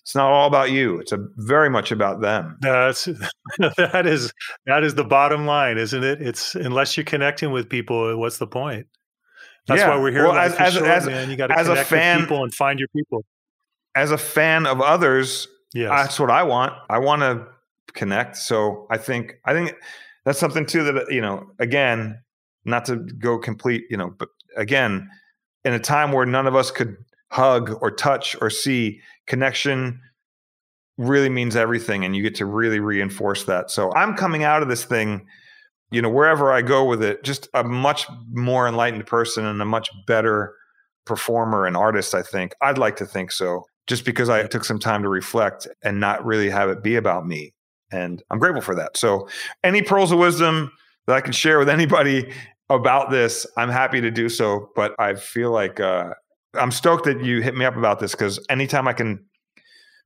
it's 0.00 0.14
not 0.14 0.30
all 0.32 0.46
about 0.46 0.70
you 0.70 0.98
it's 0.98 1.12
a 1.12 1.18
very 1.36 1.68
much 1.68 1.92
about 1.92 2.20
them 2.22 2.56
That's 2.62 3.04
that 3.58 4.06
is 4.06 4.32
that 4.66 4.82
is 4.82 4.94
the 4.94 5.04
bottom 5.04 5.44
line, 5.46 5.76
isn't 5.76 6.02
it? 6.02 6.22
It's 6.22 6.54
unless 6.54 6.96
you're 6.96 7.04
connecting 7.04 7.52
with 7.52 7.68
people, 7.68 8.16
what's 8.18 8.38
the 8.38 8.46
point? 8.46 8.86
That's 9.66 9.80
Yeah. 9.82 9.90
why 9.90 10.00
we're 10.00 10.10
here. 10.10 10.24
Well, 10.26 10.38
as- 10.38 10.54
as- 10.54 10.72
short, 10.72 10.86
as- 10.86 11.06
man. 11.06 11.28
You 11.30 11.36
got 11.36 11.48
to 11.48 11.54
connect 11.54 11.86
fan- 11.88 12.16
with 12.20 12.28
people 12.28 12.42
and 12.44 12.54
find 12.54 12.78
your 12.78 12.88
people. 12.96 13.24
as 13.94 14.10
a 14.10 14.18
fan 14.18 14.66
of 14.66 14.80
others 14.80 15.46
Yes. 15.74 15.90
that's 15.90 16.18
what 16.18 16.30
i 16.30 16.42
want 16.42 16.72
i 16.88 16.98
want 16.98 17.20
to 17.22 17.46
connect 17.92 18.36
so 18.36 18.86
i 18.90 18.96
think 18.96 19.34
i 19.44 19.52
think 19.52 19.74
that's 20.24 20.38
something 20.38 20.66
too 20.66 20.82
that 20.84 20.96
uh, 20.96 21.04
you 21.08 21.20
know 21.20 21.46
again 21.58 22.20
not 22.64 22.84
to 22.84 22.96
go 22.96 23.38
complete 23.38 23.84
you 23.90 23.96
know 23.96 24.12
but 24.18 24.28
again 24.56 25.08
in 25.64 25.72
a 25.72 25.78
time 25.78 26.12
where 26.12 26.26
none 26.26 26.46
of 26.46 26.54
us 26.54 26.70
could 26.70 26.96
hug 27.30 27.76
or 27.80 27.90
touch 27.90 28.36
or 28.40 28.50
see 28.50 29.00
connection 29.26 30.00
really 30.98 31.28
means 31.28 31.56
everything 31.56 32.04
and 32.04 32.14
you 32.14 32.22
get 32.22 32.34
to 32.34 32.44
really 32.44 32.80
reinforce 32.80 33.44
that. 33.44 33.70
So 33.70 33.92
i'm 33.94 34.16
coming 34.16 34.42
out 34.44 34.62
of 34.62 34.68
this 34.68 34.84
thing 34.84 35.26
you 35.90 36.02
know 36.02 36.10
wherever 36.10 36.52
i 36.52 36.62
go 36.62 36.84
with 36.84 37.02
it 37.02 37.22
just 37.24 37.48
a 37.54 37.64
much 37.64 38.06
more 38.30 38.68
enlightened 38.68 39.06
person 39.06 39.44
and 39.44 39.60
a 39.60 39.64
much 39.64 39.90
better 40.06 40.54
performer 41.06 41.66
and 41.66 41.76
artist 41.76 42.14
i 42.14 42.22
think. 42.22 42.54
I'd 42.60 42.78
like 42.78 42.96
to 42.96 43.06
think 43.06 43.32
so 43.32 43.64
just 43.86 44.04
because 44.04 44.28
i 44.28 44.46
took 44.46 44.64
some 44.64 44.78
time 44.78 45.02
to 45.02 45.08
reflect 45.08 45.66
and 45.82 45.98
not 45.98 46.24
really 46.24 46.50
have 46.50 46.68
it 46.68 46.82
be 46.82 46.96
about 46.96 47.26
me 47.26 47.52
and 47.92 48.22
i'm 48.30 48.38
grateful 48.38 48.62
for 48.62 48.74
that. 48.74 48.96
So 48.96 49.28
any 49.64 49.82
pearls 49.82 50.12
of 50.12 50.18
wisdom 50.18 50.70
that 51.06 51.16
i 51.16 51.20
can 51.20 51.32
share 51.32 51.58
with 51.58 51.68
anybody 51.68 52.32
about 52.68 53.10
this 53.10 53.46
i'm 53.56 53.68
happy 53.68 54.00
to 54.00 54.10
do 54.10 54.28
so 54.28 54.68
but 54.76 54.94
i 54.98 55.14
feel 55.14 55.50
like 55.50 55.80
uh, 55.80 56.14
i'm 56.54 56.70
stoked 56.70 57.04
that 57.04 57.24
you 57.24 57.42
hit 57.42 57.56
me 57.56 57.64
up 57.64 57.76
about 57.76 57.98
this 57.98 58.12
because 58.12 58.38
anytime 58.48 58.86
i 58.86 58.92
can 58.92 59.24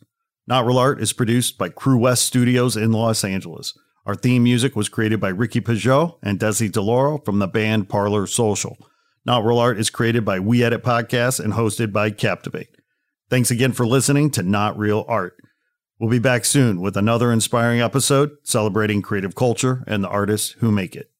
Not 0.47 0.65
Real 0.65 0.79
Art 0.79 1.01
is 1.01 1.13
produced 1.13 1.57
by 1.57 1.69
Crewest 1.69 2.25
Studios 2.25 2.75
in 2.75 2.91
Los 2.91 3.23
Angeles. 3.23 3.77
Our 4.05 4.15
theme 4.15 4.43
music 4.43 4.75
was 4.75 4.89
created 4.89 5.19
by 5.19 5.29
Ricky 5.29 5.61
Pajot 5.61 6.17
and 6.23 6.39
Desi 6.39 6.71
DeLauro 6.71 7.23
from 7.23 7.37
the 7.37 7.47
band 7.47 7.89
Parlor 7.89 8.25
Social. 8.25 8.77
Not 9.25 9.45
Real 9.45 9.59
Art 9.59 9.79
is 9.79 9.91
created 9.91 10.25
by 10.25 10.39
We 10.39 10.63
Edit 10.63 10.83
Podcasts 10.83 11.39
and 11.39 11.53
hosted 11.53 11.91
by 11.93 12.09
Captivate. 12.09 12.69
Thanks 13.29 13.51
again 13.51 13.73
for 13.73 13.85
listening 13.85 14.31
to 14.31 14.41
Not 14.41 14.75
Real 14.79 15.05
Art. 15.07 15.37
We'll 15.99 16.09
be 16.09 16.17
back 16.17 16.45
soon 16.45 16.81
with 16.81 16.97
another 16.97 17.31
inspiring 17.31 17.81
episode 17.81 18.31
celebrating 18.41 19.03
creative 19.03 19.35
culture 19.35 19.83
and 19.85 20.03
the 20.03 20.07
artists 20.07 20.55
who 20.59 20.71
make 20.71 20.95
it. 20.95 21.11